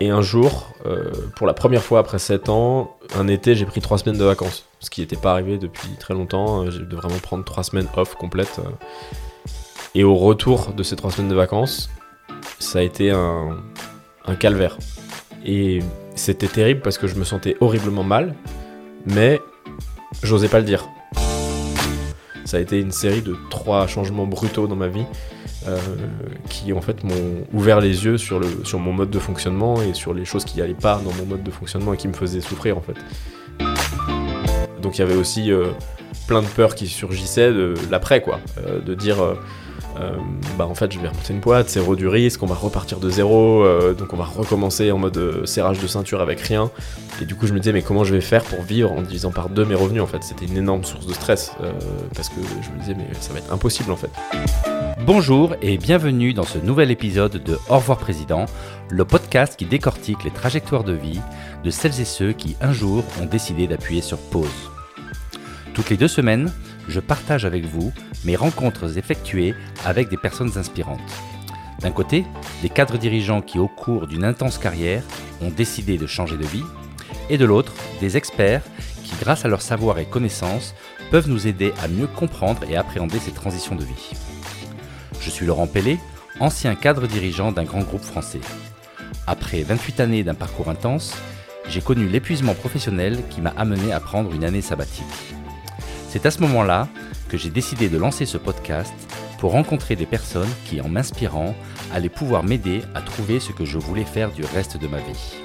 Et 0.00 0.10
un 0.10 0.20
jour, 0.20 0.74
euh, 0.84 1.10
pour 1.36 1.46
la 1.46 1.54
première 1.54 1.82
fois 1.82 2.00
après 2.00 2.18
7 2.18 2.48
ans, 2.50 2.96
un 3.16 3.28
été, 3.28 3.54
j'ai 3.54 3.64
pris 3.64 3.80
3 3.80 3.98
semaines 3.98 4.18
de 4.18 4.24
vacances. 4.24 4.66
Ce 4.80 4.90
qui 4.90 5.00
n'était 5.00 5.16
pas 5.16 5.32
arrivé 5.32 5.56
depuis 5.56 5.88
très 5.98 6.12
longtemps. 6.12 6.64
Euh, 6.64 6.70
J'ai 6.70 6.80
dû 6.84 6.94
vraiment 6.96 7.18
prendre 7.18 7.44
3 7.44 7.62
semaines 7.64 7.88
off 7.96 8.14
complètes. 8.14 8.58
euh. 8.58 8.70
Et 9.94 10.04
au 10.04 10.14
retour 10.14 10.74
de 10.74 10.82
ces 10.82 10.96
3 10.96 11.10
semaines 11.12 11.30
de 11.30 11.34
vacances, 11.34 11.88
ça 12.58 12.80
a 12.80 12.82
été 12.82 13.10
un, 13.10 13.56
un 14.26 14.34
calvaire. 14.34 14.76
Et 15.46 15.78
c'était 16.14 16.48
terrible 16.48 16.80
parce 16.82 16.98
que 16.98 17.06
je 17.06 17.14
me 17.14 17.24
sentais 17.24 17.56
horriblement 17.60 18.04
mal, 18.04 18.34
mais 19.06 19.40
j'osais 20.22 20.48
pas 20.48 20.58
le 20.58 20.64
dire. 20.66 20.86
Ça 22.44 22.58
a 22.58 22.60
été 22.60 22.78
une 22.80 22.92
série 22.92 23.22
de 23.22 23.34
trois 23.50 23.86
changements 23.86 24.26
brutaux 24.26 24.66
dans 24.66 24.76
ma 24.76 24.88
vie 24.88 25.04
euh, 25.68 25.78
qui 26.48 26.72
en 26.72 26.80
fait 26.80 27.02
m'ont 27.02 27.44
ouvert 27.52 27.80
les 27.80 28.04
yeux 28.04 28.18
sur, 28.18 28.38
le, 28.38 28.46
sur 28.64 28.78
mon 28.78 28.92
mode 28.92 29.10
de 29.10 29.18
fonctionnement 29.18 29.82
et 29.82 29.94
sur 29.94 30.14
les 30.14 30.24
choses 30.24 30.44
qui 30.44 30.62
allaient 30.62 30.74
pas 30.74 31.00
dans 31.04 31.12
mon 31.12 31.26
mode 31.26 31.42
de 31.42 31.50
fonctionnement 31.50 31.92
et 31.92 31.96
qui 31.96 32.06
me 32.06 32.12
faisaient 32.12 32.40
souffrir 32.40 32.78
en 32.78 32.82
fait. 32.82 32.94
Donc 34.80 34.96
il 34.96 35.00
y 35.00 35.04
avait 35.04 35.16
aussi 35.16 35.50
euh, 35.50 35.70
plein 36.28 36.42
de 36.42 36.46
peurs 36.46 36.76
qui 36.76 36.86
surgissaient 36.86 37.52
de 37.52 37.74
l'après 37.90 38.20
quoi, 38.22 38.38
Euh, 38.58 38.80
de 38.80 38.94
dire 38.94 39.16
bah 40.58 40.66
en 40.66 40.74
fait 40.74 40.92
je 40.92 41.00
vais 41.00 41.08
remonter 41.08 41.32
une 41.32 41.40
boîte, 41.40 41.70
c'est 41.70 41.80
du 41.96 42.06
risque, 42.06 42.42
on 42.42 42.46
va 42.46 42.54
repartir 42.54 43.00
de 43.00 43.08
zéro, 43.08 43.64
donc 43.98 44.12
on 44.12 44.16
va 44.18 44.26
recommencer 44.26 44.92
en 44.92 44.98
mode 44.98 45.46
serrage 45.46 45.80
de 45.80 45.86
ceinture 45.86 46.20
avec 46.20 46.38
rien. 46.40 46.70
Et 47.22 47.24
du 47.24 47.34
coup 47.34 47.46
je 47.46 47.54
me 47.54 47.60
disais 47.60 47.72
mais 47.72 47.80
comment 47.80 48.04
je 48.04 48.12
vais 48.12 48.20
faire 48.20 48.44
pour 48.44 48.60
vivre 48.60 48.92
en 48.92 49.00
divisant 49.00 49.30
par 49.30 49.48
deux 49.48 49.64
mes 49.64 49.74
revenus 49.74 50.02
en 50.02 50.06
fait, 50.06 50.22
c'était 50.22 50.44
une 50.44 50.58
énorme 50.58 50.84
source 50.84 51.06
de 51.06 51.14
stress 51.14 51.52
parce 52.14 52.28
que 52.28 52.42
je 52.62 52.70
me 52.76 52.78
disais 52.78 52.94
mais 52.94 53.08
ça 53.20 53.32
va 53.32 53.38
être 53.38 53.50
impossible 53.50 53.90
en 53.90 53.96
fait. 53.96 54.10
Bonjour 55.06 55.54
et 55.62 55.78
bienvenue 55.78 56.34
dans 56.34 56.42
ce 56.42 56.58
nouvel 56.58 56.90
épisode 56.90 57.36
de 57.40 57.56
Au 57.68 57.76
revoir 57.76 57.96
Président, 57.96 58.46
le 58.90 59.04
podcast 59.04 59.56
qui 59.56 59.64
décortique 59.64 60.24
les 60.24 60.32
trajectoires 60.32 60.82
de 60.82 60.94
vie 60.94 61.20
de 61.62 61.70
celles 61.70 62.00
et 62.00 62.04
ceux 62.04 62.32
qui 62.32 62.56
un 62.60 62.72
jour 62.72 63.04
ont 63.22 63.26
décidé 63.26 63.68
d'appuyer 63.68 64.02
sur 64.02 64.18
pause. 64.18 64.72
Toutes 65.74 65.90
les 65.90 65.96
deux 65.96 66.08
semaines, 66.08 66.52
je 66.88 66.98
partage 66.98 67.44
avec 67.44 67.66
vous 67.66 67.92
mes 68.24 68.34
rencontres 68.34 68.98
effectuées 68.98 69.54
avec 69.84 70.08
des 70.08 70.16
personnes 70.16 70.58
inspirantes. 70.58 70.98
D'un 71.78 71.92
côté, 71.92 72.24
des 72.62 72.68
cadres 72.68 72.98
dirigeants 72.98 73.42
qui 73.42 73.60
au 73.60 73.68
cours 73.68 74.08
d'une 74.08 74.24
intense 74.24 74.58
carrière 74.58 75.04
ont 75.40 75.50
décidé 75.50 75.98
de 75.98 76.08
changer 76.08 76.36
de 76.36 76.46
vie, 76.46 76.64
et 77.30 77.38
de 77.38 77.44
l'autre, 77.44 77.74
des 78.00 78.16
experts 78.16 78.62
qui 79.04 79.14
grâce 79.20 79.44
à 79.44 79.48
leur 79.48 79.62
savoir 79.62 80.00
et 80.00 80.06
connaissances 80.06 80.74
peuvent 81.12 81.28
nous 81.28 81.46
aider 81.46 81.72
à 81.80 81.86
mieux 81.86 82.08
comprendre 82.08 82.62
et 82.68 82.76
appréhender 82.76 83.20
ces 83.20 83.30
transitions 83.30 83.76
de 83.76 83.84
vie. 83.84 84.16
Je 85.26 85.32
suis 85.32 85.44
Laurent 85.44 85.66
Pellet, 85.66 85.98
ancien 86.38 86.76
cadre 86.76 87.08
dirigeant 87.08 87.50
d'un 87.50 87.64
grand 87.64 87.80
groupe 87.80 88.04
français. 88.04 88.40
Après 89.26 89.64
28 89.64 89.98
années 89.98 90.22
d'un 90.22 90.36
parcours 90.36 90.68
intense, 90.68 91.16
j'ai 91.68 91.80
connu 91.80 92.06
l'épuisement 92.06 92.54
professionnel 92.54 93.18
qui 93.28 93.40
m'a 93.40 93.50
amené 93.56 93.92
à 93.92 93.98
prendre 93.98 94.32
une 94.32 94.44
année 94.44 94.62
sabbatique. 94.62 95.02
C'est 96.08 96.26
à 96.26 96.30
ce 96.30 96.40
moment-là 96.42 96.86
que 97.28 97.36
j'ai 97.36 97.50
décidé 97.50 97.88
de 97.88 97.98
lancer 97.98 98.24
ce 98.24 98.38
podcast 98.38 98.94
pour 99.40 99.50
rencontrer 99.50 99.96
des 99.96 100.06
personnes 100.06 100.48
qui, 100.64 100.80
en 100.80 100.88
m'inspirant, 100.88 101.56
allaient 101.92 102.08
pouvoir 102.08 102.44
m'aider 102.44 102.82
à 102.94 103.02
trouver 103.02 103.40
ce 103.40 103.50
que 103.50 103.64
je 103.64 103.78
voulais 103.78 104.04
faire 104.04 104.30
du 104.30 104.44
reste 104.44 104.76
de 104.76 104.86
ma 104.86 104.98
vie. 104.98 105.42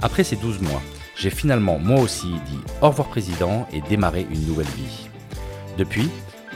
Après 0.00 0.24
ces 0.24 0.36
12 0.36 0.62
mois, 0.62 0.82
j'ai 1.16 1.28
finalement 1.28 1.78
moi 1.78 2.00
aussi 2.00 2.28
dit 2.46 2.60
au 2.80 2.88
revoir 2.88 3.08
président 3.08 3.68
et 3.74 3.82
démarré 3.82 4.26
une 4.30 4.46
nouvelle 4.46 4.64
vie. 4.68 5.10
Depuis, 5.76 6.08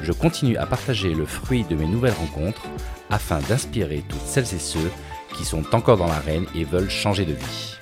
je 0.04 0.12
continue 0.12 0.56
à 0.56 0.66
partager 0.66 1.14
le 1.14 1.24
fruit 1.24 1.64
de 1.64 1.74
mes 1.74 1.86
nouvelles 1.86 2.12
rencontres 2.12 2.62
afin 3.10 3.40
d'inspirer 3.48 4.04
toutes 4.08 4.20
celles 4.20 4.54
et 4.54 4.58
ceux 4.58 4.90
qui 5.36 5.44
sont 5.44 5.64
encore 5.74 5.96
dans 5.96 6.06
l'arène 6.06 6.44
et 6.54 6.64
veulent 6.64 6.90
changer 6.90 7.24
de 7.24 7.32
vie. 7.32 7.76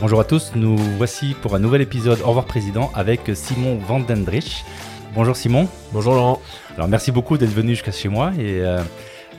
Bonjour 0.00 0.20
à 0.20 0.24
tous, 0.24 0.52
nous 0.54 0.76
voici 0.76 1.34
pour 1.40 1.54
un 1.54 1.58
nouvel 1.58 1.80
épisode 1.80 2.20
Au 2.22 2.28
revoir 2.28 2.44
Président 2.44 2.90
avec 2.94 3.20
Simon 3.34 3.78
Vandendrich. 3.78 4.64
Bonjour 5.14 5.36
Simon. 5.36 5.68
Bonjour 5.92 6.14
Laurent. 6.14 6.42
Alors 6.76 6.88
merci 6.88 7.12
beaucoup 7.12 7.38
d'être 7.38 7.54
venu 7.54 7.70
jusqu'à 7.70 7.92
chez 7.92 8.08
moi 8.08 8.32
et 8.36 8.60
euh, 8.60 8.82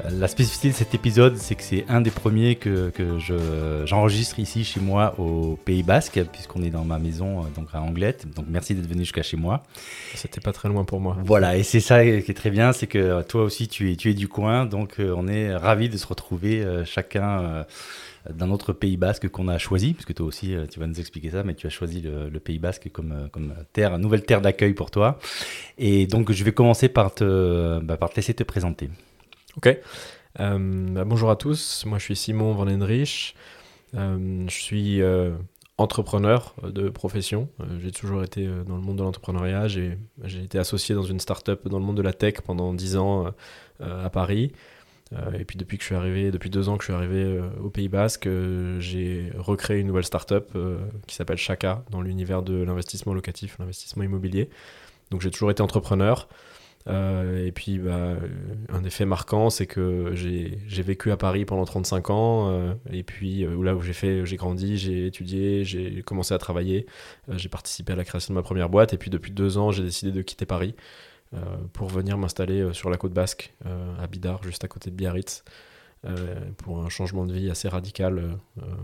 la 0.10 0.28
spécificité 0.28 0.70
de 0.70 0.74
cet 0.74 0.94
épisode 0.94 1.38
c'est 1.38 1.56
que 1.56 1.64
c'est 1.64 1.86
un 1.90 2.02
des 2.02 2.12
premiers 2.12 2.56
que, 2.56 2.90
que 2.90 3.18
je- 3.20 3.84
j'enregistre 3.86 4.40
ici 4.40 4.64
chez 4.64 4.80
moi 4.80 5.16
au 5.20 5.58
Pays 5.66 5.84
Basque 5.84 6.22
puisqu'on 6.32 6.64
est 6.64 6.70
dans 6.70 6.84
ma 6.84 7.00
maison 7.00 7.40
euh, 7.42 7.48
donc 7.56 7.68
à 7.74 7.82
Anglette. 7.82 8.28
Donc 8.36 8.46
merci 8.50 8.76
d'être 8.76 8.88
venu 8.88 9.00
jusqu'à 9.02 9.24
chez 9.24 9.38
moi. 9.38 9.64
C'était 10.14 10.42
pas 10.42 10.52
très 10.52 10.70
loin 10.70 10.84
pour 10.84 11.00
moi. 11.00 11.18
Voilà, 11.24 11.58
et 11.58 11.64
c'est 11.64 11.80
ça 11.80 12.04
qui 12.04 12.10
est 12.10 12.34
très 12.36 12.52
bien, 12.52 12.72
c'est 12.74 12.88
que 12.88 12.98
euh, 12.98 13.24
toi 13.24 13.44
aussi 13.44 13.68
tu 13.68 13.92
es, 13.92 13.96
tu 13.96 14.10
es 14.10 14.14
du 14.14 14.28
coin, 14.28 14.66
donc 14.66 15.00
euh, 15.00 15.14
on 15.18 15.28
est 15.28 15.56
ravis 15.56 15.90
de 15.90 15.98
se 15.98 16.06
retrouver 16.08 16.66
chacun 16.86 17.66
dans 18.34 18.48
notre 18.48 18.74
Pays 18.74 18.98
Basque 18.98 19.30
qu'on 19.30 19.48
a 19.48 19.58
choisi, 19.58 19.94
parce 19.94 20.06
que 20.06 20.14
toi 20.14 20.26
aussi 20.26 20.56
tu 20.72 20.80
vas 20.80 20.88
nous 20.88 21.00
expliquer 21.00 21.30
ça, 21.30 21.44
mais 21.44 21.54
tu 21.54 21.68
as 21.68 21.70
choisi 21.70 22.02
le, 22.02 22.30
le 22.30 22.40
Pays 22.40 22.60
Basque 22.60 22.90
comme, 22.92 23.30
comme 23.32 23.54
terre, 23.74 23.98
nouvelle 24.00 24.24
terre 24.24 24.42
d'accueil 24.42 24.74
pour 24.74 24.92
toi. 24.92 25.20
Et 25.78 26.08
donc 26.08 26.32
je 26.32 26.44
vais 26.44 26.52
commencer 26.52 26.90
par 26.90 27.14
te, 27.14 27.80
bah, 27.82 27.98
par 27.98 28.10
te 28.10 28.16
laisser 28.18 28.34
te 28.34 28.44
présenter. 28.44 28.90
Ok. 29.58 29.68
Euh, 30.42 30.58
bah, 30.94 31.06
bonjour 31.06 31.32
à 31.32 31.38
tous, 31.38 31.86
moi 31.86 31.98
je 31.98 32.04
suis 32.04 32.16
Simon 32.16 32.54
Van 32.54 32.68
Enrich. 32.68 33.36
Euh, 33.96 34.46
je 34.50 34.54
suis 34.54 35.02
euh, 35.02 35.32
entrepreneur 35.78 36.54
de 36.62 36.90
profession. 36.90 37.48
Euh, 37.62 37.80
j'ai 37.82 37.92
toujours 37.92 38.22
été 38.22 38.46
dans 38.68 38.76
le 38.76 38.82
monde 38.82 38.98
de 38.98 39.04
l'entrepreneuriat. 39.04 39.70
J'ai 39.70 39.98
été 40.44 40.60
associé 40.60 40.94
dans 40.94 41.04
une 41.04 41.22
start-up 41.22 41.68
dans 41.70 41.80
le 41.80 41.86
monde 41.86 41.96
de 41.96 42.02
la 42.02 42.12
tech 42.12 42.42
pendant 42.44 42.74
10 42.74 42.98
ans 42.98 43.34
à 43.80 44.10
Paris. 44.10 44.52
Et 45.40 45.46
puis 45.46 45.56
depuis 45.58 45.78
que 45.78 45.84
je 45.84 45.88
suis 45.88 45.96
arrivé, 45.96 46.32
depuis 46.32 46.50
deux 46.50 46.68
ans 46.68 46.78
que 46.78 46.84
je 46.84 46.88
suis 46.88 46.94
arrivé 46.94 47.40
au 47.64 47.70
Pays 47.70 47.88
Basque, 47.88 48.28
j'ai 48.80 49.32
recréé 49.38 49.80
une 49.80 49.88
nouvelle 49.88 50.04
start-up 50.04 50.52
qui 51.08 51.16
s'appelle 51.16 51.38
Chaka 51.38 51.86
dans 51.92 52.02
l'univers 52.02 52.42
de 52.42 52.62
l'investissement 52.64 53.14
locatif, 53.14 53.56
l'investissement 53.60 54.04
immobilier. 54.04 54.50
Donc 55.12 55.22
j'ai 55.22 55.32
toujours 55.32 55.52
été 55.52 55.62
entrepreneur. 55.62 56.28
Euh, 56.88 57.46
et 57.46 57.52
puis, 57.52 57.80
bah, 57.80 57.94
euh, 57.96 58.20
un 58.70 58.84
effet 58.84 59.06
marquant, 59.06 59.50
c'est 59.50 59.66
que 59.66 60.12
j'ai 60.14 60.82
vécu 60.84 61.12
à 61.12 61.18
Paris 61.18 61.44
pendant 61.46 61.66
35 61.66 62.10
ans. 62.12 62.50
euh, 62.52 62.74
et 62.92 63.04
puis, 63.04 63.44
euh, 63.44 63.64
là 63.64 63.76
où 63.76 63.82
j'ai 63.82 63.94
fait, 63.94 64.26
j'ai 64.26 64.36
grandi, 64.38 64.78
j'ai 64.78 65.08
étudié, 65.08 65.64
j'ai 65.66 66.02
commencé 66.04 66.34
à 66.34 66.38
travailler. 66.38 66.86
j'ai 67.30 67.50
participé 67.50 67.94
à 67.94 67.96
la 67.96 68.04
création 68.06 68.34
de 68.34 68.36
ma 68.40 68.44
première 68.44 68.70
boîte. 68.70 68.94
Et 68.94 68.98
puis, 68.98 69.10
depuis 69.10 69.32
deux 69.32 69.58
ans, 69.58 69.72
j'ai 69.72 69.84
décidé 69.84 70.12
de 70.12 70.22
quitter 70.22 70.46
Paris 70.46 70.76
pour 71.74 71.90
venir 71.90 72.18
m'installer 72.18 72.72
sur 72.74 72.90
la 72.90 72.98
côte 72.98 73.14
basque, 73.14 73.54
à 74.00 74.08
Bidar, 74.08 74.42
juste 74.44 74.64
à 74.64 74.68
côté 74.68 74.90
de 74.92 74.96
Biarritz. 74.96 75.44
pour 76.58 76.84
un 76.86 76.90
changement 76.90 77.26
de 77.26 77.34
vie 77.34 77.50
assez 77.50 77.68
radical, 77.68 78.38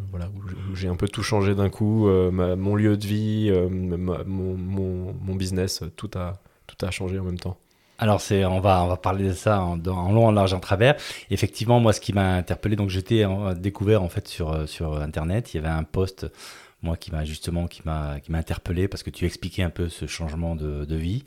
voilà, 0.09 0.29
où 0.29 0.75
j'ai 0.75 0.87
un 0.87 0.95
peu 0.95 1.07
tout 1.07 1.23
changé 1.23 1.53
d'un 1.55 1.69
coup, 1.69 2.07
mon 2.09 2.75
lieu 2.75 2.97
de 2.97 3.05
vie, 3.05 3.51
mon, 3.69 4.25
mon- 4.57 5.13
mon 5.13 5.35
business, 5.35 5.83
tout 5.95 6.09
a, 6.15 6.41
tout 6.67 6.83
a 6.85 6.91
changé 6.91 7.19
en 7.19 7.23
même 7.23 7.39
temps. 7.39 7.57
Alors 8.01 8.19
c'est, 8.19 8.43
on 8.45 8.59
va, 8.59 8.83
on 8.83 8.87
va 8.87 8.97
parler 8.97 9.27
de 9.27 9.33
ça 9.33 9.61
en, 9.61 9.77
long, 9.77 10.25
en 10.25 10.31
large, 10.31 10.53
en 10.53 10.59
travers. 10.59 10.95
Effectivement, 11.29 11.79
moi, 11.79 11.93
ce 11.93 12.01
qui 12.01 12.13
m'a 12.13 12.33
interpellé, 12.33 12.75
donc 12.75 12.89
j'étais 12.89 13.25
découvert 13.57 14.01
en 14.01 14.09
fait 14.09 14.27
sur 14.27 14.51
euh, 14.51 14.65
sur 14.65 14.99
internet. 14.99 15.53
Il 15.53 15.57
y 15.57 15.59
avait 15.59 15.69
un 15.69 15.83
post, 15.83 16.25
moi, 16.81 16.97
qui 16.97 17.11
m'a 17.11 17.25
justement, 17.25 17.67
qui 17.67 17.83
m'a, 17.85 18.17
interpellé 18.33 18.87
parce 18.87 19.03
que 19.03 19.11
tu 19.11 19.27
expliquais 19.27 19.61
un 19.61 19.69
peu 19.69 19.87
ce 19.87 20.07
changement 20.07 20.55
de, 20.55 20.83
de 20.83 20.95
vie. 20.95 21.23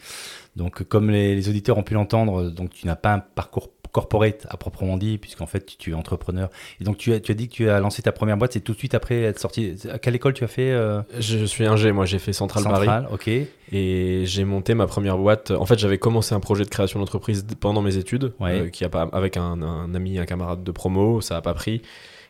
Donc, 0.57 0.83
comme 0.83 1.11
les, 1.11 1.37
les 1.37 1.49
auditeurs 1.49 1.79
ont 1.79 1.85
pu 1.85 1.95
l'entendre, 1.95 2.51
donc 2.51 2.71
tu 2.71 2.89
n'as 2.89 2.97
pas 2.97 3.13
un 3.15 3.21
parcours 3.21 3.71
corporate 3.95 4.45
à 4.51 4.57
proprement 4.57 4.97
dit, 4.97 5.19
puisqu'en 5.19 5.47
fait 5.47 5.77
tu, 5.79 5.93
es 5.93 5.95
entrepreneur. 5.95 6.51
Et 6.81 6.85
donc 6.85 6.99
tu 6.99 7.13
as, 7.13 7.21
tu 7.21 7.31
as 7.31 7.35
dit 7.37 7.49
que 7.49 7.55
tu 7.55 7.71
as 7.71 7.79
lancé 7.79 8.03
ta 8.03 8.11
première 8.11 8.37
boîte, 8.37 8.53
c'est 8.53 8.61
tout 8.61 8.73
de 8.73 8.77
suite 8.79 8.93
après 8.93 9.23
être 9.23 9.39
sorti. 9.39 9.77
À 9.89 10.01
quelle 10.01 10.17
école 10.17 10.35
tu 10.35 10.43
as 10.43 10.49
fait 10.49 10.73
euh, 10.73 11.01
Je 11.21 11.45
suis 11.45 11.65
ingé, 11.65 11.93
moi 11.93 12.05
j'ai 12.05 12.19
fait 12.19 12.33
Central, 12.33 12.65
Paris 12.65 12.87
Centrale, 12.87 13.07
ok. 13.13 13.29
et 13.29 14.23
j'ai 14.27 14.45
monté 14.45 14.75
ma 14.75 14.89
première 14.89 15.17
boîte. 15.17 15.53
En 15.53 15.65
fait, 15.65 15.79
j'avais 15.79 15.99
commencé 15.99 16.35
un 16.35 16.41
projet 16.41 16.65
de 16.65 16.71
création 16.71 16.99
d'entreprise 16.99 17.47
pendant 17.61 17.83
mes 17.83 17.97
études, 17.97 18.33
Ouais. 18.41 18.63
euh, 18.63 18.69
qui 18.69 18.85
a 18.85 18.89
pas, 18.89 19.09
avec 19.13 19.37
un, 19.37 19.63
un 19.63 19.95
ami, 19.95 20.19
un 20.19 20.27
camarade 20.27 20.65
de 20.65 20.73
promo, 20.73 21.21
ça 21.21 21.37
a 21.37 21.41
pas 21.41 21.55
pris. 21.55 21.81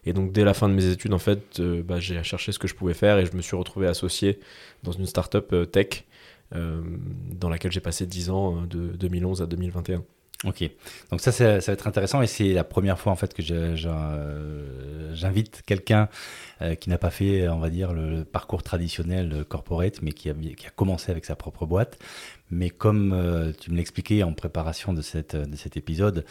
Et 0.05 0.13
donc 0.13 0.33
dès 0.33 0.45
la 0.45 0.53
fin 0.53 0.69
de 0.69 0.75
mes 0.75 0.85
études, 0.91 1.15
en 1.15 1.19
fait, 1.19 1.61
euh, 1.61 1.83
bah, 1.83 1.99
j'ai 1.99 2.23
cherché 2.23 2.53
ce 2.53 2.59
que 2.59 2.69
je 2.69 2.75
pouvais 2.75 2.93
faire 2.93 3.19
et 3.19 3.25
je 3.25 3.35
me 3.35 3.41
suis 3.41 3.57
retrouvé 3.57 3.87
associé 3.87 4.39
dans 4.83 4.93
une 4.93 5.07
startup 5.07 5.55
tech 5.73 6.05
dans 6.53 7.49
laquelle 7.49 7.73
j'ai 7.73 7.81
passé 7.81 8.07
10 8.07 8.31
ans 8.31 8.63
de 8.69 8.93
2011 8.97 9.43
à 9.43 9.47
2021. 9.47 10.05
Ok, 10.47 10.69
donc 11.11 11.21
ça, 11.21 11.33
c'est- 11.33 11.61
ça 11.61 11.73
va 11.73 11.75
être 11.75 11.87
intéressant 11.87 12.21
et 12.21 12.27
c'est 12.27 12.53
la 12.53 12.65
première 12.65 12.99
fois 12.99 13.13
en 13.13 13.17
fait 13.17 13.33
que 13.33 13.43
euh, 13.51 15.15
j'invite 15.15 15.63
quelqu'un 15.67 16.09
euh, 16.63 16.75
qui 16.75 16.91
n'a 16.91 16.99
pas 16.99 17.11
fait, 17.11 17.49
on 17.49 17.59
va 17.59 17.71
dire, 17.71 17.93
le, 17.93 18.25
parcours 18.25 18.63
traditionnel 18.63 19.45
corporate, 19.49 20.03
mais 20.03 20.13
qui 20.13 20.31
a, 20.31 20.35
commencé 20.77 21.11
avec 21.11 21.25
sa 21.25 21.37
propre 21.37 21.67
boîte. 21.67 21.99
Mais 22.51 22.71
comme 22.71 23.13
euh, 23.13 23.53
tu 23.59 23.71
me 23.71 23.77
l'expliquais 23.77 24.23
en 24.23 24.33
préparation 24.33 24.93
de 24.93 25.03
cet 25.03 25.35
épisode, 25.77 26.25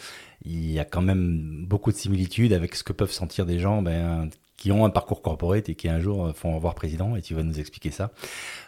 il 0.44 0.70
y 0.70 0.78
a 0.78 0.84
quand 0.84 1.02
même 1.02 1.64
beaucoup 1.66 1.90
de 1.90 1.96
similitudes 1.96 2.52
avec 2.52 2.74
ce 2.76 2.84
que 2.84 2.92
peuvent 2.92 3.10
sentir 3.12 3.46
des 3.46 3.58
gens 3.58 3.82
ben, 3.82 4.28
qui 4.56 4.72
ont 4.72 4.84
un 4.84 4.90
parcours 4.90 5.20
corporate 5.20 5.68
et 5.68 5.74
qui 5.74 5.88
un 5.88 6.00
jour 6.00 6.32
font 6.34 6.56
avoir 6.56 6.74
président 6.74 7.16
et 7.16 7.22
tu 7.22 7.34
vas 7.34 7.42
nous 7.42 7.58
expliquer 7.58 7.90
ça. 7.90 8.10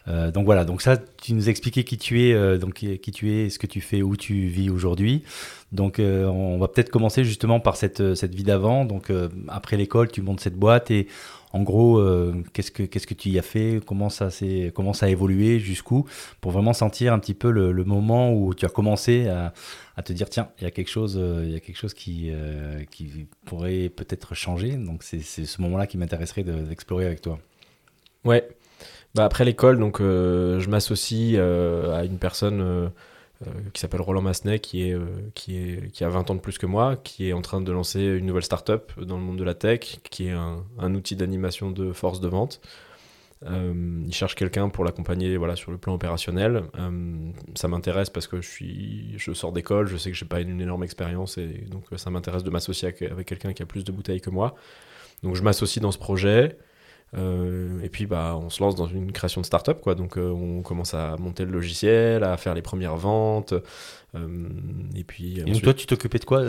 Euh, 0.09 0.31
donc 0.31 0.45
voilà, 0.45 0.65
donc 0.65 0.83
ça, 0.83 0.97
tu 0.97 1.33
nous 1.33 1.49
as 1.49 1.51
expliqué 1.51 1.85
qui 1.85 1.99
tu 1.99 2.29
es, 2.29 2.33
euh, 2.33 2.59
donc 2.59 2.75
qui 2.75 3.13
tu 3.13 3.33
es, 3.33 3.51
ce 3.51 3.59
que 3.59 3.67
tu 3.67 3.81
fais, 3.81 4.03
où 4.03 4.17
tu 4.17 4.47
vis 4.47 4.71
aujourd'hui. 4.71 5.23
Donc 5.73 5.99
euh, 5.99 6.27
on 6.27 6.59
va 6.59 6.69
peut-être 6.69 6.91
commencer 6.91 7.25
justement 7.25 7.61
par 7.61 7.77
cette, 7.77 8.15
cette 8.15 8.35
vie 8.35 8.45
d'avant. 8.45 8.85
Donc 8.85 9.13
après 9.49 9.77
l'école, 9.77 10.11
tu 10.11 10.23
montes 10.23 10.41
cette 10.41 10.57
boîte 10.57 10.91
et 10.91 11.09
en 11.57 11.63
gros, 11.63 12.03
qu'est-ce 12.53 12.71
que 12.71 12.83
qu'est-ce 12.83 13.07
que 13.07 13.15
tu 13.15 13.31
y 13.31 13.39
as 13.39 13.43
fait? 13.43 13.81
Comment 13.85 14.11
ça 14.11 14.31
s'est 14.31 14.73
comment 14.75 14.93
ça 14.93 15.07
a 15.07 15.09
évolué 15.09 15.59
jusqu'où? 15.59 16.07
Pour 16.41 16.53
vraiment 16.53 16.73
sentir 16.73 17.13
un 17.13 17.19
petit 17.19 17.35
peu 17.35 17.51
le, 17.51 17.85
moment 17.85 18.33
où 18.33 18.55
tu 18.55 18.65
as 18.67 18.69
commencé 18.69 19.29
à, 19.29 19.53
te 20.03 20.13
dire 20.13 20.29
tiens, 20.29 20.49
il 20.59 20.65
y 20.65 20.67
a 20.67 20.71
quelque 20.71 20.91
chose, 20.91 21.21
il 21.45 21.51
y 21.51 21.57
a 21.57 21.61
quelque 21.61 21.77
chose 21.77 21.95
qui 21.95 22.31
qui 22.91 23.27
pourrait 23.45 23.89
peut-être 23.89 24.35
changer. 24.35 24.77
Donc 24.77 25.03
c'est 25.03 25.23
ce 25.23 25.63
moment-là 25.63 25.87
qui 25.87 25.99
m'intéresserait 25.99 26.45
d'explorer 26.45 27.07
avec 27.07 27.21
toi. 27.21 27.39
Ouais. 28.25 28.47
Bah, 29.17 29.25
après 29.25 29.47
l'école, 29.47 29.79
donc 29.79 30.03
euh, 30.03 30.61
je 30.61 30.69
m'associe 30.69 31.37
euh, 31.39 31.97
à 31.97 32.05
une 32.05 32.19
personne 32.19 32.61
euh, 32.61 32.89
qui 33.75 33.81
s'appelle 33.81 34.01
Roland 34.01 34.23
Massenet, 34.23 34.61
qui, 34.61 34.89
est, 34.89 34.97
qui, 35.35 35.57
est, 35.57 35.91
qui 35.93 36.05
a 36.05 36.09
20 36.09 36.31
ans 36.31 36.35
de 36.35 36.41
plus 36.41 36.57
que 36.57 36.67
moi, 36.67 36.97
qui 36.97 37.29
est 37.29 37.33
en 37.33 37.43
train 37.43 37.61
de 37.61 37.71
lancer 37.71 38.01
une 38.01 38.27
nouvelle 38.27 38.45
start-up 38.45 38.93
dans 38.99 39.17
le 39.17 39.23
monde 39.23 39.39
de 39.39 39.45
la 39.45 39.55
tech, 39.55 39.99
qui 40.11 40.29
est 40.29 40.33
un, 40.33 40.95
outil 40.95 41.17
d'animation 41.17 41.71
de 41.71 41.93
force 41.93 42.21
de 42.21 42.29
vente. 42.29 42.61
il 43.45 44.13
cherche 44.13 44.37
quelqu'un 44.37 44.71
pour 44.71 44.85
l'accompagner 44.85 45.37
voilà, 45.37 45.55
sur 45.55 45.71
le 45.71 45.77
plan 45.77 45.95
opérationnel. 45.95 46.65
ça 47.55 47.69
m'intéresse 47.69 48.09
parce 48.09 48.27
que 48.27 48.41
je, 48.41 48.49
suis, 48.49 49.19
je 49.19 49.33
sors 49.33 49.53
d'école, 49.53 49.87
je 49.87 49.99
sais 49.99 50.11
que 50.11 50.17
j'ai 50.17 50.25
pas 50.25 50.41
une, 50.41 50.61
énorme 50.61 50.83
expérience 50.85 51.37
et 51.37 51.67
donc 51.71 51.85
ça 51.97 52.09
m'intéresse 52.11 52.43
de 52.43 52.51
m'associer 52.51 52.89
avec 53.11 53.27
quelqu'un 53.27 53.53
qui 53.53 53.63
a 53.63 53.67
plus 53.67 53.85
de 53.85 53.93
bouteilles 53.93 54.23
que 54.23 54.31
moi. 54.31 54.55
Donc 55.23 55.35
je 55.37 55.43
m'associe 55.43 55.83
dans 55.83 55.93
ce 55.93 55.99
projet. 55.99 56.57
Euh, 57.15 57.81
et 57.83 57.89
puis 57.89 58.07
bah, 58.07 58.39
on 58.41 58.51
se 58.51 58.61
lance 58.63 58.75
dans 58.75 58.87
une 58.87 59.13
création 59.13 59.41
de 59.41 59.47
start-up. 59.47 59.81
Quoi. 59.81 59.95
Donc 59.95 60.19
euh, 60.19 60.31
on 60.31 60.63
commence 60.63 60.95
à 60.95 61.17
monter 61.17 61.45
le 61.45 61.53
logiciel, 61.53 62.25
à 62.25 62.37
faire 62.37 62.55
les 62.55 62.63
premières 62.63 62.97
ventes. 62.97 63.55
Euh, 64.15 64.49
et 64.95 65.05
puis, 65.05 65.43
donc 65.43 65.63
toi, 65.63 65.75
tu 65.75 65.87
t'occupais 65.87 66.19
de 66.19 66.25
quoi 66.25 66.43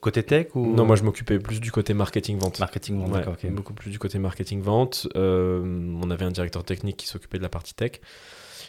Côté 0.00 0.22
tech 0.22 0.48
ou... 0.54 0.74
Non, 0.74 0.84
moi 0.84 0.96
je 0.96 1.02
m'occupais 1.02 1.38
plus 1.38 1.60
du 1.60 1.72
côté 1.72 1.94
marketing-vente. 1.94 2.58
Marketing-vente, 2.58 3.12
d'accord. 3.12 3.36
Beaucoup 3.50 3.74
plus 3.74 3.90
du 3.90 3.98
côté 3.98 4.18
marketing-vente. 4.18 5.08
on 5.14 6.10
avait 6.10 6.24
un 6.24 6.30
directeur 6.30 6.64
technique 6.64 6.96
qui 6.96 7.06
s'occupait 7.06 7.38
de 7.38 7.42
la 7.42 7.48
partie 7.48 7.74
tech. 7.74 8.00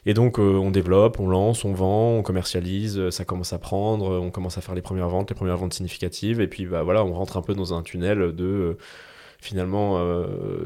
Et 0.06 0.13
donc 0.13 0.39
on 0.39 0.71
développe, 0.71 1.19
on 1.19 1.27
lance, 1.27 1.65
on 1.65 1.74
vend, 1.74 2.13
on 2.13 2.21
commercialise, 2.21 3.09
ça 3.09 3.25
commence 3.25 3.51
à 3.51 3.59
prendre, 3.59 4.19
on 4.21 4.31
commence 4.31 4.57
à 4.57 4.62
faire 4.62 4.74
les 4.74 4.81
premières 4.81 5.09
ventes, 5.09 5.30
les 5.30 5.36
premières 5.36 5.57
ventes 5.57 5.74
significatives, 5.74 6.39
et 6.39 6.47
puis 6.47 6.65
bah, 6.65 6.83
voilà, 6.83 7.03
on 7.03 7.12
rentre 7.12 7.36
un 7.36 7.41
peu 7.41 7.53
dans 7.53 7.74
un 7.74 7.83
tunnel 7.83 8.33
de 8.33 8.77
finalement 9.41 10.00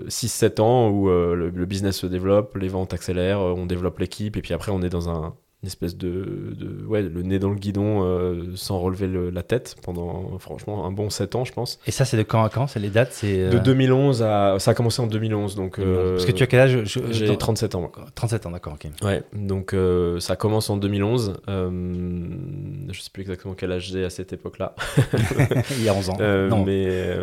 6-7 0.07 0.59
euh, 0.59 0.63
ans 0.63 0.89
où 0.89 1.09
euh, 1.09 1.35
le, 1.35 1.49
le, 1.49 1.65
business 1.65 1.97
se 1.97 2.07
développe, 2.07 2.57
les 2.57 2.67
ventes 2.67 2.93
accélèrent, 2.93 3.39
on 3.39 3.65
développe 3.65 3.99
l'équipe 3.99 4.35
et 4.35 4.41
puis 4.41 4.53
après 4.53 4.71
on 4.71 4.81
est 4.81 4.89
dans 4.89 5.09
un, 5.09 5.35
une 5.63 5.67
espèce 5.67 5.95
de, 5.95 6.53
de, 6.57 6.85
ouais 6.85 7.01
le 7.01 7.21
nez 7.21 7.39
dans 7.39 7.49
le 7.49 7.55
guidon 7.55 8.03
euh, 8.03 8.51
sans 8.55 8.79
relever 8.79 9.09
la 9.31 9.43
tête 9.43 9.77
pendant 9.81 10.37
franchement 10.37 10.85
un 10.85 10.91
bon 10.91 11.09
7 11.09 11.35
ans 11.35 11.45
je 11.45 11.53
pense. 11.53 11.79
Et 11.87 11.91
ça 11.91 12.03
c'est 12.03 12.17
de 12.17 12.23
quand 12.23 12.43
à 12.43 12.49
quand 12.49 12.67
c'est 12.67 12.81
les 12.81 12.89
dates 12.89 13.13
c'est 13.13 13.49
de 13.49 13.57
2011 13.59 14.23
à 14.23 14.57
ça 14.59 14.71
a 14.71 14.73
commencé 14.73 15.01
en 15.01 15.07
2011 15.07 15.55
donc 15.55 15.79
parce 15.79 16.25
que 16.25 16.33
tu 16.33 16.43
as 16.43 16.47
quel 16.47 16.59
âge 16.59 16.81
j'ai 16.83 17.37
37 17.37 17.75
ans. 17.75 17.91
37 18.13 18.45
ans 18.45 18.51
d'accord 18.51 18.73
ok. 18.73 18.91
Ouais 19.03 19.23
donc 19.33 19.73
ça 20.19 20.35
commence 20.35 20.69
en 20.69 20.75
2011 20.75 21.35
je 21.47 22.99
sais 23.01 23.09
plus 23.11 23.21
exactement 23.21 23.53
quel 23.53 23.71
âge 23.71 23.89
j'ai 23.89 24.03
à 24.03 24.09
cette 24.09 24.33
époque 24.33 24.59
là 24.59 24.75
il 25.77 25.83
y 25.83 25.87
a 25.87 25.93
11 25.93 26.09
ans. 26.09 26.17
Non. 26.49 26.65
mais 26.65 27.15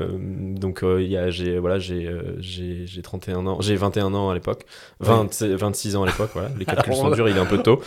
donc 0.57 0.81
il 0.83 1.09
y 1.09 1.19
a 1.19 1.29
j'ai 1.29 1.59
voilà 1.59 1.79
j'ai 1.79 2.11
j'ai 2.39 3.03
31 3.03 3.47
ans 3.47 3.61
j'ai 3.61 3.77
21 3.77 4.15
ans 4.15 4.31
à 4.31 4.35
l'époque. 4.35 4.65
26 5.01 5.97
ans 5.97 6.05
à 6.05 6.07
l'époque 6.07 6.31
voilà. 6.33 6.49
Les 6.59 6.65
calculs 6.71 6.95
sont 6.95 7.11
durs 7.11 7.29
il 7.29 7.37
est 7.37 7.41
un 7.41 7.45
peu 7.45 7.59
tôt 7.59 7.83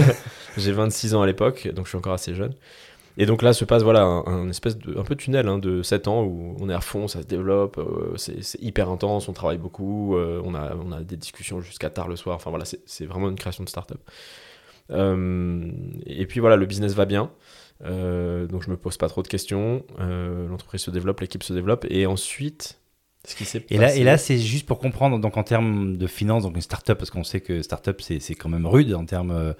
j'ai 0.56 0.72
26 0.72 1.14
ans 1.14 1.22
à 1.22 1.26
l'époque, 1.26 1.68
donc 1.74 1.86
je 1.86 1.90
suis 1.90 1.98
encore 1.98 2.12
assez 2.12 2.34
jeune. 2.34 2.54
Et 3.18 3.26
donc 3.26 3.42
là 3.42 3.52
se 3.52 3.64
passe 3.64 3.82
voilà 3.82 4.02
un, 4.04 4.48
espèce 4.48 4.78
de 4.78 4.98
un 4.98 5.02
peu 5.02 5.14
tunnel 5.16 5.46
hein, 5.46 5.58
de 5.58 5.82
7 5.82 6.08
ans 6.08 6.22
où 6.22 6.56
on 6.58 6.70
est 6.70 6.74
à 6.74 6.80
fond, 6.80 7.08
ça 7.08 7.20
se 7.20 7.26
développe, 7.26 7.76
euh, 7.78 8.16
c'est 8.16 8.60
hyper 8.62 8.88
intense, 8.88 9.28
on 9.28 9.34
travaille 9.34 9.58
beaucoup, 9.58 10.16
euh, 10.16 10.40
on, 10.44 10.54
a, 10.54 10.74
on 10.74 10.92
a 10.92 11.00
des 11.00 11.16
discussions 11.16 11.60
jusqu'à 11.60 11.90
tard 11.90 12.08
le 12.08 12.16
soir. 12.16 12.36
Enfin 12.36 12.50
voilà, 12.50 12.64
c'est 12.64 13.06
vraiment 13.06 13.28
une 13.28 13.36
création 13.36 13.64
de 13.64 13.68
start-up. 13.68 14.00
Euh, 14.90 15.70
et 16.06 16.26
puis 16.26 16.40
voilà, 16.40 16.56
le 16.56 16.66
business 16.66 16.94
va 16.94 17.04
bien. 17.04 17.30
donc 17.82 18.62
je 18.62 18.70
me 18.70 18.76
pose 18.76 18.96
pas 18.96 19.08
trop 19.08 19.22
de 19.22 19.28
questions. 19.28 19.84
L'entreprise 19.98 20.80
se 20.80 20.90
développe, 20.90 21.20
l'équipe 21.20 21.42
se 21.42 21.52
développe. 21.52 21.86
Et 21.90 22.06
ensuite, 22.06 22.80
ce 23.26 23.36
qui 23.36 23.44
et, 23.70 23.78
là, 23.78 23.94
et 23.94 24.02
là, 24.02 24.18
c'est 24.18 24.38
juste 24.38 24.66
pour 24.66 24.80
comprendre, 24.80 25.16
donc 25.20 25.36
en 25.36 25.44
termes 25.44 25.96
de 25.96 26.06
finances, 26.08 26.42
donc 26.42 26.56
une 26.56 26.62
start-up, 26.62 26.98
parce 26.98 27.10
qu'on 27.10 27.22
sait 27.22 27.40
que 27.40 27.62
start-up, 27.62 28.00
c'est 28.00 28.34
quand 28.34 28.48
même 28.48 28.66
rude 28.66 28.92
en 28.94 29.04
termes 29.04 29.30
euh, 29.30 29.52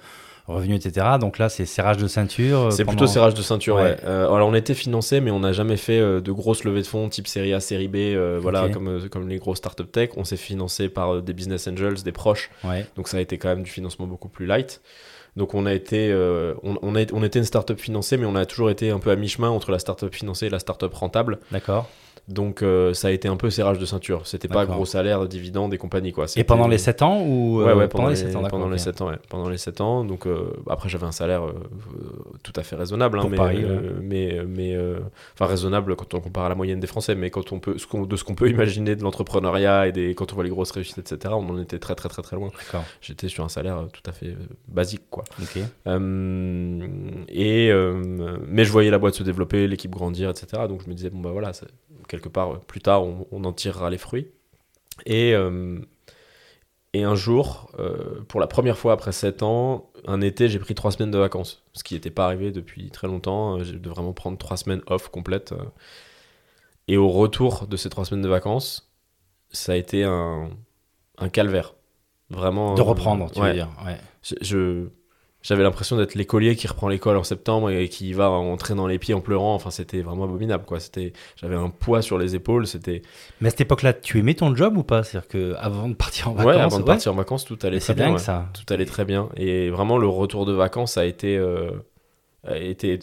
revenus, 0.47 0.85
etc. 0.85 1.07
Donc 1.17 1.37
là, 1.37 1.47
c'est 1.47 1.65
serrage 1.65 1.95
de 1.95 2.07
ceinture. 2.07 2.63
Euh, 2.63 2.69
c'est 2.71 2.83
plutôt 2.83 3.07
serrage 3.07 3.35
de 3.35 3.41
ceinture, 3.41 3.75
ouais. 3.75 3.95
Euh, 4.03 4.25
alors, 4.25 4.49
on 4.49 4.53
était 4.53 4.73
financé, 4.73 5.21
mais 5.21 5.31
on 5.31 5.39
n'a 5.39 5.53
jamais 5.53 5.77
fait 5.77 5.99
de 5.99 6.31
grosses 6.33 6.65
levées 6.65 6.81
de 6.81 6.87
fonds 6.87 7.07
type 7.07 7.25
série 7.25 7.53
A, 7.53 7.61
série 7.61 7.87
B, 7.87 8.17
voilà, 8.41 8.67
comme, 8.67 9.07
comme 9.09 9.29
les 9.29 9.37
grosses 9.37 9.59
start-up 9.59 9.89
tech. 9.93 10.09
On 10.17 10.25
s'est 10.25 10.35
financé 10.35 10.89
par 10.89 11.21
des 11.21 11.33
business 11.33 11.65
angels, 11.69 12.03
des 12.03 12.11
proches. 12.11 12.49
Donc 12.97 13.07
ça 13.07 13.15
a 13.15 13.21
été 13.21 13.37
quand 13.37 13.47
même 13.47 13.63
du 13.63 13.71
financement 13.71 14.07
beaucoup 14.07 14.27
plus 14.29 14.45
light. 14.45 14.81
Donc 15.37 15.53
on 15.53 15.65
a 15.65 15.73
été, 15.73 16.13
on, 16.63 16.77
on, 16.81 16.95
a, 16.97 17.05
on 17.13 17.23
était 17.23 17.39
une 17.39 17.45
startup 17.45 17.79
financée, 17.79 18.17
mais 18.17 18.25
on 18.25 18.35
a 18.35 18.45
toujours 18.45 18.69
été 18.69 18.89
un 18.89 18.99
peu 18.99 19.09
à 19.09 19.15
mi-chemin 19.15 19.49
entre 19.49 19.71
la 19.71 19.79
startup 19.79 20.13
financée 20.13 20.47
et 20.47 20.49
la 20.49 20.59
startup 20.59 20.93
rentable. 20.93 21.39
D'accord. 21.49 21.89
Donc 22.29 22.61
euh, 22.61 22.93
ça 22.93 23.09
a 23.09 23.11
été 23.11 23.27
un 23.27 23.35
peu 23.35 23.49
serrage 23.49 23.79
de 23.79 23.85
ceinture. 23.85 24.25
C'était 24.25 24.47
pas 24.47 24.65
gros 24.65 24.85
salaire, 24.85 25.27
dividendes 25.27 25.73
et 25.73 25.77
compagnie 25.77 26.13
quoi. 26.13 26.25
Et 26.37 26.43
pendant 26.45 26.67
les 26.69 26.77
7 26.77 27.01
ans 27.01 27.21
ou 27.21 27.61
euh, 27.61 27.75
ouais, 27.75 27.87
pendant, 27.89 28.07
les 28.07 28.15
7 28.15 28.35
ans 28.35 28.43
pendant 28.43 28.69
les 28.69 28.77
7 28.77 29.01
ans 29.01 29.11
pendant 29.29 29.49
les 29.49 29.57
7 29.57 29.81
ans 29.81 30.05
donc 30.05 30.25
euh, 30.25 30.53
après 30.69 30.87
j'avais 30.87 31.05
un 31.05 31.11
salaire 31.11 31.43
tout 32.41 32.53
à 32.55 32.63
fait 32.63 32.77
raisonnable 32.77 33.19
hein, 33.19 33.27
mais, 33.29 33.37
Paris, 33.37 33.65
mais 34.01 34.41
mais 34.47 34.77
enfin 35.33 35.47
raisonnable 35.47 35.97
quand 35.97 36.13
on 36.13 36.21
compare 36.21 36.45
à 36.45 36.49
la 36.49 36.55
moyenne 36.55 36.79
des 36.79 36.87
Français 36.87 37.15
mais 37.15 37.29
quand 37.29 37.51
on 37.51 37.59
peut 37.59 37.73
de 37.73 38.15
ce 38.15 38.23
qu'on 38.23 38.35
peut 38.35 38.49
imaginer 38.49 38.95
de 38.95 39.03
l'entrepreneuriat 39.03 39.87
et 39.87 39.91
des 39.91 40.15
quand 40.15 40.31
on 40.31 40.35
voit 40.35 40.45
les 40.45 40.49
grosses 40.49 40.71
réussites 40.71 40.99
etc. 40.99 41.33
on 41.37 41.49
en 41.49 41.61
était 41.61 41.79
très 41.79 41.95
très 41.95 42.07
très 42.07 42.21
très 42.21 42.37
loin. 42.37 42.51
J'étais 43.01 43.27
sur 43.27 43.43
un 43.43 43.49
salaire 43.49 43.85
tout 43.91 44.09
à 44.09 44.13
fait 44.13 44.35
basique 44.69 45.03
quoi. 45.09 45.25
et 45.85 47.73
mais 48.47 48.63
je 48.65 48.71
voyais 48.71 48.91
la 48.91 48.97
boîte 48.97 49.15
se 49.15 49.23
développer, 49.23 49.67
l'équipe 49.67 49.91
grandir 49.91 50.29
etc. 50.29 50.63
Donc 50.69 50.83
je 50.83 50.89
me 50.89 50.93
disais 50.93 51.09
bon 51.09 51.19
bah 51.19 51.31
voilà 51.31 51.51
quelque 52.07 52.29
part, 52.29 52.59
plus 52.61 52.81
tard, 52.81 53.03
on, 53.03 53.43
en 53.43 53.53
tirera 53.53 53.89
les 53.89 53.97
fruits. 53.97 54.27
Et, 55.05 55.33
euh, 55.33 55.79
et 56.93 57.03
un 57.03 57.15
jour, 57.15 57.71
euh, 57.79 58.21
pour 58.27 58.39
la 58.39 58.47
première 58.47 58.77
fois 58.77 58.93
après 58.93 59.11
7 59.11 59.43
ans, 59.43 59.89
un 60.05 60.21
été, 60.21 60.49
j'ai 60.49 60.59
pris 60.59 60.75
3 60.75 60.91
semaines 60.91 61.11
de 61.11 61.17
vacances. 61.17 61.63
Ce 61.73 61.83
qui 61.83 61.93
n'était 61.95 62.11
pas 62.11 62.25
arrivé 62.25 62.51
depuis 62.51 62.89
très 62.91 63.07
longtemps. 63.07 63.57
Euh, 63.57 63.63
j'ai 63.63 63.73
dû 63.73 63.89
vraiment 63.89 64.13
prendre 64.13 64.37
3 64.37 64.57
semaines 64.57 64.81
off 64.87 65.09
complètes. 65.09 65.53
Et 66.87 66.97
au 66.97 67.09
retour 67.09 67.67
de 67.67 67.77
ces 67.77 67.89
3 67.89 68.05
semaines 68.05 68.23
de 68.23 68.29
vacances, 68.29 68.91
ça 69.51 69.71
a 69.71 69.75
été 69.75 70.03
un, 70.03 70.49
un 71.17 71.29
calvaire. 71.29 71.73
Vraiment. 72.29 72.75
De 72.75 72.81
reprendre, 72.81 73.31
tu 73.31 73.39
veux 73.39 73.53
dire. 73.53 73.69
Ouais. 73.85 73.97
je 74.41 74.87
j'avais 75.43 75.61
l'impression 75.61 75.97
d'être 75.97 76.15
l'écolier 76.15 76.55
qui 76.55 76.67
reprend 76.67 76.87
l'école 76.87 77.17
en 77.17 77.23
septembre 77.23 77.69
et 77.69 77.89
qui 77.89 78.13
va 78.13 78.29
entrer 78.29 78.75
dans 78.75 78.87
les 78.87 78.97
pieds 78.97 79.13
en 79.13 79.19
pleurant. 79.19 79.53
Enfin, 79.53 79.71
c'était 79.71 80.01
vraiment 80.01 80.23
abominable, 80.23 80.63
quoi. 80.65 80.79
C'était, 80.79 81.11
j'avais 81.35 81.55
un 81.55 81.69
poids 81.69 82.01
sur 82.01 82.17
les 82.17 82.33
épaules. 82.33 82.65
C'était. 82.65 83.01
Mais 83.41 83.47
à 83.47 83.49
cette 83.51 83.61
époque-là, 83.61 83.91
tu 83.91 84.19
aimais 84.19 84.35
ton 84.35 84.55
job 84.55 84.77
ou 84.77 84.83
pas? 84.83 85.03
C'est-à-dire 85.03 85.27
que 85.27 85.53
avant 85.59 85.89
de 85.89 85.95
partir 85.95 86.29
en 86.29 86.33
vacances. 86.33 86.55
Ouais, 86.55 86.61
avant 86.61 86.79
de 86.79 86.85
partir 86.85 87.11
en 87.11 87.15
vacances, 87.15 87.43
tout 87.43 87.59
allait 87.61 87.79
très 87.79 87.93
bien. 87.93 88.17
ça. 88.17 88.49
Tout 88.53 88.73
allait 88.73 88.85
très 88.85 89.03
bien. 89.03 89.29
Et 89.35 89.69
vraiment, 89.69 89.97
le 89.97 90.07
retour 90.07 90.45
de 90.45 90.53
vacances 90.53 90.97
a 90.97 91.05
été, 91.05 91.37
euh, 91.37 91.71
a 92.47 92.57
été, 92.57 92.99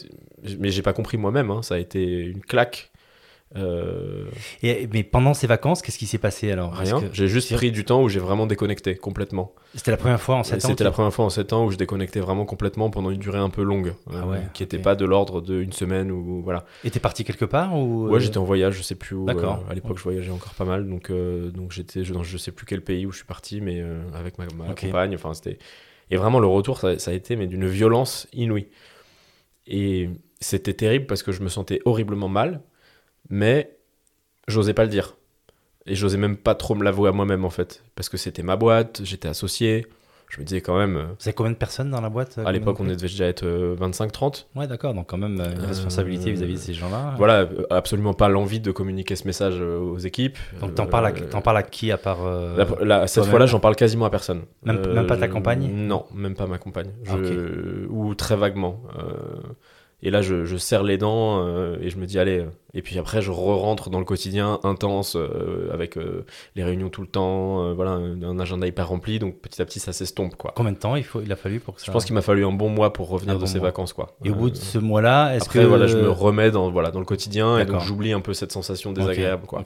mais 0.58 0.70
j'ai 0.70 0.82
pas 0.82 0.94
compris 0.94 1.18
moi-même. 1.18 1.50
Hein. 1.50 1.60
Ça 1.60 1.74
a 1.74 1.78
été 1.78 2.02
une 2.02 2.40
claque 2.40 2.89
euh, 3.56 4.26
Et, 4.62 4.88
mais 4.92 5.02
pendant 5.02 5.34
ces 5.34 5.46
vacances, 5.46 5.82
qu'est-ce 5.82 5.98
qui 5.98 6.06
s'est 6.06 6.18
passé 6.18 6.52
alors? 6.52 6.72
Rien. 6.72 7.02
J'ai 7.12 7.26
juste 7.26 7.52
pris 7.54 7.72
du 7.72 7.84
temps 7.84 8.02
où 8.02 8.08
j'ai 8.08 8.20
vraiment 8.20 8.46
déconnecté 8.46 8.94
complètement. 8.94 9.52
C'était 9.74 9.90
la 9.90 9.96
première 9.96 10.20
fois 10.20 10.36
en 10.36 10.44
7 10.44 10.64
ans 10.64 10.68
C'était 10.68 10.84
la 10.84 10.92
première 10.92 11.12
fois 11.12 11.24
en 11.24 11.30
7 11.30 11.52
ans 11.52 11.64
où 11.64 11.70
je 11.70 11.76
déconnectais 11.76 12.20
vraiment 12.20 12.44
complètement 12.44 12.90
pendant 12.90 13.10
une 13.10 13.18
durée 13.18 13.38
un 13.38 13.50
peu 13.50 13.62
longue, 13.62 13.94
ah 14.08 14.14
euh, 14.14 14.40
qui 14.52 14.62
n'était 14.62 14.78
pas 14.78 14.94
de 14.94 15.04
l'ordre 15.04 15.40
d'une 15.40 15.72
semaine 15.72 16.12
ou 16.12 16.42
voilà. 16.42 16.64
Et 16.84 16.90
t'es 16.90 17.00
parti 17.00 17.24
quelque 17.24 17.44
part 17.44 17.76
ou 17.76 18.08
Ouais, 18.08 18.20
j'étais 18.20 18.38
en 18.38 18.44
voyage, 18.44 18.74
je 18.74 18.82
sais 18.82 18.94
plus 18.94 19.16
où. 19.16 19.24
D'accord. 19.24 19.64
à 19.68 19.74
l'époque, 19.74 19.98
je 19.98 20.04
voyageais 20.04 20.30
encore 20.30 20.54
pas 20.54 20.64
mal, 20.64 20.88
donc 20.88 21.10
donc 21.10 21.72
j'étais, 21.72 22.04
je, 22.04 22.14
je 22.22 22.38
sais 22.38 22.52
plus 22.52 22.66
quel 22.66 22.82
pays 22.82 23.06
où 23.06 23.10
je 23.10 23.18
suis 23.18 23.26
parti, 23.26 23.60
mais 23.60 23.82
avec 24.14 24.38
ma, 24.38 24.46
compagne. 24.74 25.14
Enfin, 25.14 25.34
c'était 25.34 25.58
et 26.12 26.16
vraiment 26.16 26.40
le 26.40 26.46
retour, 26.46 26.78
ça, 26.78 26.98
ça 26.98 27.12
a 27.12 27.14
été 27.14 27.36
mais 27.36 27.46
d'une 27.46 27.66
violence 27.66 28.26
inouïe. 28.32 28.66
Et 29.66 30.10
c'était 30.40 30.74
terrible 30.74 31.06
parce 31.06 31.22
que 31.22 31.32
je 31.32 31.42
me 31.42 31.48
sentais 31.48 31.80
horriblement 31.84 32.28
mal 32.28 32.60
mais 33.28 33.76
j'osais 34.48 34.74
pas 34.74 34.84
le 34.84 34.90
dire. 34.90 35.16
Et 35.86 35.94
j'osais 35.94 36.18
même 36.18 36.36
pas 36.36 36.54
trop 36.54 36.74
me 36.74 36.84
l'avouer 36.84 37.08
à 37.08 37.12
moi-même 37.12 37.44
en 37.44 37.50
fait. 37.50 37.82
Parce 37.94 38.08
que 38.08 38.16
c'était 38.16 38.42
ma 38.42 38.56
boîte, 38.56 39.00
j'étais 39.02 39.28
associé, 39.28 39.86
je 40.28 40.38
me 40.38 40.44
disais 40.44 40.60
quand 40.60 40.76
même. 40.78 40.96
euh, 40.96 41.04
Vous 41.18 41.26
avez 41.26 41.32
combien 41.32 41.50
de 41.50 41.56
personnes 41.56 41.90
dans 41.90 42.02
la 42.02 42.10
boîte 42.10 42.36
euh, 42.38 42.44
à 42.44 42.52
l'époque, 42.52 42.78
on 42.78 42.84
de- 42.84 42.90
devait 42.90 43.00
déjà 43.08 43.24
être 43.26 43.44
euh, 43.44 43.74
25-30. 43.80 44.46
Ouais, 44.54 44.66
d'accord, 44.68 44.92
donc 44.94 45.08
quand 45.08 45.16
même 45.16 45.40
euh, 45.40 45.50
une 45.52 45.60
Euh, 45.62 45.66
responsabilité 45.66 46.30
vis-à-vis 46.30 46.54
de 46.54 46.58
ces 46.58 46.74
gens-là. 46.74 47.14
Voilà, 47.16 47.40
euh, 47.40 47.66
absolument 47.70 48.12
pas 48.14 48.28
l'envie 48.28 48.60
de 48.60 48.70
communiquer 48.70 49.16
ce 49.16 49.26
message 49.26 49.56
euh, 49.58 49.78
aux 49.78 49.98
équipes. 49.98 50.38
Donc 50.60 50.74
t'en 50.74 50.84
Euh, 50.84 50.88
parles, 50.88 51.06
à, 51.06 51.40
parles 51.40 51.56
à 51.56 51.62
qui 51.64 51.90
à 51.90 51.96
part. 51.98 52.24
euh, 52.24 52.56
La- 52.78 52.84
la- 53.00 53.06
cette 53.06 53.24
fois-là, 53.24 53.46
j'en 53.46 53.58
parle 53.58 53.74
quasiment 53.74 54.04
à 54.04 54.10
personne. 54.10 54.42
Même- 54.62 54.86
même 54.92 55.06
pas 55.06 55.16
ta 55.16 55.26
je- 55.26 55.32
compagne 55.32 55.68
Non, 55.72 56.04
même 56.14 56.34
pas 56.34 56.46
ma 56.46 56.58
compagne. 56.58 56.90
Ah, 57.08 57.16
Ou 57.88 58.14
très 58.14 58.36
vaguement. 58.36 58.82
Euh, 58.98 59.02
Et 60.02 60.10
là, 60.10 60.22
je, 60.22 60.46
je 60.46 60.56
serre 60.56 60.82
les 60.82 60.96
dents 60.96 61.44
euh, 61.46 61.76
et 61.82 61.90
je 61.90 61.98
me 61.98 62.06
dis, 62.06 62.18
allez. 62.18 62.38
euh. 62.40 62.46
Et 62.72 62.80
puis 62.82 62.98
après, 62.98 63.20
je 63.20 63.30
re-rentre 63.30 63.90
dans 63.90 63.98
le 63.98 64.04
quotidien 64.04 64.58
intense 64.62 65.14
euh, 65.16 65.68
avec 65.72 65.98
euh, 65.98 66.24
les 66.56 66.64
réunions 66.64 66.88
tout 66.88 67.02
le 67.02 67.06
temps, 67.08 67.74
voilà, 67.74 67.90
un, 67.90 68.22
un 68.22 68.38
agenda 68.38 68.66
hyper 68.66 68.88
rempli. 68.88 69.18
Donc 69.18 69.36
petit 69.40 69.60
à 69.60 69.64
petit, 69.66 69.78
ça 69.80 69.92
s'estompe, 69.92 70.36
quoi. 70.36 70.52
Combien 70.56 70.72
de 70.72 70.78
temps 70.78 70.96
il, 70.96 71.04
faut, 71.04 71.20
il 71.20 71.30
a 71.32 71.36
fallu 71.36 71.60
pour 71.60 71.74
que 71.74 71.80
ça. 71.80 71.86
Je 71.88 71.92
pense 71.92 72.04
qu'il 72.06 72.14
m'a 72.14 72.22
fallu 72.22 72.46
un 72.46 72.52
bon 72.52 72.68
mois 72.70 72.92
pour 72.92 73.08
revenir 73.08 73.32
Un 73.32 73.36
de 73.36 73.40
bon 73.40 73.46
ces 73.46 73.58
mois. 73.58 73.68
vacances, 73.68 73.92
quoi. 73.92 74.16
Et 74.24 74.30
au 74.30 74.34
bout 74.34 74.50
de 74.50 74.56
ce 74.56 74.78
mois-là, 74.78 75.34
est-ce 75.36 75.48
que. 75.48 75.58
voilà, 75.58 75.86
je 75.86 75.98
me 75.98 76.08
remets 76.10 76.50
dans, 76.50 76.70
voilà, 76.70 76.90
dans 76.90 77.00
le 77.00 77.04
quotidien 77.06 77.58
et 77.58 77.64
donc 77.66 77.82
j'oublie 77.82 78.12
un 78.12 78.20
peu 78.20 78.32
cette 78.34 78.52
sensation 78.52 78.92
désagréable, 78.92 79.46
quoi. 79.46 79.62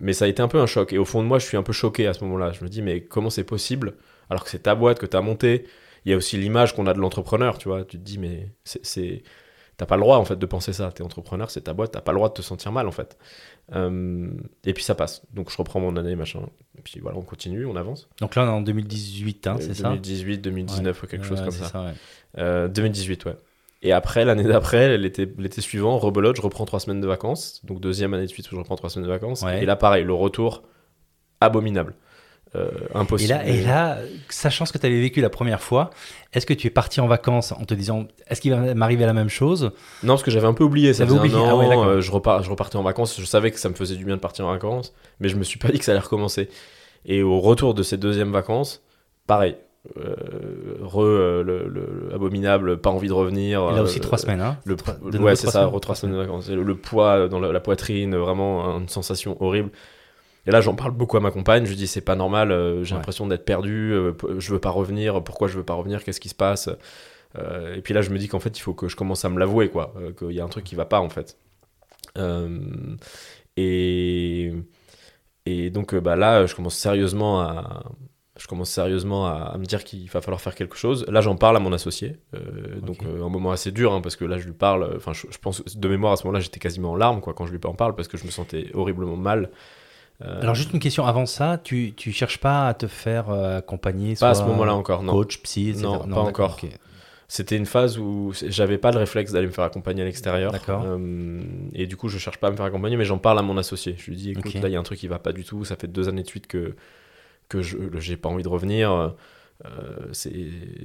mais 0.00 0.12
ça 0.12 0.24
a 0.24 0.28
été 0.28 0.42
un 0.42 0.48
peu 0.48 0.60
un 0.60 0.66
choc. 0.66 0.92
Et 0.92 0.98
au 0.98 1.04
fond 1.04 1.22
de 1.22 1.26
moi, 1.28 1.38
je 1.38 1.46
suis 1.46 1.56
un 1.56 1.62
peu 1.62 1.72
choqué 1.72 2.06
à 2.06 2.12
ce 2.14 2.22
moment-là. 2.24 2.52
Je 2.52 2.62
me 2.64 2.68
dis, 2.68 2.82
mais 2.82 3.00
comment 3.00 3.30
c'est 3.30 3.44
possible 3.44 3.94
alors 4.30 4.42
que 4.44 4.50
c'est 4.50 4.60
ta 4.62 4.74
boîte 4.74 4.98
que 4.98 5.06
tu 5.06 5.16
as 5.16 5.20
montée 5.20 5.66
Il 6.04 6.10
y 6.10 6.14
a 6.14 6.16
aussi 6.16 6.36
l'image 6.36 6.74
qu'on 6.74 6.86
a 6.86 6.92
de 6.94 6.98
l'entrepreneur, 6.98 7.58
tu 7.58 7.68
vois. 7.68 7.84
Tu 7.84 7.98
te 7.98 8.02
dis, 8.02 8.18
mais 8.18 8.48
c'est-. 8.64 9.22
T'as 9.76 9.86
pas 9.86 9.96
le 9.96 10.02
droit 10.02 10.18
en 10.18 10.24
fait 10.24 10.36
de 10.36 10.46
penser 10.46 10.72
ça. 10.72 10.92
T'es 10.92 11.02
entrepreneur, 11.02 11.50
c'est 11.50 11.62
ta 11.62 11.72
boîte. 11.72 11.90
T'as 11.92 12.00
pas 12.00 12.12
le 12.12 12.18
droit 12.18 12.28
de 12.28 12.34
te 12.34 12.42
sentir 12.42 12.70
mal 12.70 12.86
en 12.86 12.92
fait. 12.92 13.18
Euh, 13.74 14.30
et 14.64 14.72
puis 14.72 14.84
ça 14.84 14.94
passe. 14.94 15.22
Donc 15.32 15.50
je 15.50 15.56
reprends 15.56 15.80
mon 15.80 15.96
année 15.96 16.14
machin. 16.14 16.40
Et 16.78 16.82
puis 16.82 17.00
voilà, 17.00 17.18
on 17.18 17.22
continue, 17.22 17.66
on 17.66 17.74
avance. 17.74 18.08
Donc 18.20 18.36
là, 18.36 18.44
on 18.44 18.46
est 18.46 18.50
en 18.50 18.60
2018, 18.60 19.46
hein, 19.48 19.56
c'est 19.58 19.74
ça? 19.74 19.88
2018, 19.88 20.38
2019 20.38 21.02
ou 21.02 21.06
quelque 21.08 21.24
chose 21.26 21.40
Ouais, 21.40 21.46
comme 21.46 21.54
ça. 21.54 21.82
ouais. 21.86 21.92
Euh, 22.38 22.68
2018, 22.68 23.24
ouais. 23.24 23.36
Et 23.82 23.90
après, 23.92 24.24
l'année 24.24 24.44
d'après, 24.44 24.96
l'été 24.96 25.28
l'été 25.38 25.60
suivant, 25.60 25.98
rebelote, 25.98 26.36
je 26.36 26.42
reprends 26.42 26.66
trois 26.66 26.78
semaines 26.78 27.00
de 27.00 27.06
vacances. 27.08 27.60
Donc 27.64 27.80
deuxième 27.80 28.14
année 28.14 28.26
de 28.26 28.30
suite 28.30 28.46
où 28.52 28.54
je 28.54 28.60
reprends 28.60 28.76
trois 28.76 28.90
semaines 28.90 29.08
de 29.08 29.12
vacances. 29.12 29.42
Et 29.42 29.66
là, 29.66 29.74
pareil, 29.74 30.04
le 30.04 30.14
retour, 30.14 30.62
abominable. 31.40 31.94
Euh, 32.56 32.68
Et 32.94 32.96
impossible. 32.96 33.30
là, 33.32 33.46
et 33.46 33.62
là, 33.62 33.98
sachant 34.28 34.64
ce 34.64 34.72
que 34.72 34.78
tu 34.78 34.86
avais 34.86 35.00
vécu 35.00 35.20
la 35.20 35.28
première 35.30 35.60
fois, 35.60 35.90
est-ce 36.32 36.46
que 36.46 36.54
tu 36.54 36.68
es 36.68 36.70
parti 36.70 37.00
en 37.00 37.08
vacances 37.08 37.50
en 37.52 37.64
te 37.64 37.74
disant 37.74 38.06
est-ce 38.28 38.40
qu'il 38.40 38.52
va 38.52 38.74
m'arriver 38.74 39.06
la 39.06 39.12
même 39.12 39.28
chose? 39.28 39.72
Non, 40.04 40.12
parce 40.14 40.22
que 40.22 40.30
j'avais 40.30 40.46
un 40.46 40.54
peu 40.54 40.62
oublié. 40.64 40.92
Ça 40.94 41.04
faisait 41.04 41.16
un 41.16 41.20
oublié, 41.20 41.36
an, 41.36 41.46
ah 41.48 41.56
ouais, 41.56 41.76
euh, 41.76 42.00
je, 42.00 42.12
repars, 42.12 42.42
je 42.44 42.50
repartais 42.50 42.76
en 42.76 42.82
vacances. 42.84 43.20
Je 43.20 43.24
savais 43.26 43.50
que 43.50 43.58
ça 43.58 43.68
me 43.68 43.74
faisait 43.74 43.96
du 43.96 44.04
bien 44.04 44.14
de 44.14 44.20
partir 44.20 44.46
en 44.46 44.52
vacances. 44.52 44.94
Mais 45.20 45.28
je 45.28 45.36
me 45.36 45.42
suis 45.42 45.58
pas 45.58 45.68
dit 45.68 45.78
que 45.78 45.84
ça 45.84 45.90
allait 45.92 46.00
recommencer. 46.00 46.48
Et 47.06 47.22
au 47.22 47.40
retour 47.40 47.74
de 47.74 47.82
ces 47.82 47.96
deuxièmes 47.96 48.30
vacances, 48.32 48.82
pareil. 49.26 49.56
Euh, 49.98 50.14
re, 50.82 51.02
euh, 51.02 51.42
le, 51.42 51.68
le- 51.68 52.06
le 52.08 52.14
abominable, 52.14 52.78
pas 52.78 52.88
envie 52.90 53.08
de 53.08 53.12
revenir. 53.12 53.68
Et 53.70 53.74
là 53.74 53.82
aussi 53.82 53.98
euh, 53.98 54.02
trois 54.02 54.16
semaines, 54.16 54.40
hein 54.40 54.56
Le, 54.64 54.76
de 54.76 55.18
ouais, 55.18 55.36
c'est 55.36 55.46
ça, 55.48 55.52
semaines 55.64 55.74
re- 55.74 55.80
trois 55.80 55.94
semaines 55.94 56.14
de 56.16 56.20
vacances. 56.22 56.48
Le, 56.48 56.62
le 56.62 56.74
poids 56.76 57.28
dans 57.28 57.38
la, 57.40 57.52
la 57.52 57.60
poitrine, 57.60 58.16
vraiment 58.16 58.78
une 58.78 58.88
sensation 58.88 59.36
horrible. 59.42 59.70
Et 60.46 60.50
là, 60.50 60.60
j'en 60.60 60.74
parle 60.74 60.90
beaucoup 60.92 61.16
à 61.16 61.20
ma 61.20 61.30
compagne. 61.30 61.64
Je 61.64 61.70
lui 61.70 61.76
dis, 61.76 61.86
c'est 61.86 62.00
pas 62.00 62.16
normal, 62.16 62.50
euh, 62.52 62.84
j'ai 62.84 62.92
Ouais. 62.92 62.98
l'impression 62.98 63.26
d'être 63.26 63.44
perdu, 63.44 63.92
euh, 63.92 64.12
je 64.38 64.52
veux 64.52 64.58
pas 64.60 64.70
revenir, 64.70 65.22
pourquoi 65.24 65.48
je 65.48 65.56
veux 65.56 65.64
pas 65.64 65.74
revenir, 65.74 66.04
qu'est-ce 66.04 66.20
qui 66.20 66.28
se 66.28 66.34
passe 66.34 66.68
Euh, 67.38 67.74
Et 67.74 67.80
puis 67.82 67.94
là, 67.94 68.00
je 68.02 68.10
me 68.10 68.18
dis 68.18 68.28
qu'en 68.28 68.40
fait, 68.40 68.56
il 68.58 68.60
faut 68.62 68.74
que 68.74 68.86
je 68.88 68.94
commence 68.96 69.24
à 69.24 69.28
me 69.28 69.38
l'avouer, 69.40 69.68
quoi, 69.68 69.94
qu'il 70.18 70.32
y 70.32 70.40
a 70.40 70.44
un 70.44 70.48
truc 70.48 70.64
qui 70.64 70.74
va 70.76 70.84
pas, 70.84 71.00
en 71.00 71.08
fait. 71.08 71.36
Et, 73.56 74.52
et 75.46 75.70
donc, 75.70 75.94
bah, 75.94 76.16
là, 76.16 76.46
je 76.46 76.54
commence 76.54 76.76
sérieusement 76.76 77.40
à. 77.40 77.84
Je 78.36 78.48
commence 78.48 78.68
sérieusement 78.70 79.28
à, 79.28 79.52
à 79.54 79.58
me 79.58 79.64
dire 79.64 79.84
qu'il 79.84 80.10
va 80.10 80.20
falloir 80.20 80.40
faire 80.40 80.56
quelque 80.56 80.74
chose. 80.76 81.06
Là, 81.08 81.20
j'en 81.20 81.36
parle 81.36 81.56
à 81.56 81.60
mon 81.60 81.72
associé. 81.72 82.16
euh, 82.34 82.80
Donc, 82.80 83.04
euh, 83.04 83.24
un 83.24 83.28
moment 83.28 83.52
assez 83.52 83.70
dur, 83.70 83.92
hein, 83.92 84.00
parce 84.00 84.16
que 84.16 84.24
là, 84.24 84.38
je 84.38 84.44
lui 84.46 84.52
parle. 84.52 84.92
Enfin, 84.96 85.12
je, 85.12 85.28
je 85.30 85.38
pense, 85.38 85.62
de 85.64 85.88
mémoire, 85.88 86.14
à 86.14 86.16
ce 86.16 86.24
moment-là, 86.24 86.40
j'étais 86.40 86.58
quasiment 86.58 86.90
en 86.92 86.96
larmes, 86.96 87.20
quoi, 87.20 87.32
quand 87.32 87.46
je 87.46 87.52
lui 87.52 87.60
en 87.64 87.74
parle, 87.74 87.94
parce 87.94 88.08
que 88.08 88.16
je 88.16 88.24
me 88.24 88.32
sentais 88.32 88.70
horriblement 88.74 89.16
mal. 89.16 89.50
Euh, 90.22 90.40
Alors 90.40 90.54
juste 90.54 90.72
une 90.72 90.78
question 90.78 91.04
avant 91.06 91.26
ça, 91.26 91.58
tu, 91.62 91.92
tu 91.96 92.12
cherches 92.12 92.38
pas 92.38 92.68
à 92.68 92.74
te 92.74 92.86
faire 92.86 93.30
euh, 93.30 93.58
accompagner 93.58 94.14
pas 94.14 94.30
à 94.30 94.34
ce 94.34 94.44
moment-là 94.44 94.74
encore, 94.74 95.02
non. 95.02 95.12
coach, 95.12 95.38
psy, 95.42 95.70
etc. 95.70 95.84
Non, 95.84 95.98
pas 95.98 96.20
encore. 96.20 96.58
C'était 97.26 97.56
une 97.56 97.66
phase 97.66 97.98
où 97.98 98.32
j'avais 98.46 98.78
pas 98.78 98.92
le 98.92 98.98
réflexe 98.98 99.32
d'aller 99.32 99.46
me 99.46 99.52
faire 99.52 99.64
accompagner 99.64 100.02
à 100.02 100.04
l'extérieur. 100.04 100.52
D'accord. 100.52 100.84
Euh, 100.86 101.40
et 101.72 101.86
du 101.86 101.96
coup, 101.96 102.08
je 102.08 102.18
cherche 102.18 102.38
pas 102.38 102.48
à 102.48 102.50
me 102.50 102.56
faire 102.56 102.66
accompagner, 102.66 102.96
mais 102.96 103.06
j'en 103.06 103.18
parle 103.18 103.38
à 103.38 103.42
mon 103.42 103.56
associé. 103.56 103.96
Je 103.98 104.10
lui 104.10 104.16
dis, 104.16 104.30
écoute, 104.32 104.54
là, 104.54 104.68
il 104.68 104.72
y 104.72 104.76
a 104.76 104.78
un 104.78 104.84
truc 104.84 104.98
qui 104.98 105.08
va 105.08 105.18
pas 105.18 105.32
du 105.32 105.42
tout. 105.42 105.64
Ça 105.64 105.74
fait 105.74 105.88
deux 105.88 106.08
années 106.08 106.22
de 106.22 106.28
suite 106.28 106.46
que 106.46 106.76
que 107.48 107.60
je 107.60 107.76
j'ai 107.98 108.16
pas 108.16 108.28
envie 108.28 108.42
de 108.42 108.48
revenir. 108.48 109.12
Euh, 109.64 110.08
c'est 110.12 110.32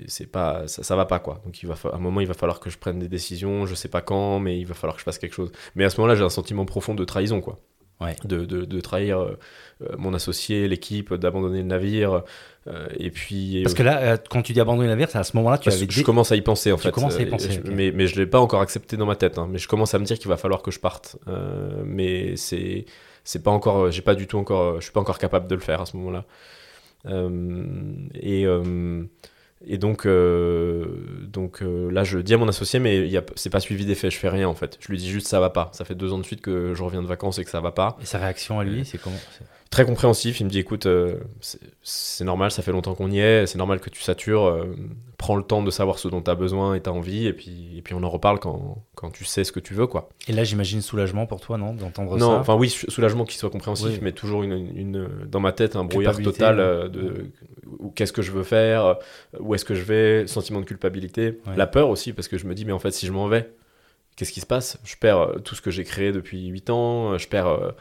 c'est 0.08 0.28
pas 0.28 0.68
ça, 0.68 0.84
ça 0.84 0.96
va 0.96 1.06
pas 1.06 1.20
quoi. 1.20 1.42
Donc 1.46 1.62
il 1.62 1.68
va 1.68 1.76
à 1.92 1.96
un 1.96 2.00
moment, 2.00 2.22
il 2.22 2.28
va 2.28 2.34
falloir 2.34 2.60
que 2.60 2.70
je 2.70 2.78
prenne 2.78 3.00
des 3.00 3.08
décisions. 3.10 3.66
Je 3.66 3.76
sais 3.76 3.90
pas 3.90 4.02
quand, 4.02 4.40
mais 4.40 4.60
il 4.60 4.66
va 4.66 4.74
falloir 4.76 4.96
que 4.96 5.00
je 5.02 5.06
fasse 5.06 5.18
quelque 5.18 5.34
chose. 5.34 5.52
Mais 5.76 5.84
à 5.84 5.90
ce 5.90 5.98
moment-là, 6.00 6.16
j'ai 6.16 6.24
un 6.24 6.30
sentiment 6.30 6.66
profond 6.66 6.96
de 6.96 7.04
trahison 7.04 7.42
quoi. 7.42 7.60
Ouais. 8.02 8.16
De, 8.24 8.46
de, 8.46 8.64
de 8.64 8.80
trahir 8.80 9.20
euh, 9.20 9.38
euh, 9.82 9.96
mon 9.98 10.14
associé, 10.14 10.68
l'équipe, 10.70 11.14
d'abandonner 11.14 11.58
le 11.60 11.66
navire. 11.66 12.24
euh, 12.68 12.88
et 12.98 13.12
puis 13.12 13.62
Parce 13.64 13.74
que 13.74 13.84
là, 13.84 14.00
euh, 14.02 14.18
quand 14.30 14.42
tu 14.42 14.54
dis 14.54 14.62
abandonner 14.62 14.88
la 14.88 14.94
navire, 14.96 15.10
c'est 15.10 15.18
à 15.18 15.24
ce 15.26 15.36
moment-là 15.36 15.58
tu 15.58 15.66
parce 15.66 15.76
avais 15.76 15.86
que 15.88 15.92
je 15.94 16.02
commence 16.04 16.32
à 16.32 16.38
y 16.38 16.42
penser 16.42 16.72
en 16.72 16.78
Tu 16.78 16.84
fait. 16.84 16.92
commences 16.92 17.18
à 17.18 17.22
y 17.22 17.26
penser, 17.26 17.50
je- 17.52 17.70
mais, 17.72 17.92
mais 17.94 18.08
je 18.08 18.16
l'ai 18.18 18.26
pas 18.26 18.40
encore 18.40 18.62
accepté 18.62 18.96
dans 18.96 19.06
ma 19.06 19.16
tête. 19.18 19.38
hein. 19.38 19.48
Mais 19.52 19.58
je 19.58 19.68
commence 19.68 19.94
à 19.94 20.00
me 20.00 20.06
dire 20.06 20.18
qu'il 20.18 20.30
va 20.30 20.38
falloir 20.38 20.62
que 20.62 20.72
je 20.72 20.80
parte. 20.80 21.18
Mais 21.84 22.36
c'est 22.38 22.86
c'est 23.26 23.44
pas 23.44 23.52
encore. 23.52 23.92
J'ai 23.92 24.02
pas 24.02 24.16
du 24.16 24.28
tout 24.28 24.38
encore. 24.38 24.76
Je 24.80 24.84
suis 24.86 24.94
pas 24.94 25.02
encore 25.02 25.20
capable 25.20 25.48
de 25.48 25.56
le 25.56 25.62
faire 25.62 25.82
à 25.82 25.86
ce 25.86 25.98
moment-là. 25.98 26.24
Et 28.22 28.46
et 29.66 29.78
donc 29.78 30.06
euh, 30.06 30.86
donc 31.28 31.62
euh, 31.62 31.90
là 31.92 32.04
je 32.04 32.20
dis 32.20 32.34
à 32.34 32.38
mon 32.38 32.48
associé 32.48 32.80
mais 32.80 33.10
c'est 33.36 33.50
pas 33.50 33.60
suivi 33.60 33.86
d'effet. 33.86 34.10
Je 34.10 34.18
fais 34.18 34.30
rien 34.30 34.48
en 34.48 34.56
fait. 34.56 34.78
Je 34.80 34.88
lui 34.90 34.98
dis 34.98 35.10
juste 35.10 35.28
ça 35.28 35.40
va 35.40 35.50
pas. 35.50 35.70
Ça 35.74 35.86
fait 35.86 35.96
deux 35.96 36.14
ans 36.14 36.18
de 36.18 36.24
suite 36.26 36.42
que 36.42 36.74
je 36.74 36.82
reviens 36.84 37.02
de 37.02 37.08
vacances 37.08 37.40
et 37.40 37.44
que 37.44 37.50
ça 37.52 37.60
va 37.62 37.72
pas. 37.72 37.98
Et 38.02 38.06
sa 38.06 38.20
réaction 38.20 38.60
à 38.60 38.64
lui, 38.64 38.86
c'est 38.86 38.98
comment 38.98 39.18
Très 39.70 39.86
compréhensif, 39.86 40.40
il 40.40 40.46
me 40.46 40.50
dit 40.50 40.58
écoute, 40.58 40.88
euh, 40.88 41.18
c'est- 41.84 42.24
normal, 42.24 42.50
ça 42.50 42.64
fait 42.64 42.72
longtemps 42.72 42.96
qu'on 42.96 43.12
y 43.12 43.20
est, 43.20 43.46
c'est 43.46 43.60
normal 43.60 43.80
que 43.80 43.92
tu 43.92 44.02
satures, 44.02 44.46
euh, 44.46 44.76
prends 45.30 45.36
le 45.36 45.44
temps 45.44 45.62
de 45.62 45.70
savoir 45.70 46.00
ce 46.00 46.08
dont 46.08 46.24
tu 46.24 46.32
as 46.32 46.34
besoin 46.34 46.74
et 46.74 46.82
tu 46.82 46.90
as 46.90 46.92
envie, 46.92 47.28
et 47.28 47.34
puis, 47.34 47.78
et 47.78 47.84
puis 47.84 47.94
on 47.94 48.02
en 48.02 48.10
reparle 48.10 48.40
quand, 48.40 48.84
quand 48.96 49.12
tu 49.12 49.26
sais 49.26 49.44
ce 49.44 49.52
que 49.52 49.60
tu 49.60 49.76
veux. 49.76 49.86
quoi. 49.86 50.10
Et 50.28 50.32
là, 50.34 50.44
j'imagine 50.44 50.82
soulagement 50.82 51.28
pour 51.28 51.40
toi, 51.40 51.60
non, 51.60 51.74
d'entendre 51.76 52.18
Non, 52.18 52.32
ça. 52.32 52.38
enfin 52.40 52.56
oui, 52.56 52.68
sou- 52.70 52.90
soulagement 52.90 53.26
qu'il 53.26 53.38
soit 53.38 53.52
compréhensif, 53.52 53.90
Oui. 53.92 54.00
mais 54.02 54.12
toujours 54.12 54.42
une, 54.42 54.54
une- 54.76 55.08
dans 55.30 55.40
ma 55.40 55.52
tête 55.52 55.76
un 55.76 55.84
brouillard 55.84 56.18
total 56.20 56.60
euh, 56.60 56.88
de 56.88 57.30
qu'est-ce 57.94 58.12
que 58.12 58.24
je 58.24 58.32
veux 58.32 58.42
faire, 58.42 58.96
où 59.40 59.54
est-ce 59.54 59.66
que 59.66 59.76
je 59.76 59.84
vais, 59.84 60.26
sentiment 60.26 60.62
de 60.62 60.66
culpabilité, 60.66 61.40
Ouais. 61.46 61.56
la 61.56 61.68
peur 61.68 61.90
aussi, 61.90 62.12
parce 62.12 62.28
que 62.28 62.40
je 62.40 62.48
me 62.48 62.56
dis 62.56 62.66
mais 62.66 62.72
en 62.74 62.80
fait 62.80 62.90
si 62.90 63.06
je 63.06 63.12
m'en 63.12 63.28
vais, 63.28 63.52
qu'est-ce 64.16 64.32
qui 64.32 64.40
se 64.42 64.48
passe? 64.48 64.80
Je 64.84 64.96
perds 64.96 65.20
euh, 65.20 65.38
tout 65.38 65.54
ce 65.54 65.62
que 65.62 65.70
j'ai 65.70 65.84
créé 65.84 66.12
depuis 66.12 66.48
8 66.48 66.72
ans, 66.72 67.14
euh, 67.14 67.18
je 67.20 67.28
perds 67.28 67.74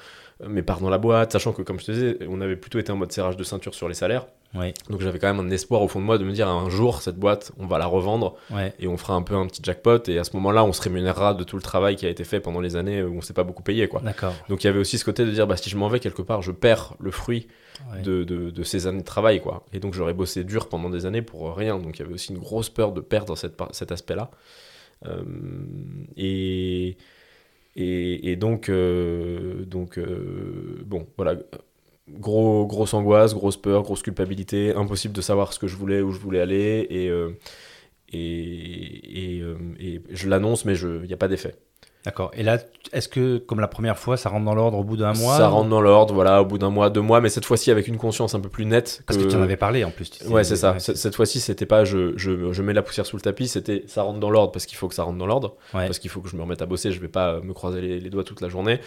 mes 0.47 0.61
parts 0.63 0.81
dans 0.83 0.91
la 0.91 0.99
boîte, 0.99 1.33
sachant 1.33 1.53
que 1.55 1.63
comme 1.63 1.81
je 1.81 1.87
te 1.87 1.93
disais, 1.93 2.19
on 2.29 2.43
avait 2.43 2.57
plutôt 2.57 2.79
été 2.79 2.93
en 2.93 2.97
mode 2.97 3.11
serrage 3.11 3.39
de 3.39 3.43
ceinture 3.43 3.75
sur 3.75 3.89
les 3.89 3.95
salaires. 3.95 4.27
Ouais, 4.55 4.73
Donc 4.89 5.03
j'avais 5.03 5.19
quand 5.19 5.33
même 5.33 5.47
un 5.47 5.51
espoir 5.51 5.83
au 5.83 5.89
fond 5.89 6.01
de 6.01 6.07
moi 6.07 6.17
de 6.17 6.25
me 6.25 6.33
dire 6.33 6.49
un 6.49 6.71
jour 6.71 7.03
cette 7.03 7.17
boîte 7.17 7.53
on 7.59 7.67
va 7.67 7.77
la 7.77 7.85
revendre 7.85 8.35
ouais. 8.51 8.73
et 8.81 8.89
on 8.89 8.97
fera 8.97 9.13
un 9.13 9.21
peu 9.21 9.35
un 9.35 9.47
petit 9.47 9.61
jackpot 9.63 9.99
et 10.09 10.19
à 10.19 10.25
ce 10.25 10.35
moment-là 10.37 10.65
on 10.65 10.73
se 10.73 10.81
rémunérera 10.81 11.35
de 11.35 11.45
tout 11.45 11.57
le 11.57 11.63
travail 11.63 11.97
qui 11.97 12.07
a 12.07 12.09
été 12.09 12.25
fait 12.25 12.41
pendant 12.41 12.61
les 12.63 12.75
années 12.75 13.03
où 13.03 13.15
on 13.19 13.21
s'est 13.21 13.35
pas 13.35 13.45
beaucoup 13.45 13.63
payé 13.63 13.89
quoi. 13.89 14.01
Donc 14.49 14.65
il 14.65 14.67
y 14.67 14.71
avait 14.71 14.79
aussi 14.79 14.97
ce 14.97 15.05
côté 15.05 15.27
de 15.27 15.31
dire 15.31 15.47
bah 15.47 15.59
si 15.59 15.69
je 15.69 15.77
m'en 15.77 15.89
vais 15.89 16.01
quelque 16.01 16.23
part 16.23 16.41
je 16.41 16.53
perds 16.53 16.95
le 16.99 17.11
fruit 17.11 17.47
Ouais. 17.93 18.03
de, 18.03 18.25
de, 18.25 18.51
de 18.51 18.63
ces 18.65 18.89
années 18.89 18.99
de 19.03 19.05
travail 19.05 19.41
quoi. 19.41 19.65
Et 19.73 19.79
donc 19.79 19.95
j'aurais 19.95 20.13
bossé 20.15 20.43
dur 20.43 20.69
pendant 20.69 20.91
des 20.91 21.07
années 21.07 21.23
pour 21.23 21.55
rien. 21.55 21.79
Donc 21.79 21.97
il 21.99 22.03
y 22.03 22.05
avait 22.05 22.13
aussi 22.15 22.33
une 22.33 22.39
grosse 22.41 22.71
peur 22.71 22.91
de 22.91 23.01
perdre 23.01 23.37
cette, 23.37 23.55
cet 23.71 23.93
aspect-là. 23.93 24.33
Euh, 25.07 25.23
et, 26.17 26.97
et, 27.77 28.33
et 28.33 28.35
donc, 28.37 28.69
euh, 28.69 29.65
donc 29.65 29.99
euh, 29.99 30.83
bon, 30.87 31.07
voilà. 31.17 31.35
Gros, 32.15 32.67
grosse 32.67 32.95
angoisse, 32.95 33.35
grosse 33.35 33.57
peur, 33.57 33.83
grosse 33.83 34.03
culpabilité, 34.03 34.75
impossible 34.75 35.15
de 35.15 35.21
savoir 35.21 35.53
ce 35.53 35.59
que 35.59 35.67
je 35.67 35.77
voulais, 35.77 36.01
où 36.01 36.11
je 36.13 36.19
voulais 36.19 36.41
aller, 36.41 36.87
et, 36.91 37.09
euh, 37.11 37.31
et, 38.13 39.37
et, 39.37 39.41
euh, 39.43 39.57
et 39.79 40.03
je 40.11 40.29
l'annonce, 40.29 40.65
mais 40.65 40.79
il 40.79 41.03
n'y 41.03 41.13
a 41.13 41.17
pas 41.17 41.29
d'effet. 41.29 41.55
D'accord. 42.05 42.31
Et 42.35 42.43
là, 42.43 42.59
est-ce 42.93 43.09
que, 43.09 43.39
comme 43.39 43.61
la 43.61 43.69
première 43.69 43.99
fois, 43.99 44.17
ça 44.17 44.31
rentre 44.31 44.45
dans 44.47 44.55
l'ordre 44.55 44.79
au 44.79 44.85
bout 44.85 44.97
d'un 44.97 45.13
mois 45.13 45.37
Ça 45.37 45.49
rentre 45.49 45.69
dans 45.69 45.81
l'ordre, 45.81 46.15
voilà, 46.15 46.41
au 46.41 46.45
bout 46.47 46.57
d'un 46.57 46.71
mois, 46.71 46.89
deux 46.91 47.01
mois, 47.03 47.21
mais 47.21 47.29
cette 47.29 47.45
fois-ci 47.45 47.71
avec 47.71 47.87
une 47.89 47.99
conscience 47.99 48.35
un 48.35 48.41
peu 48.41 48.49
plus 48.49 48.65
nette. 48.65 49.03
Parce 49.07 49.19
que 49.19 49.25
tu 49.25 49.37
en 49.37 49.43
avais 49.43 49.57
parlé 49.57 49.85
en 49.85 49.91
plus. 49.91 50.11
tu. 50.11 50.25
Ouais, 50.27 50.45
c'est 50.45 50.57
ça. 50.57 50.79
Cette 50.79 51.15
fois-ci, 51.17 51.41
c'était 51.41 51.67
pas 51.67 51.85
je, 51.85 52.17
je, 52.17 52.53
je 52.53 52.63
mets 52.63 52.73
la 52.73 52.83
poussière 52.83 53.05
sous 53.05 53.17
le 53.17 53.21
tapis, 53.23 53.49
c'était 53.49 53.85
ça 53.89 54.03
rentre 54.03 54.21
dans 54.21 54.31
l'ordre 54.31 54.53
parce 54.53 54.65
qu'il 54.65 54.79
faut 54.79 54.89
que 54.89 54.95
ça 54.95 55.03
rentre 55.03 55.19
dans 55.19 55.27
l'ordre, 55.27 55.57
Ouais. 55.75 55.87
parce 55.87 55.99
qu'il 55.99 56.09
faut 56.11 56.21
que 56.21 56.29
je 56.29 56.37
me 56.37 56.43
remette 56.43 56.63
à 56.63 56.67
bosser, 56.67 56.93
je 56.93 57.01
vais 57.01 57.09
pas 57.09 57.41
me 57.41 57.53
croiser 57.53 57.81
les, 57.81 58.01
les 58.01 58.11
doigts 58.11 58.25
toute 58.25 58.41
la 58.41 58.49
journée. 58.49 58.81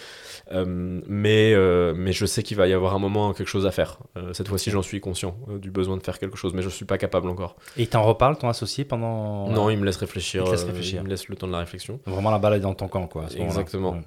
Euh, 0.52 0.66
mais, 1.08 1.54
euh, 1.54 1.94
mais 1.96 2.14
je 2.14 2.26
sais 2.26 2.44
qu'il 2.44 2.58
va 2.58 2.68
y 2.68 2.74
avoir 2.74 2.96
un 2.96 3.00
moment 3.00 3.34
quelque 3.34 3.48
chose 3.48 3.66
à 3.66 3.72
faire. 3.72 4.00
Euh, 4.18 4.34
cette 4.34 4.48
fois-ci, 4.48 4.72
j'en 4.72 4.82
suis 4.82 5.00
conscient 5.00 5.36
du 5.62 5.70
besoin 5.70 5.98
de 5.98 6.02
faire 6.04 6.18
quelque 6.18 6.38
chose, 6.38 6.54
mais 6.54 6.62
je 6.62 6.70
suis 6.70 6.86
pas 6.86 6.98
capable 6.98 7.30
encore. 7.30 7.56
Et 7.78 7.84
il 7.84 7.88
t'en 7.88 8.04
reparle, 8.04 8.38
ton 8.38 8.50
associé, 8.50 8.84
pendant. 8.86 9.50
Non, 9.50 9.70
il 9.70 9.78
me 9.78 9.86
laisse 9.86 9.98
réfléchir. 9.98 10.44
Il 10.46 10.52
laisse 10.52 10.64
réfléchir. 10.64 11.02
il 11.02 11.06
me 11.06 11.10
laisse 11.10 11.28
le 11.28 11.36
temps 11.36 11.48
de 11.48 11.52
la 11.52 11.60
réflexion. 11.60 12.00
Vraiment 12.06 12.32
la 12.32 12.40
balle 12.40 12.54
est 12.56 12.60
dans 12.60 12.74
ton 12.74 12.88
camp, 12.88 13.01
quoi. 13.08 13.26
à 13.26 13.30
ce 13.30 13.34
moment-là. 13.38 13.52
Exactement. 13.54 13.92
Ouais. 13.92 14.02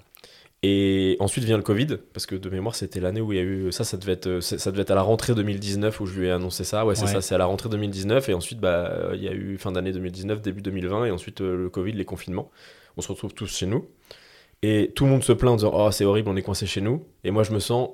Et 0.67 1.17
ensuite 1.21 1.45
vient 1.45 1.59
le 1.59 1.63
Covid, 1.63 1.99
parce 2.15 2.25
que 2.25 2.35
de 2.37 2.49
mémoire, 2.49 2.75
c'était 2.75 2.99
l'année 3.01 3.21
où 3.21 3.33
il 3.33 3.37
y 3.37 3.39
a 3.39 3.43
eu. 3.43 3.71
Ça, 3.71 3.85
ça 3.85 3.99
devait, 3.99 4.13
être, 4.13 4.41
ça 4.41 4.71
devait 4.71 4.81
être 4.83 4.91
à 4.93 4.95
la 4.95 5.03
rentrée 5.03 5.35
2019 5.35 6.01
où 6.01 6.07
je 6.07 6.19
lui 6.19 6.27
ai 6.29 6.31
annoncé 6.31 6.65
ça. 6.65 6.87
Ouais, 6.87 6.95
c'est 6.95 7.05
Ouais. 7.05 7.11
ça, 7.13 7.21
c'est 7.21 7.35
à 7.35 7.39
la 7.39 7.45
rentrée 7.45 7.69
2019. 7.69 8.31
Et 8.31 8.35
ensuite, 8.35 8.61
bah, 8.61 9.11
il 9.13 9.23
y 9.23 9.29
a 9.29 9.33
eu 9.33 9.59
fin 9.59 9.73
d'année 9.73 9.93
2019, 9.93 10.41
début 10.41 10.63
2020, 10.63 11.05
et 11.05 11.11
ensuite 11.11 11.43
euh, 11.43 11.55
le 11.65 11.69
Covid, 11.69 11.93
les 11.93 12.07
confinements. 12.07 12.51
On 12.97 13.03
se 13.03 13.09
retrouve 13.09 13.35
tous 13.35 13.55
chez 13.55 13.67
nous. 13.67 13.87
Et 14.63 14.93
tout 14.95 15.05
le 15.05 15.11
monde 15.11 15.23
se 15.23 15.33
plaint 15.33 15.53
en 15.53 15.57
disant 15.57 15.73
Oh, 15.75 15.91
c'est 15.91 16.07
horrible, 16.07 16.31
on 16.31 16.37
est 16.37 16.43
coincé 16.43 16.65
chez 16.65 16.81
nous. 16.81 17.05
Et 17.25 17.31
moi, 17.31 17.43
je 17.43 17.53
me 17.53 17.59
sens 17.59 17.91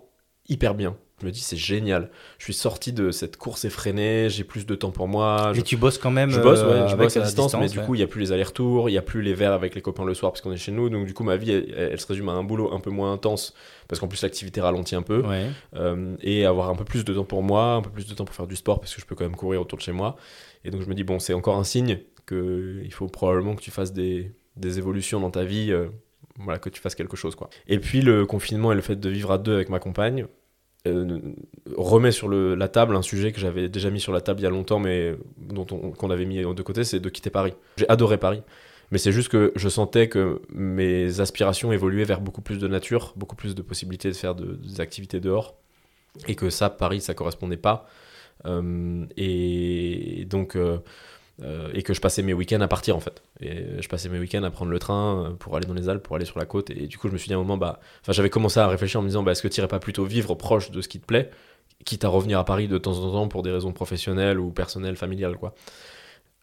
hyper 0.48 0.76
bien. 0.76 0.96
Je 1.20 1.26
me 1.26 1.30
dis, 1.30 1.40
c'est 1.40 1.56
génial. 1.56 2.10
Je 2.38 2.44
suis 2.44 2.54
sorti 2.54 2.92
de 2.92 3.10
cette 3.10 3.36
course 3.36 3.64
effrénée, 3.64 4.28
j'ai 4.30 4.44
plus 4.44 4.64
de 4.66 4.74
temps 4.74 4.90
pour 4.90 5.06
moi. 5.06 5.52
Et 5.52 5.56
Je, 5.56 5.60
tu 5.60 5.76
bosses 5.76 5.98
quand 5.98 6.10
même 6.10 6.30
je 6.30 6.40
bosse, 6.40 6.60
euh, 6.62 6.88
je 6.88 6.96
bosse 6.96 7.16
à 7.16 7.20
distance, 7.20 7.54
mais 7.54 7.68
du 7.68 7.78
ouais. 7.78 7.84
coup, 7.84 7.94
il 7.94 7.98
n'y 7.98 8.04
a 8.04 8.06
plus 8.06 8.20
les 8.20 8.32
allers-retours, 8.32 8.88
il 8.88 8.92
n'y 8.92 8.98
a 8.98 9.02
plus 9.02 9.20
les 9.20 9.34
verres 9.34 9.52
avec 9.52 9.74
les 9.74 9.82
copains 9.82 10.04
le 10.04 10.14
soir 10.14 10.32
parce 10.32 10.40
qu'on 10.40 10.52
est 10.52 10.56
chez 10.56 10.72
nous. 10.72 10.88
Donc, 10.88 11.06
du 11.06 11.12
coup, 11.14 11.24
ma 11.24 11.36
vie, 11.36 11.52
elle, 11.52 11.74
elle 11.92 12.00
se 12.00 12.06
résume 12.06 12.28
à 12.30 12.32
un 12.32 12.42
boulot 12.42 12.72
un 12.72 12.80
peu 12.80 12.90
moins 12.90 13.12
intense 13.12 13.54
parce 13.88 14.00
qu'en 14.00 14.08
plus, 14.08 14.22
l'activité 14.22 14.60
ralentit 14.60 14.94
un 14.96 15.02
peu. 15.02 15.20
Ouais. 15.26 15.46
Euh, 15.76 16.16
et 16.22 16.46
avoir 16.46 16.70
un 16.70 16.74
peu 16.76 16.84
plus 16.84 17.04
de 17.04 17.12
temps 17.12 17.24
pour 17.24 17.42
moi, 17.42 17.74
un 17.74 17.82
peu 17.82 17.90
plus 17.90 18.06
de 18.06 18.14
temps 18.14 18.24
pour 18.24 18.34
faire 18.34 18.46
du 18.46 18.56
sport 18.56 18.80
parce 18.80 18.94
que 18.94 19.00
je 19.00 19.06
peux 19.06 19.14
quand 19.14 19.24
même 19.24 19.36
courir 19.36 19.60
autour 19.60 19.76
de 19.78 19.82
chez 19.82 19.92
moi. 19.92 20.16
Et 20.64 20.70
donc, 20.70 20.80
je 20.82 20.86
me 20.88 20.94
dis, 20.94 21.04
bon, 21.04 21.18
c'est 21.18 21.34
encore 21.34 21.56
un 21.56 21.64
signe 21.64 21.98
qu'il 22.28 22.92
faut 22.92 23.06
probablement 23.08 23.54
que 23.56 23.62
tu 23.62 23.70
fasses 23.70 23.92
des, 23.92 24.32
des 24.56 24.78
évolutions 24.78 25.20
dans 25.20 25.30
ta 25.30 25.44
vie. 25.44 25.70
euh, 25.70 25.88
voilà, 26.42 26.58
que 26.58 26.70
tu 26.70 26.80
fasses 26.80 26.94
quelque 26.94 27.16
chose, 27.16 27.34
quoi. 27.34 27.50
Et 27.66 27.78
puis, 27.78 28.00
le 28.00 28.24
confinement 28.24 28.72
et 28.72 28.74
le 28.74 28.80
fait 28.80 28.96
de 28.98 29.08
vivre 29.10 29.30
à 29.32 29.36
deux 29.38 29.54
avec 29.54 29.68
ma 29.68 29.78
compagne 29.78 30.26
euh, 30.86 31.18
remet 31.76 32.12
sur 32.12 32.28
la 32.28 32.68
table 32.68 32.96
un 32.96 33.02
sujet 33.02 33.32
que 33.32 33.40
j'avais 33.40 33.68
déjà 33.68 33.90
mis 33.90 34.00
sur 34.00 34.12
la 34.12 34.20
table 34.20 34.40
il 34.40 34.44
y 34.44 34.46
a 34.46 34.50
longtemps, 34.50 34.78
mais 34.78 35.14
dont 35.38 35.66
on- 35.70 35.90
qu'on 35.92 36.10
avait 36.10 36.24
mis 36.24 36.42
de 36.42 36.62
côté, 36.62 36.84
c'est 36.84 37.00
de 37.00 37.08
quitter 37.08 37.30
Paris. 37.30 37.52
J'ai 37.76 37.88
adoré 37.88 38.18
Paris. 38.18 38.42
Mais 38.92 38.98
c'est 38.98 39.12
juste 39.12 39.28
que 39.28 39.52
je 39.54 39.68
sentais 39.68 40.08
que 40.08 40.42
mes 40.52 41.20
aspirations 41.20 41.70
évoluaient 41.72 42.04
vers 42.04 42.20
beaucoup 42.20 42.40
plus 42.40 42.58
de 42.58 42.66
nature, 42.66 43.12
beaucoup 43.16 43.36
plus 43.36 43.54
de 43.54 43.62
possibilités 43.62 44.08
de 44.08 44.16
faire 44.16 44.34
de- 44.34 44.54
des 44.56 44.80
activités 44.80 45.20
dehors. 45.20 45.54
Et 46.26 46.34
que 46.34 46.50
ça, 46.50 46.70
Paris, 46.70 47.00
ça 47.00 47.14
correspondait 47.14 47.56
pas. 47.56 47.88
Euh, 48.46 49.04
et 49.16 50.26
donc, 50.28 50.56
euh, 50.56 50.78
euh, 51.42 51.70
et 51.72 51.82
que 51.82 51.94
je 51.94 52.00
passais 52.00 52.22
mes 52.22 52.34
week-ends 52.34 52.60
à 52.60 52.68
partir 52.68 52.96
en 52.96 53.00
fait. 53.00 53.22
Et 53.40 53.80
je 53.80 53.88
passais 53.88 54.08
mes 54.08 54.18
week-ends 54.18 54.42
à 54.42 54.50
prendre 54.50 54.70
le 54.70 54.78
train 54.78 55.24
euh, 55.24 55.30
pour 55.30 55.56
aller 55.56 55.66
dans 55.66 55.74
les 55.74 55.88
Alpes, 55.88 56.02
pour 56.02 56.16
aller 56.16 56.24
sur 56.24 56.38
la 56.38 56.44
côte. 56.44 56.70
Et 56.70 56.86
du 56.86 56.98
coup, 56.98 57.08
je 57.08 57.12
me 57.12 57.18
suis 57.18 57.28
dit 57.28 57.34
à 57.34 57.36
un 57.36 57.40
moment, 57.40 57.56
bah, 57.56 57.80
j'avais 58.08 58.30
commencé 58.30 58.60
à 58.60 58.68
réfléchir 58.68 59.00
en 59.00 59.02
me 59.02 59.08
disant, 59.08 59.22
bah, 59.22 59.32
est-ce 59.32 59.42
que 59.42 59.48
tu 59.48 59.60
irais 59.60 59.68
pas 59.68 59.78
plutôt 59.78 60.04
vivre 60.04 60.34
proche 60.34 60.70
de 60.70 60.80
ce 60.82 60.88
qui 60.88 61.00
te 61.00 61.06
plaît, 61.06 61.30
quitte 61.84 62.04
à 62.04 62.08
revenir 62.08 62.38
à 62.38 62.44
Paris 62.44 62.68
de 62.68 62.78
temps 62.78 62.98
en 62.98 63.12
temps 63.12 63.28
pour 63.28 63.42
des 63.42 63.50
raisons 63.50 63.72
professionnelles 63.72 64.38
ou 64.38 64.50
personnelles, 64.50 64.96
familiales, 64.96 65.36
quoi. 65.36 65.54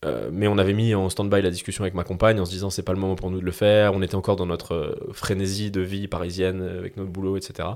Euh, 0.06 0.30
mais 0.32 0.48
on 0.48 0.60
avait 0.60 0.74
mis 0.74 0.94
en 0.94 1.10
stand-by 1.10 1.42
la 1.42 1.50
discussion 1.50 1.84
avec 1.84 1.96
ma 1.96 2.04
compagne 2.04 2.39
en 2.39 2.46
se 2.46 2.51
disant 2.51 2.70
c'est 2.70 2.84
pas 2.84 2.94
le 2.94 3.00
moment 3.00 3.16
pour 3.16 3.32
nous 3.32 3.39
de 3.39 3.46
le 3.46 3.51
faire. 3.51 3.94
On 3.94 4.01
était 4.04 4.16
encore 4.16 4.36
dans 4.36 4.46
notre 4.46 4.75
euh, 4.75 5.10
frénésie 5.12 5.72
de 5.72 5.82
vie 5.82 6.08
parisienne 6.08 6.62
euh, 6.62 6.77
avec 6.77 6.98
notre 6.98 7.10
boulot, 7.10 7.36
etc. 7.36 7.70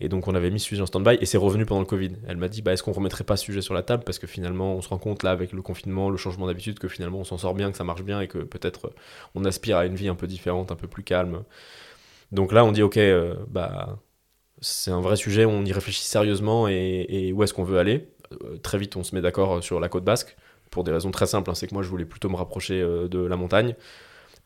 Et 0.00 0.08
donc 0.08 0.26
on 0.26 0.34
avait 0.34 0.50
mis 0.50 0.58
ce 0.58 0.66
sujet 0.66 0.82
en 0.82 0.86
stand-by 0.86 1.18
et 1.20 1.26
c'est 1.26 1.38
revenu 1.38 1.66
pendant 1.66 1.80
le 1.80 1.86
Covid. 1.86 2.10
Elle 2.26 2.38
m'a 2.38 2.48
dit 2.48 2.60
bah, 2.60 2.72
est-ce 2.72 2.82
qu'on 2.82 2.90
remettrait 2.92 3.22
pas 3.22 3.36
ce 3.36 3.44
sujet 3.44 3.62
sur 3.62 3.74
la 3.74 3.84
table? 3.84 4.02
Parce 4.04 4.18
que 4.18 4.26
finalement 4.26 4.74
on 4.74 4.82
se 4.82 4.88
rend 4.88 4.98
compte 4.98 5.22
là 5.22 5.30
avec 5.30 5.52
le 5.52 5.62
confinement, 5.62 6.10
le 6.10 6.16
changement 6.16 6.48
d'habitude 6.48 6.80
que 6.80 6.88
finalement 6.88 7.20
on 7.20 7.24
s'en 7.24 7.38
sort 7.38 7.54
bien, 7.54 7.70
que 7.70 7.76
ça 7.76 7.84
marche 7.84 8.02
bien 8.02 8.20
et 8.20 8.26
que 8.26 8.38
peut-être 8.38 8.92
on 9.36 9.44
aspire 9.44 9.76
à 9.76 9.86
une 9.86 9.94
vie 9.94 10.08
un 10.08 10.16
peu 10.16 10.26
différente, 10.26 10.72
un 10.72 10.76
peu 10.76 10.88
plus 10.88 11.04
calme. 11.04 11.44
Donc 12.32 12.52
là 12.52 12.64
on 12.64 12.72
dit 12.72 12.82
ok 12.82 12.98
bah 13.48 14.00
c'est 14.60 14.90
un 14.90 15.00
vrai 15.00 15.16
sujet, 15.16 15.44
on 15.44 15.64
y 15.64 15.72
réfléchit 15.72 16.04
sérieusement 16.04 16.68
et, 16.68 17.32
où 17.32 17.42
est-ce 17.44 17.54
qu'on 17.54 17.64
veut 17.64 17.78
aller? 17.78 18.08
Très 18.62 18.78
vite 18.78 18.96
on 18.96 19.04
se 19.04 19.14
met 19.14 19.20
d'accord 19.20 19.62
sur 19.62 19.80
la 19.80 19.88
côte 19.88 20.04
basque 20.04 20.36
pour 20.70 20.84
des 20.84 20.92
raisons 20.92 21.10
très 21.10 21.26
simples. 21.26 21.50
hein. 21.50 21.54
C'est 21.54 21.66
que 21.66 21.74
moi, 21.74 21.82
je 21.82 21.88
voulais 21.88 22.04
plutôt 22.04 22.28
me 22.28 22.36
rapprocher 22.36 22.80
euh, 22.80 23.08
de 23.08 23.18
la 23.18 23.36
montagne. 23.36 23.74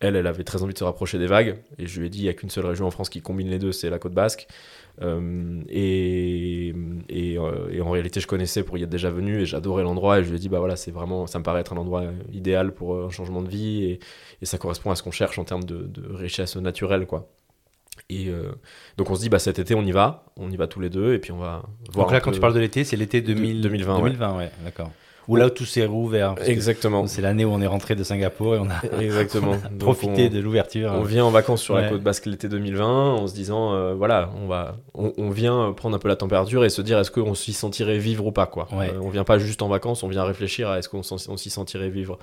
Elle, 0.01 0.17
elle 0.17 0.27
avait 0.27 0.43
très 0.45 0.63
envie 0.63 0.75
de 0.75 0.79
se 0.79 0.85
rapprocher 0.85 1.19
des 1.19 1.27
vagues. 1.29 1.57
Et 1.79 1.87
je 1.87 2.01
lui 2.01 2.09
ai 2.09 2.11
dit, 2.11 2.19
il 2.19 2.23
n'y 2.25 2.29
a 2.29 2.35
qu'une 2.35 2.51
seule 2.51 2.67
région 2.67 2.85
en 2.87 2.91
France 2.91 3.09
qui 3.09 3.23
combine 3.23 3.49
les 3.49 3.59
deux, 3.61 3.71
c'est 3.73 3.89
la 3.91 3.99
côte 3.99 4.13
basque. 4.13 4.49
Euh, 5.03 5.61
et, 5.69 6.69
et, 7.09 7.39
euh, 7.39 7.69
et 7.71 7.81
en 7.81 7.91
réalité, 7.91 8.21
je 8.21 8.27
connaissais 8.27 8.65
pour 8.65 8.77
y 8.77 8.83
être 8.83 8.91
déjà 8.91 9.11
venu 9.11 9.41
et 9.41 9.47
j'adorais 9.47 9.83
l'endroit. 9.85 10.19
Et 10.19 10.25
je 10.25 10.31
lui 10.31 10.37
ai 10.37 10.39
dit, 10.41 10.49
bah 10.49 10.59
voilà, 10.59 10.77
c'est 10.77 10.91
vraiment, 10.91 11.27
ça 11.27 11.39
me 11.39 11.45
paraît 11.45 11.61
être 11.61 11.73
un 11.73 11.77
endroit 11.77 12.05
idéal 12.33 12.73
pour 12.75 13.05
un 13.05 13.11
changement 13.11 13.41
de 13.43 13.49
vie. 13.49 13.85
Et, 13.85 14.01
et 14.43 14.47
ça 14.47 14.59
correspond 14.59 14.91
à 14.91 14.97
ce 14.97 15.03
qu'on 15.03 15.11
cherche 15.13 15.39
en 15.39 15.45
termes 15.45 15.65
de, 15.65 15.85
de 15.85 16.13
richesse 16.13 16.57
naturelle, 16.57 17.07
quoi. 17.07 17.29
Et 18.11 18.29
euh, 18.29 18.51
donc 18.99 19.09
on 19.11 19.15
se 19.15 19.21
dit, 19.21 19.29
bah 19.29 19.39
cet 19.39 19.61
été, 19.61 19.75
on 19.77 19.83
y 19.83 19.93
va. 19.93 20.27
On 20.37 20.51
y 20.51 20.57
va 20.57 20.67
tous 20.67 20.81
les 20.81 20.91
deux. 20.91 21.15
Et 21.15 21.19
puis 21.21 21.31
on 21.33 21.39
va 21.39 21.63
voir. 21.93 22.07
Donc 22.07 22.13
là, 22.13 22.21
quand 22.21 22.31
peu- 22.31 22.35
tu 22.35 22.41
parles 22.41 22.55
de 22.55 22.61
l'été, 22.61 22.83
c'est 22.83 22.97
l'été 22.97 23.23
2000 23.23 23.61
2020, 23.63 23.97
ouais. 23.99 24.03
2020, 24.11 24.39
ouais, 24.39 24.51
d'accord. 24.65 24.91
Où 25.27 25.37
là, 25.37 25.49
tout 25.51 25.65
s'est 25.65 25.87
rouvert. 25.87 26.35
Exactement. 26.45 27.07
C'est 27.07 27.23
l'année 27.23 27.45
où 27.45 27.49
on 27.51 27.61
est 27.61 27.67
rentré 27.67 27.95
de 27.95 28.05
Singapour 28.05 28.57
et 28.57 28.59
on 28.59 28.69
a 28.69 29.01
Exactement. 29.03 29.53
Profité 29.79 30.29
on- 30.31 30.35
de 30.35 30.41
l'ouverture. 30.41 30.93
On 30.95 31.03
vient 31.03 31.25
en 31.25 31.31
vacances 31.31 31.63
sur 31.63 31.75
Ouais. 31.75 31.83
la 31.83 31.89
côte 31.89 32.03
basque 32.03 32.27
l'été 32.27 32.49
2020 32.49 32.85
en 33.15 33.27
se 33.27 33.35
disant 33.35 33.73
euh, 33.75 33.95
voilà 33.95 34.31
on 34.43 34.47
va 34.47 34.77
on, 34.95 35.13
on 35.17 35.31
vient 35.31 35.73
prendre 35.77 35.97
un 35.97 35.99
peu 35.99 36.09
la 36.09 36.17
température 36.17 36.65
et 36.65 36.69
se 36.69 36.83
dire 36.83 36.99
est-ce 36.99 37.11
qu'on 37.11 37.35
s'y 37.35 37.53
sentirait 37.55 37.99
vivre 37.99 38.27
ou 38.27 38.33
pas 38.33 38.47
quoi. 38.47 38.69
Ouais. 38.73 38.91
Euh, 38.95 39.01
on 39.03 39.09
vient 39.09 39.25
pas 39.25 39.39
juste 39.39 39.63
en 39.63 39.69
vacances, 39.69 40.03
on 40.03 40.09
vient 40.09 40.25
réfléchir 40.25 40.69
à 40.69 40.79
est-ce 40.79 40.89
qu'on 40.89 41.03
s'y 41.03 41.51
sentirait 41.51 41.89
vivre. 41.89 42.19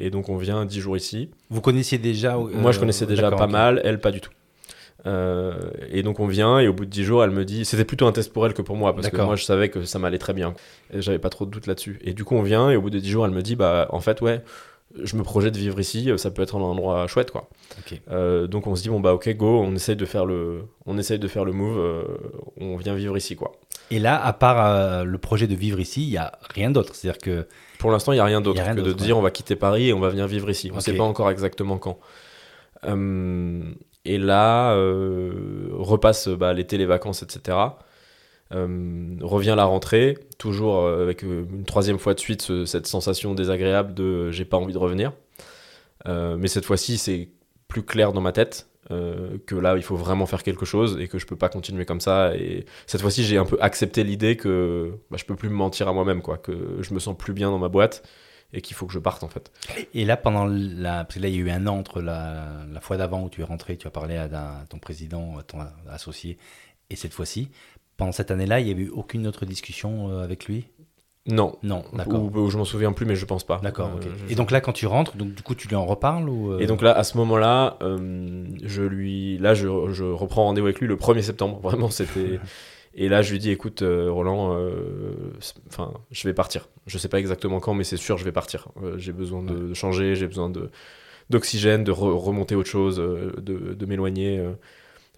Et 0.00 0.10
donc 0.10 0.28
on 0.28 0.36
vient 0.36 0.64
10 0.64 0.80
jours 0.80 0.96
ici. 0.96 1.30
Vous 1.50 1.60
connaissiez 1.60 1.98
déjà 1.98 2.34
euh, 2.36 2.48
Moi 2.52 2.72
je 2.72 2.80
connaissais 2.80 3.06
déjà 3.06 3.30
pas 3.30 3.46
mal, 3.46 3.80
elle 3.84 4.00
pas 4.00 4.10
du 4.10 4.20
tout. 4.20 4.30
Euh, 5.06 5.52
et 5.90 6.02
donc 6.02 6.18
on 6.18 6.26
vient 6.26 6.58
et 6.58 6.66
au 6.66 6.72
bout 6.72 6.86
de 6.86 6.90
10 6.90 7.04
jours 7.04 7.22
elle 7.24 7.30
me 7.30 7.44
dit 7.44 7.66
c'était 7.66 7.84
plutôt 7.84 8.06
un 8.06 8.12
test 8.12 8.32
pour 8.32 8.46
elle 8.46 8.54
que 8.54 8.62
pour 8.62 8.74
moi 8.76 8.94
parce 8.94 9.10
que 9.10 9.20
moi 9.20 9.36
je 9.36 9.44
savais 9.44 9.68
que 9.68 9.84
ça 9.84 9.98
m'allait 9.98 10.16
très 10.16 10.32
bien 10.32 10.54
j'avais 10.94 11.18
pas 11.18 11.28
trop 11.28 11.44
de 11.44 11.50
doute 11.50 11.66
là-dessus 11.66 11.98
et 12.02 12.14
du 12.14 12.24
coup 12.24 12.36
on 12.36 12.42
vient 12.42 12.70
et 12.70 12.76
au 12.76 12.80
bout 12.80 12.88
de 12.88 12.98
10 12.98 13.10
jours 13.10 13.26
elle 13.26 13.32
me 13.32 13.42
dit 13.42 13.54
bah 13.54 13.86
en 13.90 14.00
fait 14.00 14.22
ouais 14.22 14.40
je 15.02 15.16
me 15.16 15.22
projette 15.22 15.52
de 15.52 15.58
vivre 15.58 15.78
ici 15.78 16.10
ça 16.16 16.30
peut 16.30 16.40
être 16.40 16.56
un 16.56 16.60
endroit 16.62 17.06
chouette 17.06 17.30
quoi 17.32 17.50
euh, 18.10 18.46
donc 18.46 18.66
on 18.66 18.74
se 18.76 18.82
dit 18.82 18.88
bon 18.88 19.00
bah 19.00 19.12
ok 19.12 19.28
go, 19.36 19.60
on 19.60 19.74
essaye 19.74 19.96
de 19.96 20.06
faire 20.06 20.24
le, 20.24 20.62
on 20.86 20.96
essaye 20.96 21.18
de 21.18 21.28
faire 21.28 21.44
le 21.44 21.52
move, 21.52 21.78
euh, 21.78 22.04
on 22.58 22.76
vient 22.78 22.94
vivre 22.94 23.14
ici 23.16 23.36
quoi. 23.36 23.52
Et 23.90 23.98
là, 23.98 24.24
à 24.24 24.32
part 24.32 25.04
le 25.04 25.18
projet 25.18 25.46
de 25.46 25.54
vivre 25.54 25.78
ici, 25.80 26.02
il 26.02 26.08
y 26.08 26.16
a 26.16 26.32
rien 26.54 26.70
d'autre. 26.70 26.94
C'est-à-dire 26.94 27.20
que 27.20 27.46
Pour 27.78 27.90
l'instant 27.90 28.12
il 28.12 28.16
y 28.16 28.20
a 28.20 28.24
rien 28.24 28.40
d'autre 28.40 28.64
que 28.74 28.80
de 28.80 28.92
dire 28.94 29.18
on 29.18 29.22
va 29.22 29.30
quitter 29.30 29.56
Paris 29.56 29.88
et 29.88 29.92
on 29.92 30.00
va 30.00 30.08
venir 30.08 30.26
vivre 30.26 30.48
ici. 30.48 30.70
On 30.72 30.76
Ok. 30.76 30.82
sait 30.82 30.94
pas 30.94 31.04
encore 31.04 31.30
exactement 31.30 31.76
quand. 31.76 31.98
Euh, 32.86 33.62
et 34.04 34.18
là 34.18 34.72
euh, 34.74 35.68
repasse 35.72 36.28
bah, 36.28 36.52
l'été, 36.52 36.78
les 36.78 36.86
vacances, 36.86 37.22
etc. 37.22 37.58
Euh, 38.52 39.16
revient 39.22 39.54
la 39.56 39.64
rentrée, 39.64 40.18
toujours 40.38 40.80
euh, 40.84 41.02
avec 41.02 41.22
une 41.22 41.64
troisième 41.64 41.98
fois 41.98 42.14
de 42.14 42.20
suite 42.20 42.42
ce- 42.42 42.66
cette 42.66 42.86
sensation 42.86 43.34
désagréable 43.34 43.94
de 43.94 44.30
j'ai 44.30 44.44
pas 44.44 44.58
envie 44.58 44.74
de 44.74 44.78
revenir. 44.78 45.12
Mais 46.06 46.48
cette 46.48 46.64
fois-ci, 46.66 46.98
c'est 46.98 47.28
plus 47.68 47.82
clair 47.82 48.12
dans 48.12 48.20
ma 48.20 48.32
tête 48.32 48.68
que 48.90 49.54
là, 49.56 49.74
il 49.76 49.82
faut 49.82 49.96
vraiment 49.96 50.26
faire 50.26 50.42
quelque 50.42 50.66
chose 50.66 50.98
et 51.00 51.08
que 51.08 51.18
je 51.18 51.26
peux 51.26 51.36
pas 51.36 51.48
continuer 51.48 51.86
comme 51.86 52.00
ça. 52.00 52.36
Et 52.36 52.66
cette 52.86 53.00
fois-ci, 53.00 53.24
j'ai 53.24 53.38
un 53.38 53.46
peu 53.46 53.56
accepté 53.60 54.04
l'idée 54.04 54.36
que 54.36 54.92
bah, 55.10 55.16
je 55.18 55.24
peux 55.24 55.34
plus 55.36 55.48
me 55.48 55.54
mentir 55.54 55.88
à 55.88 55.94
moi-même, 55.94 56.20
quoi, 56.20 56.36
que 56.36 56.52
je 56.80 56.92
me 56.92 56.98
sens 56.98 57.16
plus 57.16 57.32
bien 57.32 57.50
dans 57.50 57.58
ma 57.58 57.68
boîte 57.70 58.02
et 58.54 58.60
qu'il 58.62 58.74
faut 58.76 58.86
que 58.86 58.92
je 58.92 58.98
parte 58.98 59.22
en 59.24 59.28
fait. 59.28 59.50
Et 59.92 60.04
là, 60.04 60.16
pendant 60.16 60.46
la. 60.46 61.04
Parce 61.04 61.16
que 61.16 61.20
là, 61.20 61.28
il 61.28 61.34
y 61.34 61.38
a 61.38 61.40
eu 61.40 61.50
un 61.50 61.66
an 61.66 61.76
entre 61.76 62.00
la, 62.00 62.46
la 62.72 62.80
fois 62.80 62.96
d'avant 62.96 63.22
où 63.24 63.28
tu 63.28 63.40
es 63.40 63.44
rentré, 63.44 63.76
tu 63.76 63.86
as 63.86 63.90
parlé 63.90 64.16
à, 64.16 64.64
ton 64.70 64.78
président, 64.78 65.36
à 65.38 65.42
ton 65.42 65.58
associé, 65.90 66.38
et 66.90 66.96
cette 66.96 67.12
fois-ci. 67.12 67.50
Pendant 67.96 68.12
cette 68.12 68.30
année-là, 68.30 68.60
il 68.60 68.66
n'y 68.66 68.72
a 68.72 68.76
eu 68.86 68.88
aucune 68.88 69.26
autre 69.26 69.44
discussion 69.46 70.10
euh, 70.10 70.24
avec 70.24 70.46
lui? 70.46 70.66
Non. 71.26 71.56
Non, 71.62 71.84
d'accord. 71.94 72.22
Ou, 72.22 72.38
ou 72.38 72.50
je 72.50 72.58
m'en 72.58 72.64
souviens 72.66 72.92
plus, 72.92 73.06
mais 73.06 73.16
je 73.16 73.24
pense 73.24 73.44
pas. 73.44 73.58
D'accord, 73.62 73.88
Euh, 73.94 73.96
ok. 73.96 74.08
je- 74.26 74.32
Et 74.32 74.34
donc 74.36 74.50
là, 74.50 74.60
quand 74.60 74.72
tu 74.72 74.86
rentres, 74.86 75.16
donc 75.16 75.32
du 75.34 75.42
coup, 75.42 75.54
tu 75.54 75.68
lui 75.68 75.76
en 75.76 75.86
reparles 75.86 76.28
ou 76.28 76.52
euh, 76.52 76.58
Et 76.58 76.66
donc 76.66 76.82
là, 76.82 76.92
à 76.92 77.02
ce 77.04 77.16
moment-là, 77.18 77.78
euh, 77.82 78.44
je 78.62 78.82
lui, 78.82 79.38
là, 79.38 79.54
je, 79.54 79.66
je 79.92 80.04
reprends 80.04 80.44
rendez-vous 80.44 80.66
avec 80.66 80.80
lui 80.80 80.86
le 80.86 80.96
1er 80.96 81.22
septembre. 81.22 81.60
Vraiment, 81.62 81.88
c'était. 81.88 82.40
Et 82.96 83.08
là, 83.08 83.22
je 83.22 83.32
lui 83.32 83.38
dis, 83.40 83.50
écoute, 83.50 83.82
euh, 83.82 84.10
Roland, 84.10 84.54
euh, 84.56 85.32
enfin, 85.68 85.92
je 86.12 86.28
vais 86.28 86.34
partir. 86.34 86.68
Je 86.86 86.96
sais 86.98 87.08
pas 87.08 87.18
exactement 87.18 87.58
quand, 87.60 87.74
mais 87.74 87.84
c'est 87.84 87.96
sûr, 87.96 88.18
je 88.18 88.24
vais 88.24 88.32
partir. 88.32 88.68
Euh, 88.82 88.96
j'ai 88.98 89.12
besoin 89.12 89.42
de, 89.42 89.54
de 89.68 89.74
changer, 89.74 90.14
j'ai 90.14 90.26
besoin 90.28 90.50
de 90.50 90.70
d'oxygène, 91.30 91.84
de 91.84 91.92
re- 91.92 92.14
remonter 92.16 92.54
autre 92.56 92.70
chose, 92.70 92.96
de, 92.98 93.74
de 93.74 93.86
m'éloigner. 93.86 94.44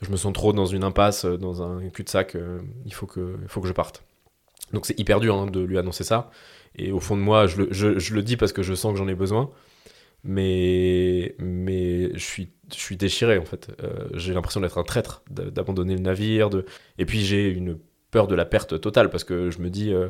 je 0.03 0.11
me 0.11 0.17
sens 0.17 0.33
trop 0.33 0.53
dans 0.53 0.67
une 0.67 0.85
impasse, 0.85 1.25
dans 1.25 1.63
un 1.63 1.89
cul-de-sac. 1.91 2.37
il 2.87 2.95
faut 2.95 3.07
que, 3.07 3.37
il 3.43 3.49
faut 3.49 3.61
que 3.61 3.69
je 3.69 3.73
parte. 3.73 4.05
Donc 4.73 4.87
c'est 4.87 4.99
hyper 5.01 5.21
dur 5.21 5.37
hein, 5.37 5.47
de 5.47 5.61
lui 5.61 5.79
annoncer 5.79 6.05
ça. 6.05 6.31
Et 6.77 6.93
au 6.93 7.01
fond 7.01 7.17
de 7.17 7.23
moi, 7.23 7.47
je 7.47 7.59
le, 7.63 7.69
je- 7.73 7.99
je 7.99 8.15
le 8.15 8.23
dis 8.23 8.37
parce 8.37 8.53
que 8.53 8.63
je 8.63 8.75
sens 8.75 8.93
que 8.93 8.99
j'en 8.99 9.09
ai 9.09 9.15
besoin 9.15 9.51
mais 10.27 11.35
mais 11.39 12.11
je 12.15 12.25
suis 12.25 12.51
je 12.75 12.79
suis 12.79 12.97
déchiré 12.97 13.39
en 13.39 13.45
fait. 13.45 13.71
Euh, 13.83 14.09
j'ai 14.15 14.35
l'impression 14.35 14.61
d'être 14.61 14.79
un 14.79 14.83
traître 14.83 15.23
d'abandonner 15.31 15.95
le 15.95 16.03
navire 16.03 16.51
de 16.51 16.67
et 16.99 17.07
puis 17.07 17.25
j'ai 17.25 17.49
une 17.49 17.79
peur 18.11 18.27
de 18.27 18.35
la 18.35 18.45
perte 18.45 18.81
totale 18.81 19.09
parce 19.09 19.25
que 19.25 19.51
je 19.51 19.61
me 19.61 19.71
dis 19.71 19.93
euh, 19.93 20.09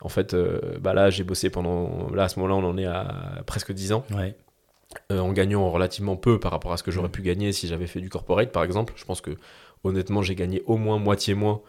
en 0.00 0.08
fait 0.08 0.32
euh, 0.32 0.78
bah 0.80 0.94
là 0.94 1.10
j'ai 1.10 1.24
bossé 1.24 1.50
pendant 1.50 2.10
là 2.10 2.24
à 2.24 2.28
ce 2.28 2.38
moment-là 2.40 2.56
on 2.56 2.68
en 2.68 2.78
est 2.78 2.86
à 2.86 3.42
presque 3.46 3.72
10 3.72 3.92
ans. 3.92 4.04
Ouais. 4.12 4.34
en 5.10 5.32
gagnant 5.32 5.70
relativement 5.70 6.16
peu 6.16 6.40
par 6.40 6.52
rapport 6.52 6.72
à 6.72 6.76
ce 6.76 6.82
que 6.82 6.90
j'aurais 6.90 7.10
pu 7.10 7.22
gagner 7.22 7.52
si 7.52 7.68
j'avais 7.68 7.86
fait 7.86 8.00
du 8.00 8.08
corporate 8.08 8.50
par 8.50 8.64
exemple. 8.64 8.94
Je 8.96 9.04
pense 9.04 9.20
que 9.20 9.32
honnêtement 9.84 10.22
j'ai 10.22 10.34
gagné 10.34 10.62
au 10.66 10.78
moins 10.78 10.98
moitié 10.98 11.34
moins 11.34 11.60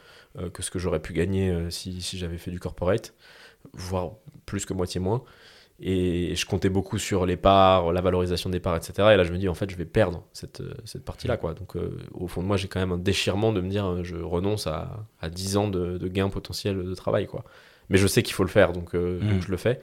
que 0.54 0.63
ce 0.63 0.71
que 0.71 0.80
j'aurais 0.80 1.01
pu 1.01 1.12
gagner 1.12 1.69
si, 1.71 2.01
si 2.01 2.17
j'avais 2.17 2.38
fait 2.38 2.51
du 2.51 2.60
corporate 2.60 3.13
voire 3.73 4.12
plus 4.45 4.65
que 4.65 4.73
moitié 4.73 5.01
moins 5.01 5.23
Et 5.84 6.36
je 6.36 6.46
comptais 6.46 6.70
beaucoup 6.70 7.00
sur 7.00 7.26
les 7.26 7.38
parts, 7.38 7.91
la 7.91 8.02
valorisation 8.02 8.50
des 8.52 8.60
parts, 8.60 8.76
etc. 8.76 8.94
Et 9.13 9.17
là, 9.17 9.24
je 9.24 9.32
me 9.32 9.38
dis, 9.39 9.50
en 9.50 9.56
fait, 9.56 9.70
je 9.72 9.76
vais 9.76 9.86
perdre 9.86 10.24
cette, 10.32 10.62
cette 10.86 11.04
partie-là. 11.04 11.38
Quoi. 11.38 11.56
Donc, 11.56 11.76
euh, 11.76 11.98
au 12.13 12.28
fond 12.28 12.44
de 12.44 12.48
moi, 12.48 12.56
j'ai 12.56 12.67
quand 12.67 12.80
même 12.80 12.91
un 12.91 12.98
déchirement 13.00 13.52
de 13.52 13.62
me 13.62 13.70
dire, 13.70 13.86
euh, 13.88 14.04
je 14.04 14.15
renonce 14.15 14.67
à, 14.67 15.08
à 15.22 15.30
10 15.30 15.58
ans 15.58 15.67
de, 15.67 15.98
de 15.98 16.08
gains 16.08 16.30
potentiels 16.30 16.84
de 16.84 16.94
travail. 16.94 17.26
Quoi. 17.26 17.44
Mais 17.89 17.98
je 17.98 18.06
sais 18.06 18.22
qu'il 18.22 18.36
faut 18.36 18.44
le 18.44 18.50
faire, 18.50 18.74
donc, 18.74 18.94
euh, 18.94 19.20
Mm. 19.22 19.30
donc 19.30 19.41
je 19.41 19.50
le 19.50 19.58
fais. 19.58 19.82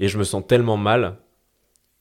Et 0.00 0.08
je 0.08 0.18
me 0.18 0.24
sens 0.24 0.46
tellement 0.46 0.76
mal 0.76 1.16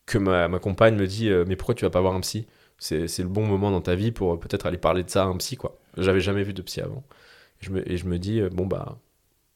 que 0.05 0.17
ma, 0.17 0.47
ma 0.49 0.59
compagne 0.59 0.95
me 0.95 1.07
dit, 1.07 1.29
euh, 1.29 1.45
mais 1.47 1.55
pourquoi 1.55 1.73
tu 1.75 1.85
vas 1.85 1.89
pas 1.91 2.01
voir 2.01 2.15
un 2.15 2.19
psy? 2.21 2.45
C'est, 2.77 3.07
c'est 3.07 3.23
le 3.23 3.29
bon 3.29 3.45
moment 3.45 3.71
dans 3.71 3.79
ta 3.81 3.95
vie 3.95 4.11
pour 4.11 4.33
euh, 4.33 4.37
peut-être 4.37 4.65
aller 4.65 4.77
parler 4.77 5.03
de 5.03 5.09
ça 5.09 5.23
à 5.23 5.25
un 5.27 5.37
psy. 5.37 5.55
quoi. 5.55 5.79
J'avais 5.97 6.19
jamais 6.19 6.43
vu 6.43 6.53
de 6.53 6.61
psy 6.61 6.81
avant. 6.81 7.03
Je 7.61 7.69
me, 7.69 7.89
et 7.89 7.95
je 7.95 8.05
me 8.05 8.19
dis, 8.19 8.41
euh, 8.41 8.49
bon, 8.51 8.65
bah, 8.65 8.99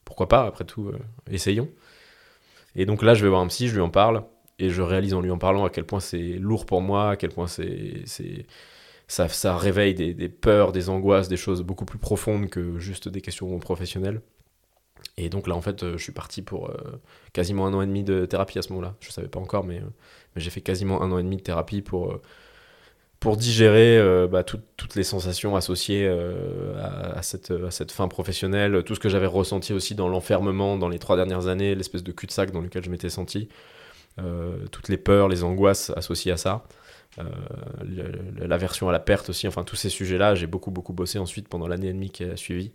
pourquoi 0.06 0.30
pas, 0.30 0.46
après 0.46 0.64
tout, 0.64 0.88
euh, 0.88 0.98
essayons. 1.30 1.68
Et 2.76 2.86
donc 2.86 3.02
là, 3.04 3.14
je 3.14 3.24
vais 3.24 3.30
voir 3.30 3.42
un 3.42 3.48
psy, 3.48 3.68
je 3.68 3.76
lui 3.76 3.82
en 3.82 3.90
parle, 3.90 4.24
et 4.60 4.70
je 4.70 4.82
réalise 4.82 5.14
en 5.14 5.22
lui 5.22 5.32
en 5.32 5.38
parlant 5.38 5.66
à 5.66 5.70
quel 5.70 5.86
point 5.86 6.00
c'est 6.00 6.38
lourd 6.38 6.66
pour 6.66 6.82
moi, 6.82 7.12
à 7.12 7.16
quel 7.16 7.32
point 7.32 7.48
c'est, 7.48 8.04
ça, 9.08 9.58
réveille 9.58 9.96
des, 9.96 10.30
peurs, 10.30 10.72
des 10.72 10.90
angoisses, 10.90 11.28
des 11.28 11.38
choses 11.38 11.62
beaucoup 11.62 11.86
plus 11.86 12.00
profondes 12.00 12.50
que 12.50 12.78
juste 12.78 13.08
des 13.10 13.22
questions 13.22 13.58
professionnelles. 13.60 14.22
Et 15.18 15.30
donc 15.30 15.48
là, 15.48 15.56
en 15.56 15.62
fait, 15.62 15.84
euh, 15.84 15.98
je 15.98 16.04
suis 16.04 16.12
parti 16.12 16.42
pour 16.42 16.70
euh, 16.70 17.02
quasiment 17.34 17.66
un 17.68 17.74
an 17.74 17.82
et 17.82 17.88
demi 17.88 18.04
de 18.04 18.26
thérapie 18.26 18.58
à 18.60 18.62
ce 18.62 18.70
moment-là. 18.70 18.96
Je 19.00 19.12
savais 19.12 19.28
pas 19.28 19.40
encore, 19.40 19.66
mais, 19.66 19.80
euh, 19.80 19.90
mais 20.36 20.42
j'ai 20.42 20.50
fait 20.50 20.62
quasiment 20.62 21.02
un 21.02 21.12
an 21.12 21.18
et 21.18 21.24
demi 21.24 21.38
de 21.38 21.42
thérapie 21.42 21.82
pour, 21.82 22.20
pour 23.20 23.38
digérer 23.38 23.98
euh, 23.98 24.28
bah, 24.28 24.44
tout- 24.44 24.62
toutes 24.78 24.96
les 24.96 25.04
sensations 25.04 25.56
associées 25.56 26.08
euh, 26.08 26.74
à, 27.16 27.22
cette, 27.22 27.92
fin 27.92 28.08
professionnelle, 28.08 28.84
tout 28.84 28.96
ce 28.96 29.00
que 29.00 29.10
j'avais 29.10 29.26
ressenti 29.28 29.74
aussi 29.74 29.96
dans 29.96 30.08
l'enfermement 30.08 30.78
dans 30.78 30.90
les 30.90 31.00
trois 31.00 31.16
dernières 31.18 31.48
années, 31.48 31.76
l'espèce 31.76 32.04
de 32.04 32.12
cul-de-sac 32.12 32.52
dans 32.52 32.62
lequel 32.62 32.84
je 32.84 32.90
m'étais 32.90 33.10
senti, 33.10 33.50
euh, 34.20 34.66
toutes 34.72 34.90
les 34.90 34.98
peurs, 34.98 35.28
les 35.30 35.44
angoisses 35.44 35.92
associées 35.96 36.32
à 36.32 36.38
ça, 36.38 36.64
l'aversion 38.38 38.88
à 38.90 38.92
la 38.92 39.00
perte 39.00 39.30
aussi, 39.30 39.48
enfin 39.48 39.64
tous 39.64 39.76
ces 39.76 39.90
sujets-là, 39.90 40.36
j'ai 40.36 40.48
beaucoup 40.48 40.72
beaucoup 40.72 40.94
bossé 40.94 41.20
ensuite 41.20 41.50
pendant 41.50 41.68
l'année 41.68 41.88
et 41.90 41.94
demie 41.94 42.10
qui 42.12 42.24
a 42.24 42.38
suivi. 42.38 42.72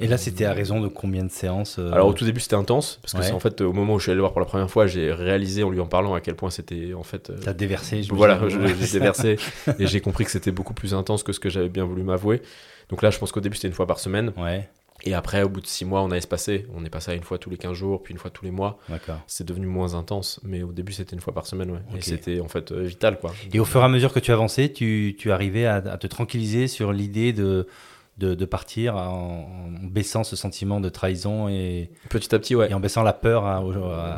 Et 0.00 0.06
là, 0.06 0.16
c'était 0.16 0.44
à 0.44 0.52
raison 0.52 0.80
de 0.80 0.86
combien 0.88 1.24
de 1.24 1.30
séances 1.30 1.78
euh, 1.78 1.90
Alors 1.92 2.06
au 2.08 2.12
tout 2.12 2.24
début 2.24 2.40
c'était 2.40 2.54
intense, 2.54 2.98
parce 3.02 3.14
que 3.14 3.18
Ouais. 3.18 3.24
c'est 3.24 3.32
en 3.32 3.40
fait 3.40 3.60
au 3.62 3.72
moment 3.72 3.94
où 3.94 3.98
je 3.98 4.04
suis 4.04 4.10
allé 4.12 4.16
le 4.16 4.20
voir 4.22 4.32
pour 4.32 4.40
la 4.40 4.46
première 4.46 4.70
fois, 4.70 4.86
j'ai 4.86 5.12
réalisé 5.12 5.64
en 5.64 5.70
lui 5.70 5.80
en 5.80 5.86
parlant 5.86 6.14
à 6.14 6.20
quel 6.20 6.36
point 6.36 6.50
c'était 6.50 6.94
en 6.94 7.02
fait... 7.02 7.30
euh, 7.30 7.36
T'as 7.42 7.52
déversé 7.52 8.02
je 8.04 8.14
voilà, 8.14 8.40
l'ai 8.46 8.86
déversé 8.92 9.38
et 9.78 9.86
j'ai 9.86 10.00
compris 10.00 10.24
que 10.24 10.30
c'était 10.30 10.52
beaucoup 10.52 10.74
plus 10.74 10.94
intense 10.94 11.22
que 11.24 11.32
ce 11.32 11.40
que 11.40 11.48
j'avais 11.50 11.68
bien 11.68 11.84
voulu 11.84 12.02
m'avouer. 12.04 12.42
Donc 12.90 13.02
là, 13.02 13.10
je 13.10 13.18
pense 13.18 13.32
qu'au 13.32 13.40
début, 13.40 13.56
c'était 13.56 13.68
une 13.68 13.74
fois 13.74 13.86
par 13.86 13.98
semaine. 13.98 14.32
Ouais, 14.38 14.68
Et 15.04 15.12
après, 15.14 15.42
au 15.42 15.48
bout 15.48 15.60
de 15.60 15.66
six 15.66 15.84
mois, 15.84 16.00
on 16.02 16.10
a 16.10 16.16
espacé. 16.16 16.64
On 16.74 16.84
est 16.86 16.90
passé 16.90 17.10
à 17.10 17.14
une 17.14 17.22
fois 17.22 17.36
tous 17.38 17.50
les 17.50 17.58
15 17.58 17.72
jours, 17.74 18.02
puis 18.02 18.12
une 18.12 18.18
fois 18.18 18.30
tous 18.30 18.44
les 18.46 18.50
mois. 18.50 18.78
d'accord. 18.88 19.18
C'est 19.26 19.46
devenu 19.46 19.66
moins 19.66 19.94
intense. 19.94 20.40
Mais 20.42 20.62
au 20.62 20.72
début, 20.72 20.92
c'était 20.92 21.14
une 21.14 21.20
fois 21.20 21.34
par 21.34 21.44
semaine. 21.46 21.70
Ouais. 21.72 21.80
Et 21.98 22.00
c'était 22.02 22.40
en 22.40 22.48
fait 22.48 22.72
euh, 22.72 22.82
vital. 22.84 23.18
quoi. 23.18 23.34
Et 23.52 23.60
au 23.60 23.64
fur 23.66 23.80
et 23.80 23.84
à 23.84 23.88
mesure 23.88 24.12
que 24.12 24.20
tu 24.20 24.32
avançais, 24.32 24.70
tu, 24.72 25.16
tu 25.18 25.30
arrivais 25.32 25.66
à, 25.66 25.74
à 25.76 25.98
te 25.98 26.06
tranquilliser 26.06 26.66
sur 26.66 26.92
l'idée 26.92 27.32
de, 27.34 27.66
de, 28.18 28.34
de 28.34 28.44
partir 28.44 28.96
en, 28.96 29.48
en 29.66 29.86
baissant 29.86 30.24
ce 30.24 30.36
sentiment 30.36 30.80
de 30.80 30.88
trahison 30.88 31.48
et, 31.48 31.90
Petit 32.10 32.34
à 32.34 32.38
petit, 32.38 32.54
ouais. 32.56 32.70
et 32.70 32.74
en 32.74 32.80
baissant 32.80 33.02
la 33.02 33.12
peur 33.12 33.46
à, 33.46 33.60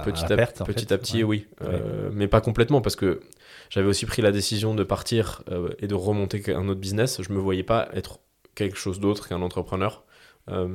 petit 0.04 0.24
à 0.24 0.28
la 0.28 0.36
perte. 0.36 0.64
petit 0.64 0.86
fait. 0.86 0.92
à 0.92 0.98
petit, 0.98 1.18
Ouais. 1.18 1.24
oui. 1.24 1.46
Euh, 1.62 2.10
mais 2.12 2.26
pas 2.28 2.40
complètement, 2.40 2.80
parce 2.80 2.96
que 2.96 3.20
j'avais 3.68 3.86
aussi 3.88 4.06
pris 4.06 4.22
la 4.22 4.32
décision 4.32 4.74
de 4.74 4.82
partir 4.84 5.42
euh, 5.50 5.68
et 5.78 5.86
de 5.86 5.94
remonter 5.94 6.42
un 6.54 6.66
autre 6.68 6.80
business. 6.80 7.20
Je 7.22 7.32
me 7.32 7.38
voyais 7.38 7.62
pas 7.62 7.88
être 7.92 8.18
quelque 8.54 8.76
chose 8.76 9.00
d'autre 9.00 9.28
qu'un 9.28 9.42
entrepreneur. 9.42 10.02
Euh, 10.50 10.66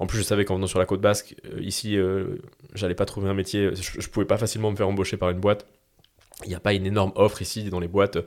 en 0.00 0.06
plus, 0.06 0.18
je 0.18 0.22
savais 0.24 0.44
qu'en 0.44 0.56
venant 0.56 0.66
sur 0.66 0.78
la 0.78 0.84
côte 0.86 1.00
basque, 1.00 1.36
ici, 1.60 1.96
euh, 1.96 2.36
j'allais 2.74 2.94
pas 2.96 3.06
trouver 3.06 3.30
un 3.30 3.34
métier. 3.34 3.70
Je, 3.74 4.00
je 4.00 4.08
pouvais 4.08 4.26
pas 4.26 4.36
facilement 4.36 4.70
me 4.70 4.76
faire 4.76 4.88
embaucher 4.88 5.16
par 5.16 5.30
une 5.30 5.38
boîte. 5.40 5.66
Il 6.44 6.48
n'y 6.48 6.54
a 6.56 6.60
pas 6.60 6.74
une 6.74 6.86
énorme 6.86 7.12
offre 7.14 7.40
ici 7.40 7.70
dans 7.70 7.78
les 7.80 7.88
boîtes 7.88 8.18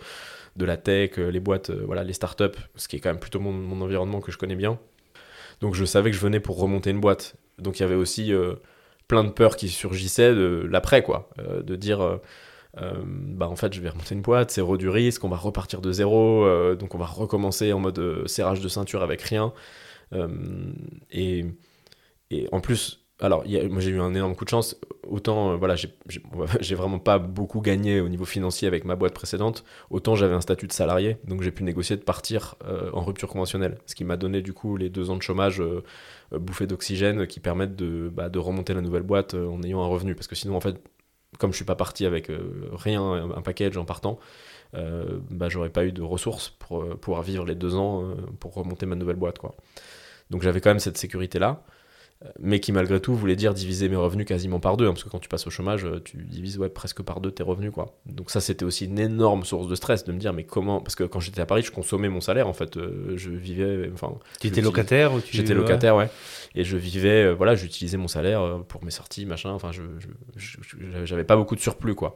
de 0.56 0.65
la 0.65 0.78
tech, 0.78 1.18
euh, 1.18 1.30
les 1.30 1.39
boîtes, 1.39 1.70
euh, 1.70 1.84
voilà, 1.86 2.04
les 2.04 2.13
startups, 2.13 2.58
ce 2.76 2.88
qui 2.88 2.96
est 2.96 3.00
quand 3.00 3.10
même 3.10 3.20
plutôt 3.20 3.39
mon, 3.39 3.82
environnement 3.82 4.22
que 4.22 4.32
je 4.32 4.38
connais 4.38 4.56
bien. 4.56 4.80
Donc 5.62 5.76
je 5.76 5.86
savais 5.86 6.12
que 6.12 6.18
je 6.18 6.22
venais 6.22 6.39
pour 6.39 6.58
remonter 6.58 6.89
une 6.89 7.02
boîte. 7.02 7.36
Donc 7.60 7.80
il 7.80 7.84
y 7.84 7.86
avait 7.86 7.96
aussi 7.96 8.34
euh, 8.34 8.56
plein 9.08 9.24
de 9.24 9.30
peurs 9.30 9.56
qui 9.56 9.70
surgissaient 9.70 10.34
de 10.34 10.68
l'après, 10.70 11.04
quoi. 11.04 11.30
De 11.38 11.76
dire, 11.76 12.20
bah 12.76 13.48
en 13.48 13.56
fait, 13.56 13.74
je 13.74 13.80
vais 13.80 13.89
remonter 13.89 14.15
une 14.15 14.22
boîte, 14.22 14.52
c'est 14.52 14.63
du 14.78 14.89
risque, 14.89 15.24
on 15.24 15.30
va 15.30 15.38
repartir 15.38 15.80
de 15.80 15.91
zéro, 15.91 16.46
donc 16.76 16.96
on 16.96 16.98
va 16.98 17.06
recommencer 17.06 17.72
en 17.72 17.80
mode 17.80 18.28
serrage 18.28 18.60
de 18.60 18.68
ceinture 18.68 19.04
avec 19.04 19.22
rien. 19.22 19.54
Et, 21.12 21.46
et 22.32 22.50
en 22.52 22.60
plus, 22.60 23.06
alors, 23.22 23.46
moi 23.70 23.80
j'ai 23.80 23.91
eu 23.91 24.02
un 24.02 24.13
énorme 24.13 24.36
coup 24.36 24.44
de 24.44 24.50
chance. 24.50 24.76
Autant, 25.15 25.51
euh, 25.51 25.56
voilà, 25.56 25.75
j'ai 26.60 26.75
vraiment 26.75 26.99
pas 26.99 27.19
beaucoup 27.19 27.62
gagné 27.62 28.01
au 28.01 28.10
niveau 28.10 28.25
financier 28.25 28.67
avec 28.67 28.84
ma 28.84 28.97
boîte 28.97 29.13
précédente. 29.13 29.63
Autant 29.89 30.13
j'avais 30.15 30.34
un 30.36 30.41
statut 30.41 30.67
de 30.67 30.73
salarié, 30.73 31.15
donc 31.23 31.41
j'ai 31.41 31.51
pu 31.51 31.63
négocier 31.63 31.95
de 31.95 32.01
partir 32.01 32.56
euh, 32.65 32.89
en 32.91 33.01
rupture 33.01 33.30
conventionnelle. 33.30 33.78
Ce 33.86 33.95
qui 33.95 34.04
m'a 34.04 34.17
donné 34.17 34.41
du 34.41 34.51
coup 34.51 34.75
les 34.75 34.89
deux 34.89 35.10
ans 35.12 35.15
de 35.15 35.21
chômage 35.21 35.62
euh, 35.62 35.84
euh, 36.34 36.65
d'oxygène 36.65 37.28
qui 37.28 37.39
permettent 37.39 37.78
de, 37.78 38.12
bah, 38.13 38.28
de 38.28 38.39
remonter 38.39 38.73
la 38.73 38.82
nouvelle 38.82 39.04
boîte 39.04 39.36
en 39.36 39.63
ayant 39.63 39.82
un 39.82 39.88
revenu. 39.88 40.15
Parce 40.15 40.28
que 40.28 40.36
sinon, 40.36 40.58
en 40.58 40.60
fait, 40.60 40.75
comme 41.39 41.51
je 41.51 41.56
suis 41.56 41.65
pas 41.65 41.75
parti 41.75 42.06
avec 42.06 42.30
rien, 42.73 43.32
un 43.36 43.41
package 43.41 43.78
en 43.78 43.86
partant, 43.86 44.19
bah, 44.73 45.47
j'aurais 45.49 45.69
pas 45.69 45.86
eu 45.86 45.91
de 45.91 46.01
ressources 46.01 46.49
pour 46.60 46.86
pouvoir 46.97 47.23
vivre 47.23 47.45
les 47.45 47.56
deux 47.56 47.75
ans 47.75 48.15
pour 48.39 48.54
remonter 48.54 48.86
ma 48.86 48.95
nouvelle 48.95 49.17
boîte. 49.17 49.38
Donc 50.30 50.41
j'avais 50.41 50.62
quand 50.62 50.69
même 50.69 50.80
cette 50.80 50.97
sécurité-là, 50.97 51.63
mais 52.40 52.60
qui 52.60 52.72
malgré 52.72 53.00
tout 53.00 53.16
voulait 53.16 53.36
dire 53.36 53.54
diviser 53.54 53.90
mes 53.90 53.96
revenus 53.96 54.26
quasiment 54.26 54.60
par 54.60 54.78
deux, 54.78 54.86
hein, 54.86 54.92
parce 54.92 55.04
que 55.04 55.10
quand 55.10 55.20
tu 55.20 55.30
passes 55.30 55.48
au 55.48 55.50
chômage, 55.50 55.86
euh, 55.86 56.02
tu 56.04 56.18
divises 56.18 56.58
ouais, 56.58 56.70
presque 56.70 57.02
par 57.02 57.22
deux 57.22 57.32
tes 57.32 57.44
revenus. 57.44 57.72
Quoi. 57.72 57.98
Donc 58.06 58.32
ça, 58.32 58.42
c'était 58.42 58.66
aussi 58.66 58.86
une 58.86 59.00
énorme 59.00 59.44
source 59.44 59.68
de 59.68 59.76
stress 59.76 60.04
de 60.04 60.12
me 60.12 60.20
dire, 60.20 60.34
mais 60.34 60.44
comment 60.44 60.82
Parce 60.82 60.96
que 60.96 61.04
quand 61.04 61.20
j'étais 61.20 61.42
à 61.42 61.46
Paris, 61.46 61.64
je 61.64 61.72
consommais 61.72 62.10
mon 62.10 62.22
salaire, 62.22 62.48
en 62.48 62.54
fait, 62.54 62.78
euh, 62.78 63.14
je 63.16 63.30
vivais... 63.30 63.90
Enfin, 63.94 64.14
Tu 64.40 64.48
étais 64.48 64.62
locataire 64.62 65.14
ou 65.14 65.22
tu... 65.22 65.36
J'étais 65.36 65.54
locataire, 65.54 65.96
ouais. 65.96 66.10
Et 66.56 66.64
je 66.64 66.78
vivais, 66.78 67.24
euh, 67.24 67.34
voilà, 67.34 67.56
j'utilisais 67.56 67.98
mon 67.98 68.08
salaire 68.08 68.62
pour 68.68 68.84
mes 68.84 68.92
sorties, 68.92 69.26
machin. 69.26 69.52
Enfin, 69.52 69.72
je, 69.72 69.82
j'avais 71.04 71.24
pas 71.24 71.36
beaucoup 71.36 71.56
de 71.56 71.62
surplus, 71.62 71.96
quoi. 71.96 72.16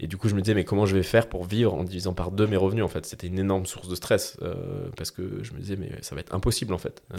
Et 0.00 0.06
du 0.08 0.16
coup, 0.16 0.28
je 0.28 0.34
me 0.34 0.40
disais, 0.40 0.54
mais 0.54 0.64
comment 0.64 0.86
je 0.86 0.96
vais 0.96 1.02
faire 1.02 1.28
pour 1.28 1.44
vivre 1.44 1.72
en 1.72 1.84
divisant 1.84 2.14
par 2.14 2.32
deux 2.32 2.46
mes 2.46 2.56
revenus, 2.56 2.84
en 2.84 2.88
fait? 2.88 3.06
C'était 3.06 3.28
une 3.28 3.38
énorme 3.38 3.64
source 3.64 3.88
de 3.88 3.94
stress, 3.94 4.36
euh, 4.42 4.88
parce 4.96 5.10
que 5.10 5.42
je 5.42 5.52
me 5.52 5.60
disais, 5.60 5.76
mais 5.76 5.90
ça 6.02 6.14
va 6.14 6.20
être 6.20 6.34
impossible, 6.34 6.74
en 6.74 6.78
fait. 6.78 7.02
Euh, 7.14 7.18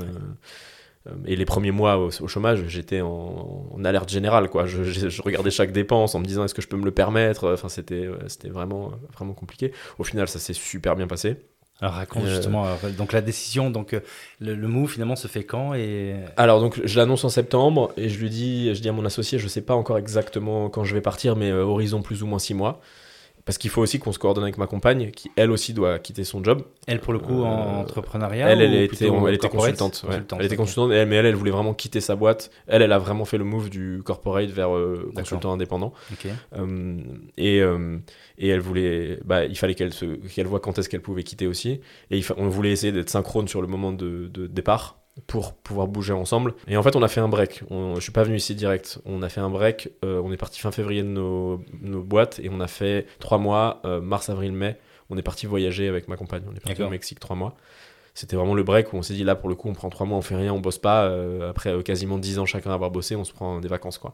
et 1.26 1.36
les 1.36 1.46
premiers 1.46 1.72
mois 1.72 1.98
au, 1.98 2.10
au 2.22 2.28
chômage, 2.28 2.64
j'étais 2.68 3.02
en, 3.02 3.68
en 3.72 3.86
alerte 3.86 4.10
générale, 4.10 4.50
quoi. 4.50 4.66
Je, 4.66 4.84
je- 4.84 5.10
je 5.10 5.22
regardais 5.22 5.52
chaque 5.52 5.72
dépense 5.72 6.16
en 6.16 6.20
me 6.20 6.26
disant, 6.26 6.44
est-ce 6.46 6.54
que 6.54 6.62
je 6.62 6.68
peux 6.68 6.78
me 6.78 6.86
le 6.86 6.92
permettre? 6.92 7.54
Enfin, 7.54 7.70
c'était, 7.70 8.08
ouais, 8.08 8.18
c'était 8.28 8.50
vraiment, 8.50 8.92
vraiment 9.14 9.34
compliqué. 9.34 9.72
Au 10.00 10.04
final, 10.04 10.28
ça 10.28 10.40
s'est 10.40 10.54
super 10.54 10.96
bien 10.96 11.08
passé. 11.08 11.38
Alors 11.82 11.96
raconte 11.96 12.24
Euh, 12.24 12.30
justement, 12.30 12.66
donc 12.98 13.12
la 13.12 13.20
décision, 13.22 13.70
donc 13.70 13.94
euh, 13.94 14.00
le, 14.40 14.56
le 14.56 14.68
move 14.70 14.90
finalement 14.90 15.18
se 15.18 15.28
fait 15.28 15.44
quand 15.44 15.74
et 15.74 16.16
Alors 16.38 16.62
donc 16.62 16.80
je 16.82 16.98
l'annonce 16.98 17.26
en 17.26 17.30
septembre 17.30 17.92
et 17.98 18.08
je 18.08 18.18
lui 18.18 18.30
dis, 18.30 18.74
je 18.74 18.80
dis 18.82 18.88
à 18.88 18.94
mon 18.94 19.04
associé, 19.04 19.40
je 19.40 19.48
sais 19.50 19.62
pas 19.62 19.74
encore 19.76 19.98
exactement 19.98 20.70
quand 20.70 20.86
je 20.86 20.94
vais 20.94 21.02
partir, 21.02 21.36
mais 21.36 21.52
euh, 21.52 21.64
horizon 21.66 22.02
plus 22.02 22.24
ou 22.24 22.28
moins 22.28 22.40
six 22.40 22.54
mois, 22.54 22.80
parce 23.46 23.58
qu'il 23.60 23.70
faut 23.70 23.82
aussi 23.82 24.00
qu'on 24.00 24.12
se 24.12 24.20
coordonne 24.20 24.44
avec 24.44 24.58
ma 24.58 24.68
compagne, 24.68 25.12
qui 25.12 25.30
elle 25.36 25.52
aussi 25.52 25.74
doit 25.74 26.00
quitter 26.00 26.24
son 26.24 26.44
job. 26.44 26.64
elle 26.88 27.00
pour 27.00 27.14
le 27.14 27.20
coup 27.20 27.44
en 27.44 27.78
Euh, 27.78 27.82
entrepreneuriat 27.82 28.50
elle, 28.50 28.62
elle 28.62 28.72
ou 28.72 28.84
était, 28.94 29.08
elle 29.08 29.34
était 29.36 29.50
consultante. 29.50 30.02
ouais. 30.04 30.10
Consultante, 30.10 30.40
Elle 30.40 30.46
était 30.48 30.56
consultante, 30.56 30.90
mais 30.90 31.16
elle, 31.16 31.26
elle 31.28 31.36
voulait 31.36 31.52
vraiment 31.52 31.74
quitter 31.74 32.02
sa 32.02 32.16
boîte. 32.16 32.50
Elle, 32.68 32.82
elle 32.82 32.92
a 32.92 32.98
vraiment 33.00 33.24
fait 33.26 33.38
le 33.38 33.44
move 33.44 33.70
du 33.70 34.02
corporate 34.04 34.50
vers 34.50 34.76
euh, 34.76 35.12
consultant 35.16 35.54
indépendant. 35.54 35.94
Euh, 36.58 36.98
et, 37.38 37.62
euh, 37.62 37.98
et 38.38 38.48
elle 38.50 38.60
voulait, 38.62 39.20
bah, 39.26 39.46
il 39.46 39.58
fallait 39.58 39.76
qu'elle 39.76 39.94
se, 39.94 40.06
qu'elle 40.34 40.48
voit 40.48 40.60
quand 40.60 40.78
est-ce 40.80 40.90
qu'elle 40.90 41.02
pouvait 41.02 41.24
quitter 41.24 41.48
aussi. 41.48 41.82
Et 42.12 42.18
il 42.18 42.24
fa- 42.24 42.36
on 42.38 42.48
voulait 42.48 42.72
essayer 42.72 42.92
d'être 42.92 43.10
synchrone 43.10 43.48
sur 43.48 43.62
le 43.62 43.68
moment 43.68 43.92
de, 43.92 44.28
de 44.34 44.48
départ 44.48 45.00
pour 45.28 45.54
pouvoir 45.54 45.88
bouger 45.88 46.14
ensemble. 46.14 46.54
Et 46.68 46.76
en 46.78 46.84
fait, 46.84 46.96
on 46.96 47.04
a 47.04 47.08
fait 47.08 47.22
un 47.22 47.28
break. 47.30 47.64
On, 47.70 47.96
je 47.96 48.02
suis 48.02 48.12
pas 48.12 48.24
venu 48.24 48.36
ici 48.36 48.54
direct. 48.56 49.00
On 49.06 49.22
a 49.22 49.30
fait 49.30 49.42
un 49.42 49.50
break. 49.50 49.90
euh, 50.04 50.22
on 50.24 50.32
est 50.32 50.38
parti 50.38 50.60
fin 50.60 50.72
février 50.72 51.04
de 51.04 51.08
nos, 51.08 51.62
nos 51.82 52.02
boîtes 52.04 52.40
et 52.40 52.50
on 52.50 52.60
a 52.60 52.68
fait 52.68 53.06
trois 53.20 53.38
mois, 53.38 53.82
euh, 53.86 54.02
mars, 54.02 54.30
avril, 54.30 54.52
mai. 54.52 54.78
On 55.10 55.18
est 55.18 55.22
parti 55.24 55.46
voyager 55.46 55.88
avec 55.88 56.08
ma 56.08 56.18
compagne. 56.18 56.44
On 56.52 56.56
est 56.56 56.60
parti 56.60 56.82
au 56.88 56.90
Mexique 56.90 57.20
trois 57.20 57.36
mois. 57.36 57.56
C'était 58.14 58.36
vraiment 58.38 58.54
le 58.56 58.64
break 58.64 58.94
où 58.94 58.98
on 58.98 59.02
s'est 59.02 59.14
dit 59.14 59.24
là 59.26 59.36
pour 59.36 59.50
le 59.50 59.56
coup 59.56 59.68
on 59.68 59.74
prend 59.74 59.90
trois 59.90 60.06
mois, 60.06 60.18
on 60.18 60.22
fait 60.22 60.38
rien, 60.38 60.54
on 60.54 60.60
bosse 60.62 60.78
pas. 60.78 61.04
euh, 61.04 61.50
après 61.50 61.84
quasiment 61.84 62.18
dix 62.18 62.40
ans 62.40 62.46
chacun 62.46 62.72
à 62.72 62.74
avoir 62.74 62.90
bossé, 62.90 63.16
on 63.18 63.26
se 63.26 63.34
prend 63.34 63.60
des 63.60 63.68
vacances 63.68 63.98
quoi. 63.98 64.14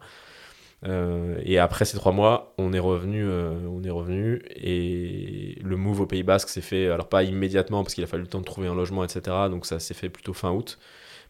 Euh, 0.83 1.39
et 1.43 1.59
après 1.59 1.85
ces 1.85 1.95
trois 1.97 2.11
mois, 2.11 2.53
on 2.57 2.73
est 2.73 2.79
revenu, 2.79 3.23
euh, 3.23 3.53
on 3.69 3.83
est 3.83 3.89
revenu 3.91 4.41
et 4.55 5.55
le 5.63 5.77
move 5.77 6.01
au 6.01 6.05
Pays 6.07 6.23
Basque 6.23 6.49
s'est 6.49 6.61
fait, 6.61 6.87
alors 6.89 7.07
pas 7.07 7.21
immédiatement 7.23 7.83
parce 7.83 7.93
qu'il 7.93 8.03
a 8.03 8.07
fallu 8.07 8.23
le 8.23 8.27
temps 8.29 8.39
de 8.39 8.45
trouver 8.45 8.67
un 8.67 8.73
logement, 8.73 9.03
etc. 9.03 9.21
Donc 9.49 9.65
ça 9.67 9.79
s'est 9.79 9.93
fait 9.93 10.09
plutôt 10.09 10.33
fin 10.33 10.51
août. 10.51 10.79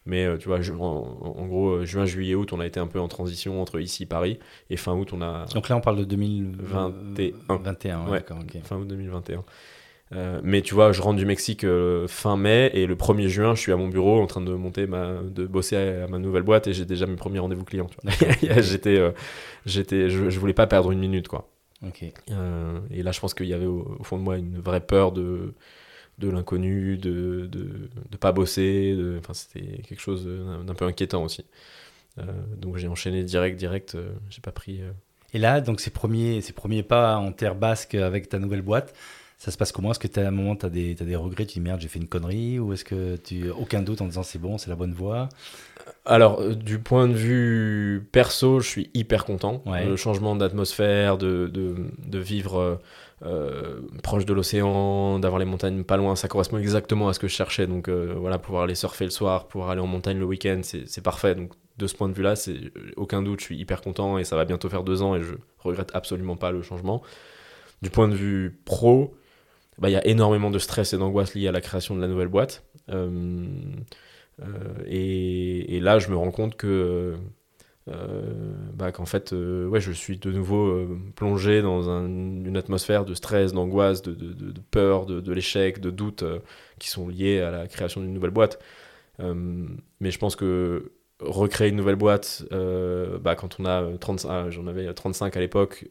Mais 0.04 0.24
euh, 0.24 0.36
tu 0.36 0.48
vois, 0.48 0.58
en, 0.80 0.84
en 1.38 1.46
gros, 1.46 1.84
juin, 1.84 2.06
juillet, 2.06 2.34
août, 2.34 2.52
on 2.52 2.58
a 2.60 2.66
été 2.66 2.80
un 2.80 2.88
peu 2.88 2.98
en 2.98 3.06
transition 3.08 3.60
entre 3.62 3.78
ici, 3.78 4.04
Paris, 4.04 4.38
et 4.68 4.76
fin 4.76 4.94
août, 4.94 5.10
on 5.12 5.20
a 5.22 5.44
Donc 5.54 5.68
là 5.68 5.76
on 5.76 5.80
parle 5.80 5.98
de 5.98 6.04
2021. 6.04 6.88
21. 7.48 7.56
21, 7.58 7.98
ouais, 7.98 8.10
Ouais. 8.10 8.18
d'accord, 8.18 8.38
ok. 8.40 8.62
fin 8.64 8.76
août 8.78 8.88
2021. 8.88 9.44
Euh, 10.14 10.40
mais 10.42 10.60
tu 10.62 10.74
vois, 10.74 10.92
je 10.92 11.00
rentre 11.00 11.18
du 11.18 11.24
Mexique 11.24 11.64
euh, 11.64 12.06
fin 12.06 12.36
mai 12.36 12.70
et 12.74 12.86
le 12.86 12.96
1er 12.96 13.28
juin, 13.28 13.54
je 13.54 13.60
suis 13.60 13.72
à 13.72 13.76
mon 13.76 13.88
bureau 13.88 14.20
en 14.20 14.26
train 14.26 14.42
de 14.42 14.52
monter 14.52 14.86
ma, 14.86 15.22
de 15.22 15.46
bosser 15.46 15.76
à, 15.76 16.06
ma 16.06 16.18
nouvelle 16.18 16.42
boîte 16.42 16.66
et 16.66 16.74
j'ai 16.74 16.84
déjà 16.84 17.06
mes 17.06 17.16
premiers 17.16 17.38
rendez-vous 17.38 17.64
clients. 17.64 17.88
j'étais, 18.58 18.98
euh, 18.98 19.12
j'étais, 19.64 20.10
je, 20.10 20.28
je, 20.28 20.38
voulais 20.38 20.52
pas 20.52 20.66
perdre 20.66 20.90
une 20.90 20.98
minute, 20.98 21.28
quoi. 21.28 21.48
et 22.00 23.02
là, 23.02 23.12
je 23.12 23.20
pense 23.20 23.32
qu'il 23.32 23.46
y 23.46 23.54
avait 23.54 23.66
au, 23.66 23.98
fond 24.02 24.18
de 24.18 24.22
moi 24.22 24.36
une 24.36 24.58
vraie 24.58 24.84
peur 24.84 25.12
de, 25.12 25.54
de 26.18 26.28
l'inconnu, 26.28 26.98
de, 26.98 27.46
de, 27.46 27.88
de, 28.10 28.16
pas 28.18 28.32
bosser. 28.32 28.94
Enfin, 29.18 29.32
c'était 29.32 29.80
quelque 29.82 30.00
chose 30.00 30.26
d'un 30.26 30.74
peu 30.74 30.84
inquiétant 30.84 31.24
aussi. 31.24 31.46
donc 32.58 32.76
j'ai 32.76 32.88
enchaîné 32.88 33.24
direct, 33.24 33.58
direct. 33.58 33.96
j'ai 34.28 34.42
pas 34.42 34.52
pris. 34.52 34.82
Et 35.32 35.38
là, 35.38 35.62
donc 35.62 35.80
ces 35.80 35.90
premiers, 35.90 36.42
ces 36.42 36.52
premiers 36.52 36.82
pas 36.82 37.16
en 37.16 37.32
terre 37.32 37.54
basque 37.54 37.94
avec 37.94 38.28
ta 38.28 38.38
nouvelle 38.38 38.60
boîte, 38.60 38.94
ça 39.42 39.50
se 39.50 39.58
passe 39.58 39.72
comment? 39.72 39.90
Est-ce 39.90 39.98
que 39.98 40.20
à 40.20 40.28
un 40.28 40.30
moment, 40.30 40.54
tu 40.54 40.66
as, 40.66 40.70
des, 40.70 40.94
as 41.00 41.04
des 41.04 41.16
regrets? 41.16 41.44
Tu 41.46 41.54
dis 41.54 41.60
merde, 41.60 41.80
j'ai 41.80 41.88
fait 41.88 41.98
une 41.98 42.06
connerie? 42.06 42.60
Ou 42.60 42.74
est-ce 42.74 42.84
que 42.84 43.16
tu 43.16 43.50
aucun 43.50 43.82
doute 43.82 44.00
en 44.00 44.06
disant 44.06 44.22
c'est 44.22 44.38
bon, 44.38 44.56
c'est 44.56 44.70
la 44.70 44.76
bonne 44.76 44.92
voie? 44.92 45.28
Alors, 46.04 46.40
euh, 46.40 46.54
du 46.54 46.78
point 46.78 47.08
de 47.08 47.12
vue 47.12 48.06
perso, 48.12 48.60
je 48.60 48.68
suis 48.68 48.90
hyper 48.94 49.24
content. 49.24 49.64
Le 49.66 49.96
changement 49.96 50.36
d'atmosphère, 50.36 51.18
de, 51.18 51.48
de, 51.48 51.74
de, 52.06 52.18
vivre 52.20 52.56
euh, 52.56 52.76
euh, 53.24 53.80
proche 54.04 54.26
de 54.26 54.32
l'océan, 54.32 55.18
d'avoir 55.18 55.40
les 55.40 55.44
montagnes 55.44 55.82
pas 55.82 55.96
loin, 55.96 56.14
ça 56.14 56.28
correspond 56.28 56.58
exactement 56.58 57.08
à 57.08 57.12
ce 57.12 57.18
que 57.18 57.26
je 57.26 57.34
cherchais. 57.34 57.66
Donc 57.66 57.88
voilà, 57.88 58.38
pouvoir 58.38 58.62
aller 58.62 58.76
surfer 58.76 59.06
le 59.06 59.10
soir, 59.10 59.48
pouvoir 59.48 59.70
aller 59.70 59.80
en 59.80 59.88
montagne 59.88 60.20
le 60.20 60.24
week-end, 60.24 60.60
c'est 60.62 61.02
parfait. 61.02 61.34
Donc 61.34 61.50
de 61.78 61.88
ce 61.88 61.96
point 61.96 62.08
de 62.08 62.14
vue-là, 62.14 62.36
c'est 62.36 62.60
aucun 62.94 63.22
doute, 63.22 63.40
je 63.40 63.46
suis 63.46 63.56
hyper 63.56 63.80
content 63.80 64.18
et 64.18 64.24
ça 64.24 64.36
va 64.36 64.44
bientôt 64.44 64.68
faire 64.68 64.84
deux 64.84 65.02
ans 65.02 65.16
et 65.16 65.22
je 65.24 65.34
regrette 65.58 65.90
absolument 65.94 66.36
pas 66.36 66.52
le 66.52 66.62
changement. 66.62 67.02
Du 67.80 67.90
point 67.90 68.06
de 68.06 68.14
vue 68.14 68.60
pro, 68.64 69.16
bah, 69.82 69.90
il 69.90 69.94
y 69.94 69.96
a 69.96 70.06
énormément 70.06 70.52
de 70.52 70.60
stress 70.60 70.92
et 70.92 70.98
d'angoisse 70.98 71.34
liés 71.34 71.48
à 71.48 71.52
la 71.52 71.60
création 71.60 71.96
de 71.96 72.00
la 72.00 72.06
nouvelle 72.06 72.28
boîte. 72.28 72.64
Euh, 72.88 73.44
euh, 74.40 74.74
et, 74.86 75.80
là, 75.80 75.98
je 75.98 76.08
me 76.08 76.16
rends 76.16 76.30
compte 76.30 76.56
que 76.56 77.16
euh, 77.88 78.54
bah, 78.74 78.92
qu'en 78.92 79.06
fait, 79.06 79.32
ouais, 79.32 79.80
je 79.80 79.90
suis 79.90 80.18
de 80.18 80.30
nouveau 80.30 80.86
plongé 81.16 81.62
dans 81.62 81.82
une 82.06 82.56
atmosphère 82.56 83.04
de 83.04 83.14
stress, 83.14 83.52
d'angoisse, 83.52 84.02
de, 84.02 84.14
peur, 84.70 85.04
de, 85.04 85.32
l'échec, 85.32 85.80
de 85.80 85.90
doute 85.90 86.22
qui 86.78 86.88
sont 86.88 87.08
liés 87.08 87.40
à 87.40 87.50
la 87.50 87.66
création 87.66 88.00
d'une 88.00 88.14
nouvelle 88.14 88.30
boîte. 88.30 88.60
mais 89.18 90.12
je 90.12 90.18
pense 90.18 90.36
que 90.36 90.92
recréer 91.18 91.70
une 91.70 91.76
nouvelle 91.76 91.96
boîte, 91.96 92.44
bah, 92.52 93.34
quand 93.34 93.58
on 93.58 93.64
a 93.64 93.84
35, 93.98 94.28
ah, 94.30 94.48
j'en 94.50 94.68
avais 94.68 94.94
35 94.94 95.36
à 95.36 95.40
l'époque, 95.40 95.88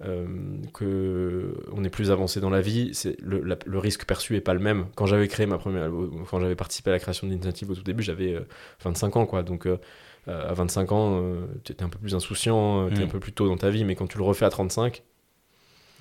que 0.00 1.54
on 1.72 1.82
est 1.82 1.90
plus 1.90 2.10
avancé 2.12 2.40
dans 2.40 2.50
la 2.50 2.60
vie, 2.60 2.90
c'est 2.92 3.20
le, 3.20 3.40
le, 3.40 3.78
risque 3.78 4.04
perçu 4.04 4.36
est 4.36 4.40
pas 4.40 4.54
le 4.54 4.60
même. 4.60 4.86
Quand 4.94 5.06
j'avais 5.06 5.26
créé 5.26 5.46
ma 5.46 5.58
première, 5.58 5.90
quand 6.30 6.38
j'avais 6.38 6.54
participé 6.54 6.90
à 6.90 6.92
la 6.92 7.00
création 7.00 7.26
d'initiative 7.26 7.70
au 7.70 7.74
tout 7.74 7.82
début, 7.82 8.04
j'avais 8.04 8.38
25 8.84 9.16
euh, 9.16 9.20
ans, 9.20 9.26
quoi. 9.26 9.42
Donc 9.42 9.66
euh, 9.66 9.78
à 10.28 10.54
25 10.54 10.92
ans, 10.92 11.24
tu 11.64 11.72
étais 11.72 11.82
un 11.82 11.88
peu 11.88 11.98
plus 11.98 12.14
insouciant, 12.14 12.88
tu 12.90 13.00
es 13.00 13.04
un 13.04 13.08
peu 13.08 13.18
plus 13.18 13.32
tôt 13.32 13.48
dans 13.48 13.56
ta 13.56 13.70
vie, 13.70 13.84
mais 13.84 13.96
quand 13.96 14.06
tu 14.06 14.18
le 14.18 14.24
refais 14.24 14.44
à 14.44 14.50
35, 14.50 15.02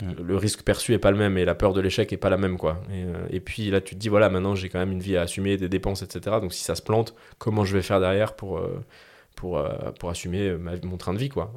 mm. 0.01 0.11
le 0.21 0.37
risque 0.37 0.61
perçu 0.61 0.93
est 0.93 0.99
pas 0.99 1.11
le 1.11 1.17
même 1.17 1.37
et 1.39 1.45
la 1.45 1.55
peur 1.55 1.73
de 1.73 1.81
l'échec 1.81 2.13
est 2.13 2.17
pas 2.17 2.29
la 2.29 2.37
même, 2.37 2.57
quoi. 2.57 2.83
Et, 2.93 3.37
et, 3.37 3.39
puis 3.39 3.71
là, 3.71 3.81
tu 3.81 3.95
te 3.95 3.99
dis, 3.99 4.09
voilà, 4.09 4.29
maintenant 4.29 4.53
j'ai 4.53 4.69
quand 4.69 4.79
même 4.79 4.91
une 4.91 5.01
vie 5.01 5.17
à 5.17 5.21
assumer, 5.21 5.57
des 5.57 5.69
dépenses, 5.69 6.03
etc. 6.03 6.37
Donc 6.39 6.53
si 6.53 6.63
ça 6.63 6.75
se 6.75 6.83
plante, 6.83 7.15
comment 7.39 7.65
je 7.65 7.75
vais 7.75 7.81
faire 7.81 7.99
derrière 7.99 8.35
pour, 8.35 8.61
pour, 9.35 9.63
pour 9.99 10.09
assumer 10.11 10.51
ma, 10.51 10.73
mon 10.83 10.97
train 10.97 11.13
de 11.13 11.19
vie, 11.19 11.29
quoi. 11.29 11.51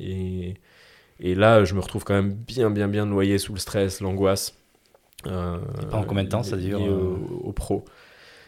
et 0.00 0.54
et 1.20 1.34
là, 1.34 1.64
je 1.64 1.74
me 1.74 1.80
retrouve 1.80 2.04
quand 2.04 2.14
même 2.14 2.34
bien, 2.34 2.70
bien, 2.70 2.88
bien 2.88 3.06
noyé 3.06 3.38
sous 3.38 3.52
le 3.52 3.58
stress, 3.58 4.00
l'angoisse. 4.00 4.56
Euh, 5.26 5.58
et 5.82 5.86
pendant 5.86 6.04
combien 6.04 6.24
de 6.24 6.28
temps 6.28 6.42
ça 6.42 6.56
dure 6.56 6.80
euh 6.82 7.16
au, 7.42 7.52
pro? 7.52 7.84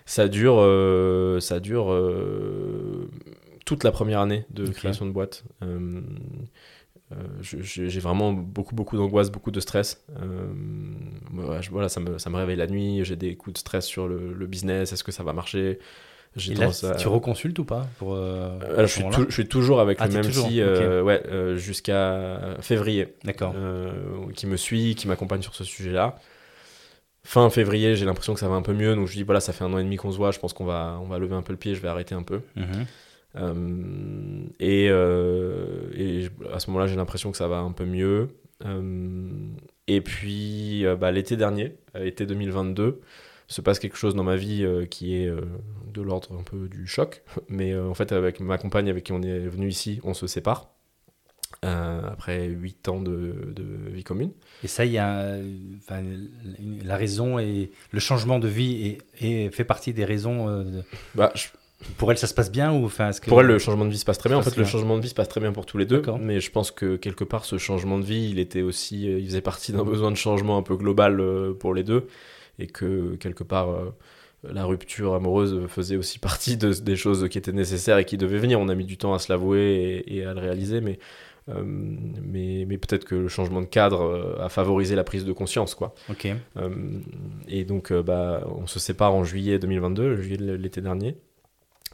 Ça 0.04 0.28
dure, 0.28 0.58
euh, 0.58 1.40
ça 1.40 1.58
dure 1.60 1.94
toute 3.64 3.84
la 3.84 3.92
première 3.92 4.20
année 4.20 4.44
de 4.50 4.68
création 4.68 5.06
de 5.06 5.10
boîte. 5.12 5.44
j'ai 7.40 8.00
vraiment 8.00 8.32
beaucoup, 8.32 8.74
beaucoup 8.74 8.96
d'angoisse, 8.96 9.30
beaucoup 9.30 9.50
de 9.50 9.60
stress. 9.60 10.04
voilà, 11.70 11.88
ça 11.88 12.00
me, 12.00 12.18
ça 12.18 12.30
me 12.30 12.36
réveille 12.36 12.56
la 12.56 12.66
nuit, 12.66 13.04
j'ai 13.04 13.16
des 13.16 13.36
coups 13.36 13.54
de 13.54 13.58
stress 13.58 13.86
sur 13.86 14.08
le, 14.08 14.32
le 14.32 14.46
business, 14.46 14.92
est-ce 14.92 15.04
que 15.04 15.12
ça 15.12 15.22
va 15.22 15.32
marcher? 15.32 15.78
Tu 16.36 17.08
reconsultes 17.08 17.58
ou 17.58 17.64
pas 17.64 17.86
pour, 17.98 18.14
euh, 18.14 18.58
je, 18.80 18.86
suis 18.86 19.04
je, 19.28 19.32
suis 19.32 19.48
toujours 19.48 19.80
avec 19.80 19.98
ah, 20.00 20.06
le 20.06 20.12
même 20.14 20.28
psy 20.28 20.60
euh, 20.60 21.02
ouais, 21.02 21.22
euh, 21.28 21.56
jusqu'à 21.56 22.56
février. 22.60 23.14
D'accord. 23.24 23.54
qui 24.34 24.46
me 24.46 24.56
suit, 24.56 24.94
qui 24.94 25.08
m'accompagne 25.08 25.42
sur 25.42 25.54
ce 25.54 25.64
sujet-là. 25.64 26.16
Fin 27.24 27.50
février, 27.50 27.96
j'ai 27.96 28.04
l'impression 28.04 28.34
que 28.34 28.40
ça 28.40 28.48
va 28.48 28.54
un 28.54 28.62
peu 28.62 28.72
mieux. 28.74 28.94
Donc 28.94 29.08
je 29.08 29.14
dis, 29.14 29.22
voilà, 29.22 29.40
ça 29.40 29.52
fait 29.52 29.64
un 29.64 29.72
an 29.72 29.78
et 29.78 29.84
demi 29.84 29.96
qu'on 29.96 30.12
se 30.12 30.16
voit, 30.16 30.30
je 30.30 30.38
pense 30.38 30.52
qu'on 30.52 30.64
va, 30.64 30.98
on 31.02 31.06
va 31.06 31.18
lever 31.18 31.34
un 31.34 31.42
peu 31.42 31.52
le 31.52 31.58
pied, 31.58 31.74
je 31.74 31.80
vais 31.80 31.88
arrêter 31.88 32.14
un 32.14 32.22
peu. 32.22 32.40
Mhm. 32.54 34.50
et, 34.60 34.84
et, 34.86 36.28
à 36.52 36.60
ce 36.60 36.70
moment-là, 36.70 36.86
j'ai 36.86 36.96
l'impression 36.96 37.30
que 37.30 37.36
ça 37.36 37.48
va 37.48 37.58
un 37.58 37.72
peu 37.72 37.84
mieux. 37.84 38.28
et 39.88 40.00
puis, 40.02 40.84
bah, 41.00 41.10
l'été 41.10 41.36
dernier, 41.36 41.76
été 41.94 42.26
2022, 42.26 43.00
se 43.48 43.60
passe 43.60 43.78
quelque 43.78 43.96
chose 43.96 44.14
dans 44.14 44.24
ma 44.24 44.36
vie 44.36 44.64
euh, 44.64 44.86
qui 44.86 45.16
est 45.16 45.26
euh, 45.26 45.40
de 45.92 46.02
l'ordre 46.02 46.36
un 46.38 46.42
peu 46.42 46.68
du 46.68 46.86
choc. 46.86 47.22
Mais 47.48 47.72
euh, 47.72 47.88
en 47.88 47.94
fait, 47.94 48.12
avec 48.12 48.40
ma 48.40 48.58
compagne 48.58 48.88
avec 48.88 49.04
qui 49.04 49.12
on 49.12 49.22
est 49.22 49.40
venu 49.40 49.68
ici, 49.68 50.00
on 50.04 50.14
se 50.14 50.26
sépare. 50.26 50.70
après 51.62 52.46
8 52.48 52.88
ans 52.88 53.00
de, 53.00 53.54
vie 53.88 54.04
commune. 54.04 54.32
Et 54.64 54.68
ça, 54.68 54.84
il 54.84 54.92
y 54.92 54.98
a 54.98 55.36
la 56.84 56.96
raison 56.96 57.38
et 57.38 57.70
le 57.90 58.00
changement 58.00 58.38
de 58.38 58.48
vie 58.48 58.98
et, 59.20 59.50
fait 59.50 59.64
partie 59.64 59.92
des 59.92 60.04
raisons. 60.04 60.82
Bah, 61.14 61.32
pour 61.98 62.10
elle, 62.10 62.16
ça 62.16 62.26
se 62.26 62.32
passe 62.32 62.50
bien 62.50 62.72
ou 62.72 62.86
enfin 62.86 63.10
que... 63.12 63.28
Pour 63.28 63.40
elle, 63.40 63.48
le 63.48 63.58
changement 63.58 63.84
de 63.84 63.90
vie 63.90 63.98
se 63.98 64.04
passe 64.04 64.16
très 64.16 64.30
bien. 64.30 64.38
En 64.38 64.42
fait, 64.42 64.56
le 64.56 64.64
changement 64.64 64.96
de 64.96 65.02
vie 65.02 65.10
se 65.10 65.14
passe 65.14 65.28
très 65.28 65.40
bien 65.40 65.52
pour 65.52 65.66
tous 65.66 65.78
les 65.78 65.86
deux. 65.86 66.02
Mais 66.20 66.40
je 66.40 66.50
pense 66.50 66.70
que 66.70 66.96
quelque 66.96 67.24
part, 67.24 67.44
ce 67.44 67.58
changement 67.58 67.98
de 67.98 68.04
vie, 68.04 68.28
il 68.30 68.38
était 68.38 68.62
aussi, 68.62 69.04
il 69.04 69.26
faisait 69.26 69.40
partie 69.40 69.72
d'un 69.72 69.84
besoin 69.84 70.10
de 70.10 70.16
changement 70.16 70.58
un 70.58 70.62
peu 70.62 70.76
global 70.76 71.22
pour 71.60 71.74
les 71.74 71.84
deux 71.84 72.08
et 72.58 72.66
que 72.66 73.16
quelque 73.16 73.44
part 73.44 73.70
euh, 73.70 73.94
la 74.42 74.64
rupture 74.64 75.14
amoureuse 75.14 75.66
faisait 75.68 75.96
aussi 75.96 76.18
partie 76.18 76.56
de, 76.56 76.72
des 76.72 76.96
choses 76.96 77.28
qui 77.28 77.38
étaient 77.38 77.52
nécessaires 77.52 77.98
et 77.98 78.04
qui 78.04 78.16
devaient 78.16 78.38
venir. 78.38 78.60
On 78.60 78.68
a 78.68 78.74
mis 78.74 78.84
du 78.84 78.96
temps 78.96 79.14
à 79.14 79.18
se 79.18 79.32
l'avouer 79.32 80.04
et, 80.06 80.24
à 80.24 80.34
le 80.34 80.40
réaliser, 80.40 80.80
mais, 80.80 80.98
euh, 81.48 81.62
mais, 81.64 82.64
mais 82.66 82.78
peut-être 82.78 83.04
que 83.04 83.14
le 83.14 83.28
changement 83.28 83.60
de 83.60 83.66
cadre 83.66 84.02
euh, 84.02 84.44
a 84.44 84.48
favorisé 84.48 84.94
la 84.94 85.04
prise 85.04 85.24
de 85.24 85.32
conscience. 85.32 85.74
Quoi. 85.74 85.94
Ok. 86.10 86.28
et 87.48 87.64
donc, 87.64 87.92
bah, 87.92 88.46
on 88.46 88.66
se 88.66 88.78
sépare 88.78 89.14
en 89.14 89.24
juillet 89.24 89.58
2022, 89.58 90.16
juillet 90.20 90.36
de 90.36 90.52
l'été 90.52 90.80
dernier. 90.80 91.16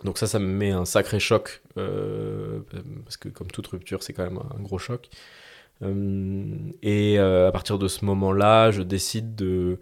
Donc 0.04 0.18
ça, 0.18 0.26
ça 0.26 0.40
me 0.40 0.46
met 0.46 0.72
un 0.72 0.84
sacré 0.84 1.20
choc, 1.20 1.62
parce 1.76 3.16
que 3.16 3.28
comme 3.28 3.46
toute 3.46 3.68
rupture, 3.68 4.02
c'est 4.02 4.12
quand 4.12 4.24
même 4.24 4.38
un 4.38 4.60
gros 4.60 4.78
choc. 4.78 5.08
et 6.82 7.18
à 7.18 7.52
partir 7.52 7.78
de 7.78 7.86
ce 7.86 8.04
moment-là, 8.04 8.72
je 8.72 8.82
décide 8.82 9.36
de 9.36 9.78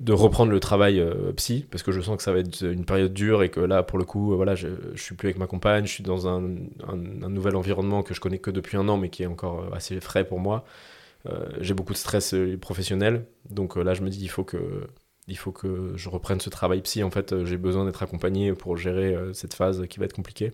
de 0.00 0.14
reprendre 0.14 0.50
le 0.50 0.60
travail 0.60 0.98
euh, 0.98 1.32
psy 1.36 1.66
parce 1.70 1.82
que 1.82 1.92
je 1.92 2.00
sens 2.00 2.16
que 2.16 2.22
ça 2.22 2.32
va 2.32 2.38
être 2.38 2.62
une 2.62 2.86
période 2.86 3.12
dure 3.12 3.42
et 3.42 3.50
que 3.50 3.60
là 3.60 3.82
pour 3.82 3.98
le 3.98 4.06
coup 4.06 4.32
euh, 4.32 4.36
voilà 4.36 4.54
je, 4.54 4.68
je 4.94 5.02
suis 5.02 5.14
plus 5.14 5.28
avec 5.28 5.38
ma 5.38 5.46
compagne 5.46 5.86
je 5.86 5.92
suis 5.92 6.02
dans 6.02 6.26
un, 6.26 6.40
nouvel 7.28 7.54
environnement 7.54 8.02
que 8.02 8.14
je 8.14 8.20
connais 8.20 8.38
que 8.38 8.50
depuis 8.50 8.78
un 8.78 8.88
an 8.88 8.96
mais 8.96 9.10
qui 9.10 9.22
est 9.22 9.26
encore 9.26 9.60
euh, 9.60 9.76
assez 9.76 10.00
frais 10.00 10.24
pour 10.24 10.40
moi. 10.40 10.64
J'ai 11.60 11.74
beaucoup 11.74 11.92
de 11.92 11.98
stress 11.98 12.34
professionnel. 12.62 13.26
Donc 13.50 13.76
là 13.76 13.92
je 13.92 14.00
me 14.00 14.08
dis 14.08 14.22
il 14.22 14.30
faut 14.30 14.42
que 14.42 14.88
il 15.28 15.36
faut 15.36 15.52
que 15.52 15.92
je 15.94 16.08
reprenne 16.08 16.40
ce 16.40 16.48
travail 16.48 16.80
psy. 16.80 17.02
En 17.02 17.10
fait 17.10 17.44
j'ai 17.44 17.58
besoin 17.58 17.84
d'être 17.84 18.02
accompagné 18.02 18.54
pour 18.54 18.78
gérer 18.78 19.14
cette 19.34 19.52
phase 19.52 19.86
qui 19.86 19.98
va 19.98 20.06
être 20.06 20.14
compliquée. 20.14 20.52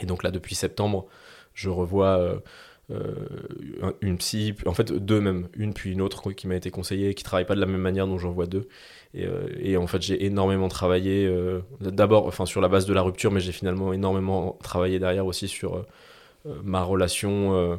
Et 0.00 0.06
donc 0.06 0.22
là 0.22 0.30
depuis 0.30 0.54
septembre 0.54 1.08
je 1.52 1.68
revois 1.68 2.40
euh, 2.90 3.92
une 4.00 4.16
psy, 4.16 4.54
en 4.64 4.72
fait 4.72 4.92
deux 4.92 5.20
même, 5.20 5.48
une 5.54 5.74
puis 5.74 5.92
une 5.92 6.00
autre 6.00 6.32
qui 6.32 6.46
m'a 6.46 6.56
été 6.56 6.70
conseillée, 6.70 7.14
qui 7.14 7.22
travaille 7.22 7.44
pas 7.44 7.54
de 7.54 7.60
la 7.60 7.66
même 7.66 7.80
manière, 7.80 8.06
dont 8.06 8.18
j'en 8.18 8.32
vois 8.32 8.46
deux. 8.46 8.66
Et, 9.14 9.26
euh, 9.26 9.48
et, 9.60 9.76
en 9.76 9.86
fait, 9.86 10.00
j'ai 10.02 10.24
énormément 10.24 10.68
travaillé, 10.68 11.26
euh, 11.26 11.60
d'abord 11.80 12.26
enfin, 12.26 12.46
sur 12.46 12.60
la 12.60 12.68
base 12.68 12.86
de 12.86 12.94
la 12.94 13.02
rupture, 13.02 13.30
mais 13.30 13.40
j'ai 13.40 13.52
finalement 13.52 13.92
énormément 13.92 14.58
travaillé 14.62 14.98
derrière 14.98 15.26
aussi 15.26 15.48
sur 15.48 15.84
ma 16.64 16.82
relation. 16.82 17.78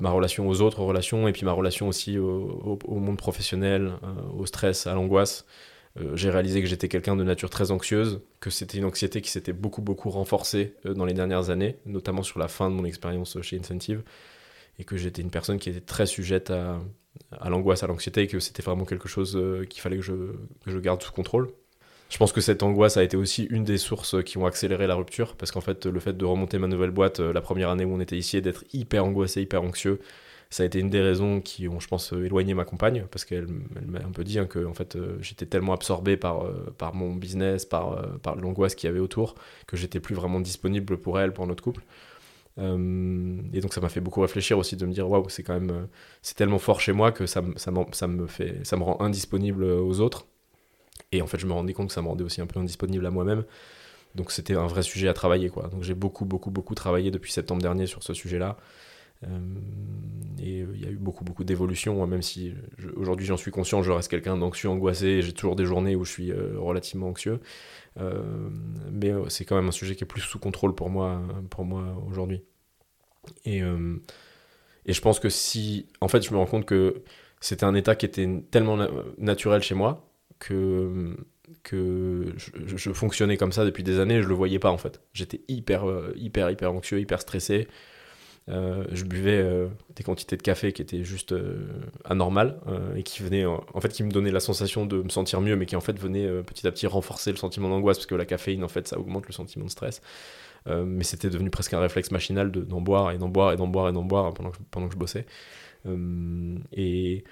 ma 0.00 0.10
relation 0.10 0.48
aux 0.48 0.60
autres 0.60 0.80
relations 0.82 1.28
et 1.28 1.32
puis 1.32 1.44
ma 1.44 1.52
relation 1.52 1.88
aussi 1.88 2.18
au, 2.18 2.78
au 2.84 2.96
monde 2.96 3.16
professionnel, 3.16 3.92
au 4.36 4.46
stress, 4.46 4.86
à 4.86 4.94
l'angoisse. 4.94 5.44
Euh, 6.00 6.16
j'ai 6.16 6.30
réalisé 6.30 6.62
que 6.62 6.66
j'étais 6.66 6.88
quelqu'un 6.88 7.16
de 7.16 7.24
nature 7.24 7.50
très 7.50 7.70
anxieuse, 7.70 8.20
que 8.40 8.50
c'était 8.50 8.78
une 8.78 8.84
anxiété 8.84 9.20
qui 9.20 9.30
s'était 9.30 9.52
beaucoup 9.52 9.82
beaucoup 9.82 10.10
renforcée 10.10 10.74
euh, 10.86 10.94
dans 10.94 11.04
les 11.04 11.12
dernières 11.12 11.50
années, 11.50 11.76
notamment 11.84 12.22
sur 12.22 12.38
la 12.38 12.48
fin 12.48 12.70
de 12.70 12.74
mon 12.74 12.84
expérience 12.84 13.40
chez 13.42 13.58
Incentive, 13.58 14.02
et 14.78 14.84
que 14.84 14.96
j'étais 14.96 15.22
une 15.22 15.30
personne 15.30 15.58
qui 15.58 15.68
était 15.68 15.80
très 15.80 16.06
sujette 16.06 16.50
à, 16.50 16.80
l'angoisse, 17.50 17.82
à 17.82 17.86
l'anxiété, 17.86 18.22
et 18.22 18.26
que 18.26 18.40
c'était 18.40 18.62
vraiment 18.62 18.86
quelque 18.86 19.08
chose 19.08 19.36
euh, 19.36 19.64
qu'il 19.66 19.82
fallait 19.82 19.96
que 19.96 20.02
je, 20.02 20.14
que 20.64 20.70
je 20.70 20.78
garde 20.78 21.02
sous 21.02 21.12
contrôle. 21.12 21.50
Je 22.08 22.18
pense 22.18 22.32
que 22.32 22.42
cette 22.42 22.62
angoisse 22.62 22.98
a 22.98 23.02
été 23.02 23.16
aussi 23.16 23.44
une 23.44 23.64
des 23.64 23.78
sources 23.78 24.22
qui 24.22 24.36
ont 24.36 24.46
accéléré 24.46 24.86
la 24.86 24.94
rupture, 24.94 25.34
parce 25.36 25.50
qu'en 25.50 25.62
fait, 25.62 25.86
le 25.86 26.00
fait 26.00 26.16
de 26.16 26.24
remonter 26.24 26.58
ma 26.58 26.68
nouvelle 26.68 26.90
boîte 26.90 27.20
la 27.20 27.40
première 27.40 27.70
année 27.70 27.86
où 27.86 27.94
on 27.94 28.00
était 28.00 28.18
ici 28.18 28.36
et 28.36 28.42
d'être 28.42 28.64
hyper 28.74 29.04
angoissé, 29.04 29.40
hyper 29.40 29.62
anxieux, 29.62 29.98
ça 30.52 30.62
a 30.62 30.66
été 30.66 30.78
une 30.78 30.90
des 30.90 31.00
raisons 31.00 31.40
qui 31.40 31.66
ont, 31.68 31.80
je 31.80 31.88
pense, 31.88 32.12
éloigné 32.12 32.54
ma 32.54 32.64
compagne, 32.64 33.06
parce 33.10 33.24
qu'elle 33.24 33.46
m'a 33.86 34.00
un 34.00 34.12
peu 34.12 34.22
dit 34.24 34.38
hein, 34.38 34.46
que 34.46 34.70
fait, 34.74 34.98
j'étais 35.20 35.46
tellement 35.46 35.72
absorbé 35.72 36.16
par, 36.16 36.44
par 36.78 36.94
mon 36.94 37.14
business, 37.14 37.64
par, 37.64 38.18
par 38.20 38.36
l'angoisse 38.36 38.74
qu'il 38.74 38.88
y 38.88 38.90
avait 38.90 39.00
autour, 39.00 39.34
que 39.66 39.76
j'étais 39.76 40.00
plus 40.00 40.14
vraiment 40.14 40.40
disponible 40.40 40.98
pour 40.98 41.18
elle, 41.18 41.32
pour 41.32 41.46
notre 41.46 41.62
couple. 41.62 41.82
et 42.58 43.60
donc 43.60 43.72
ça 43.72 43.80
m'a 43.80 43.88
fait 43.88 44.00
beaucoup 44.00 44.20
réfléchir 44.20 44.58
aussi 44.58 44.76
de 44.76 44.84
me 44.84 44.92
dire 44.92 45.08
waouh 45.08 45.28
c'est 45.30 45.42
quand 45.42 45.58
même 45.58 45.88
c'est 46.20 46.36
tellement 46.36 46.58
fort 46.58 46.80
chez 46.80 46.92
moi 46.92 47.10
que 47.10 47.24
ça, 47.24 47.42
ça, 47.56 47.72
ça, 47.92 48.06
me 48.06 48.26
fait 48.26 48.60
ça 48.64 48.76
me 48.76 48.82
rend 48.82 49.00
indisponible 49.00 49.64
aux 49.64 50.00
autres 50.00 50.26
et 51.12 51.22
en 51.22 51.26
fait 51.26 51.38
je 51.38 51.46
me 51.46 51.54
rendais 51.54 51.72
compte 51.72 51.88
que 51.88 51.94
ça 51.94 52.02
me 52.02 52.08
rendait 52.08 52.24
aussi 52.24 52.42
un 52.42 52.46
peu 52.46 52.60
indisponible 52.60 53.06
à 53.06 53.10
moi-même 53.10 53.44
donc 54.14 54.30
c'était 54.30 54.54
un 54.54 54.66
vrai 54.66 54.82
sujet 54.82 55.08
à 55.08 55.14
travailler. 55.14 55.48
Quoi. 55.48 55.68
Donc 55.68 55.82
j'ai 55.82 55.94
beaucoup, 55.94 56.24
beaucoup, 56.24 56.50
beaucoup 56.50 56.74
travaillé 56.74 57.10
depuis 57.10 57.32
septembre 57.32 57.62
dernier 57.62 57.86
sur 57.86 58.02
ce 58.02 58.14
sujet-là. 58.14 58.56
Euh, 58.58 58.91
et 59.24 60.62
euh, 60.62 60.66
il 60.74 60.82
y 60.82 60.86
a 60.86 60.90
eu 60.90 60.96
beaucoup, 60.96 61.24
beaucoup 61.24 61.44
d'évolutions, 61.44 62.06
même 62.06 62.22
si 62.22 62.54
aujourd'hui 62.96 63.26
j'en 63.26 63.36
suis 63.36 63.50
conscient, 63.50 63.82
je 63.82 63.92
reste 63.92 64.10
quelqu'un 64.10 64.36
d'anxieux, 64.36 64.68
angoissé, 64.68 65.22
j'ai 65.22 65.32
toujours 65.32 65.56
des 65.56 65.64
journées 65.64 65.96
où 65.96 66.04
je 66.04 66.10
suis 66.10 66.32
euh, 66.32 66.58
relativement 66.58 67.08
anxieux. 67.08 67.40
mais 68.90 69.12
c'est 69.28 69.44
quand 69.44 69.56
même 69.56 69.68
un 69.68 69.72
sujet 69.72 69.94
qui 69.94 70.04
est 70.04 70.06
plus 70.06 70.20
sous 70.20 70.38
contrôle 70.38 70.74
pour 70.74 70.90
moi, 70.90 71.22
pour 71.50 71.64
moi 71.64 71.96
aujourd'hui. 72.08 72.42
Et, 73.44 73.60
et 74.86 74.92
je 74.92 75.00
pense 75.00 75.20
que 75.20 75.28
si. 75.28 75.86
En 76.00 76.08
fait, 76.08 76.22
je 76.22 76.32
me 76.32 76.38
rends 76.38 76.46
compte 76.46 76.66
que 76.66 77.02
c'était 77.40 77.64
un 77.64 77.74
état 77.74 77.94
qui 77.94 78.06
était 78.06 78.28
tellement 78.50 78.78
naturel 79.18 79.62
chez 79.62 79.74
moi 79.74 80.08
que 80.38 81.16
que 81.62 82.34
je, 82.36 82.92
fonctionnais 82.92 83.36
comme 83.36 83.52
ça 83.52 83.64
depuis 83.64 83.82
des 83.82 84.00
années 84.00 84.22
je 84.22 84.28
le 84.28 84.34
voyais 84.34 84.58
pas 84.58 84.70
en 84.70 84.78
fait. 84.78 85.00
J'étais 85.12 85.42
hyper, 85.48 85.88
euh, 85.88 86.12
hyper, 86.16 86.50
hyper 86.50 86.72
anxieux, 86.72 87.00
hyper 87.00 87.20
stressé. 87.20 87.68
Euh, 88.48 88.84
je 88.90 89.04
buvais 89.04 89.38
euh, 89.38 89.68
des 89.94 90.02
quantités 90.02 90.36
de 90.36 90.42
café 90.42 90.72
qui 90.72 90.82
étaient 90.82 91.04
juste 91.04 91.34
anormales 92.04 92.58
et 92.96 93.02
qui 93.04 93.22
venaient 93.22 93.44
en 93.46 93.80
fait 93.80 93.90
qui 93.90 94.02
me 94.02 94.10
donnaient 94.10 94.32
la 94.32 94.40
sensation 94.40 94.84
de 94.84 95.02
me 95.02 95.08
sentir 95.08 95.40
mieux 95.40 95.54
mais 95.54 95.66
qui 95.66 95.76
en 95.76 95.80
fait 95.80 95.98
venaient 95.98 96.28
petit 96.42 96.66
à 96.66 96.72
petit 96.72 96.86
renforcer 96.86 97.30
le 97.30 97.36
sentiment 97.36 97.68
d'angoisse 97.68 97.98
parce 97.98 98.06
que 98.06 98.16
la 98.16 98.24
caféine 98.24 98.64
en 98.64 98.68
fait 98.68 98.88
ça 98.88 98.98
augmente 98.98 99.26
le 99.26 99.32
sentiment 99.32 99.66
de 99.66 99.70
stress 99.70 100.02
mais 100.66 101.04
c'était 101.04 101.30
devenu 101.30 101.50
presque 101.50 101.74
un 101.74 101.80
réflexe 101.80 102.10
machinal 102.10 102.50
d'en 102.50 102.80
boire 102.80 103.12
et 103.12 103.18
d'en 103.18 103.28
boire 103.28 103.52
et 103.52 103.56
d'en 103.56 103.68
boire 103.68 103.88
et 103.88 103.92
d'en 103.92 104.02
boire 104.04 104.34
pendant 104.34 104.50
que, 104.50 104.58
pendant 104.70 104.88
que 104.88 104.94
je 104.94 104.98
bossais 104.98 105.26
et 106.72 107.24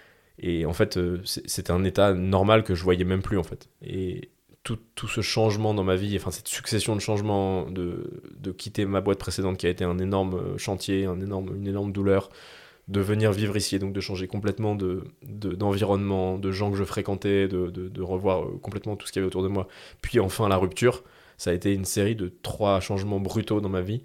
et 0.43 0.65
en 0.65 0.73
fait, 0.73 0.97
euh, 0.97 1.21
c'était 1.25 1.71
un 1.71 1.85
état 1.85 2.15
normal 2.15 2.65
que 2.65 2.75
je 2.75 2.83
voyais 2.83 3.05
même 3.05 3.23
plus, 3.23 3.39
en 3.39 3.43
fait. 3.43 3.69
Et 3.83 4.31
tout, 4.63 4.79
tout, 4.95 5.09
ce 5.09 5.21
changement 5.21 5.75
dans 5.75 5.85
ma 5.85 5.97
vie, 5.97 6.17
enfin 6.17 6.31
cette 6.31 6.49
succession 6.49 6.95
de 6.95 7.01
changements, 7.01 7.71
de, 7.71 8.23
de, 8.39 8.53
quitter 8.53 8.85
ma 8.85 9.01
boîte 9.01 9.19
précédente 9.19 9.57
qui 9.57 9.67
a 9.67 9.71
été 9.71 9.85
un 9.85 9.99
énorme 9.99 10.35
euh, 10.35 10.59
chantier, 10.59 11.07
un 11.07 11.21
énorme, 11.21 11.57
une 11.57 11.67
énorme 11.67 11.93
douleur, 11.93 12.31
de 12.89 13.01
venir 13.01 13.33
vivre 13.33 13.57
ici 13.57 13.77
et 13.77 13.79
donc 13.79 13.93
de 13.93 14.01
changer 14.01 14.27
complètement 14.27 14.77
d'environnement, 15.23 16.37
de, 16.37 16.49
de, 16.49 16.53
gens 16.53 16.71
que 16.71 16.77
je 16.77 16.85
fréquentais, 16.85 17.49
de, 17.49 17.69
de, 17.71 18.03
revoir 18.03 18.45
euh, 18.45 18.59
complètement 18.61 18.97
tout 18.97 19.07
ce 19.07 19.13
qu'il 19.13 19.21
y 19.21 19.23
avait 19.23 19.29
autour 19.29 19.43
de 19.43 19.49
moi. 19.49 19.69
Puis 20.03 20.21
enfin 20.21 20.49
la 20.49 20.57
rupture, 20.57 21.05
ça 21.39 21.51
a 21.51 21.53
été 21.55 21.73
une 21.73 21.85
série 21.85 22.17
de 22.17 22.33
trois 22.43 22.81
changements 22.81 23.21
brutaux 23.21 23.61
dans 23.61 23.69
ma 23.69 23.81
vie 23.81 24.03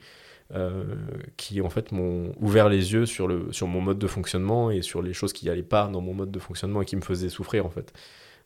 euh, 0.54 0.84
qui 1.38 1.60
en 1.62 1.72
fait 1.72 1.92
m'ont 1.92 2.32
ouvert 2.40 2.70
les 2.70 2.94
yeux 2.94 3.08
sur, 3.08 3.28
le, 3.28 3.52
sur 3.52 3.66
mon 3.66 3.82
mode 3.82 3.98
de 3.98 4.08
fonctionnement 4.08 4.70
et 4.70 4.84
sur 4.84 5.02
les 5.02 5.12
choses 5.12 5.34
qui 5.34 5.48
n'allaient 5.48 5.64
pas 5.64 5.88
dans 5.88 6.02
mon 6.02 6.14
mode 6.14 6.30
de 6.30 6.40
fonctionnement 6.40 6.84
et 6.84 6.86
qui 6.86 6.96
me 6.96 7.02
faisaient 7.02 7.30
souffrir 7.30 7.66
en 7.66 7.72
fait. 7.72 7.92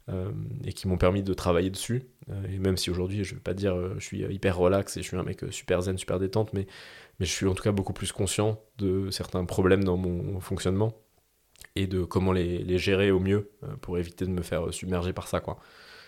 Euh, 0.10 0.32
et 0.66 0.74
qui 0.74 0.88
m'ont 0.88 0.98
permis 0.98 1.24
de 1.24 1.34
travailler 1.34 1.70
dessus. 1.70 2.04
Euh, 2.30 2.42
et 2.52 2.58
même 2.58 2.78
si 2.78 2.90
aujourd'hui, 2.90 3.24
je 3.24 3.34
ne 3.34 3.36
vais 3.36 3.44
pas 3.44 3.54
dire 3.54 3.76
je 3.98 4.04
suis 4.04 4.22
hyper 4.22 4.58
relax 4.58 4.98
et 4.98 5.02
je 5.02 5.08
suis 5.08 5.18
un 5.18 5.24
mec 5.24 5.44
super 5.52 5.82
zen, 5.82 5.98
super 5.98 6.20
détente, 6.20 6.52
mais, 6.54 6.68
mais 7.20 7.26
je 7.26 7.32
suis 7.32 7.46
en 7.48 7.54
tout 7.54 7.64
cas 7.64 7.72
beaucoup 7.72 7.94
plus 7.94 8.12
conscient 8.12 8.60
de 8.78 9.10
certains 9.12 9.46
problèmes 9.46 9.84
dans 9.84 9.98
mon 9.98 10.40
fonctionnement 10.40 10.94
et 11.76 11.88
de 11.88 12.04
comment 12.04 12.32
les, 12.32 12.60
les 12.60 12.78
gérer 12.78 13.12
au 13.12 13.20
mieux 13.20 13.52
pour 13.82 13.98
éviter 13.98 14.26
de 14.26 14.32
me 14.32 14.42
faire 14.42 14.74
submerger 14.74 15.14
par 15.14 15.28
ça. 15.28 15.40
Quoi. 15.40 15.60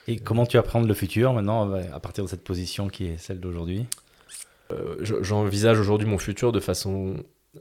Et 0.07 0.17
comment 0.17 0.45
tu 0.45 0.57
apprends 0.57 0.81
le 0.81 0.93
futur 0.93 1.33
maintenant 1.33 1.71
à 1.73 1.99
partir 1.99 2.23
de 2.23 2.29
cette 2.29 2.43
position 2.43 2.87
qui 2.87 3.05
est 3.05 3.17
celle 3.17 3.39
d'aujourd'hui? 3.39 3.85
Euh, 4.71 4.95
j'envisage 5.21 5.79
aujourd'hui 5.79 6.07
mon 6.07 6.17
futur 6.17 6.51
de 6.51 6.59
façon 6.59 7.15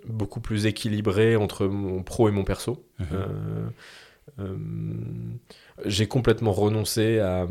beaucoup 0.06 0.40
plus 0.40 0.66
équilibrée 0.66 1.36
entre 1.36 1.66
mon 1.66 2.02
pro 2.02 2.28
et 2.28 2.32
mon 2.32 2.44
perso. 2.44 2.84
Mhm. 2.98 3.06
Euh, 3.12 3.16
euh, 3.16 3.68
j'ai 5.84 6.06
complètement 6.06 6.52
renoncé 6.52 7.18
à, 7.18 7.46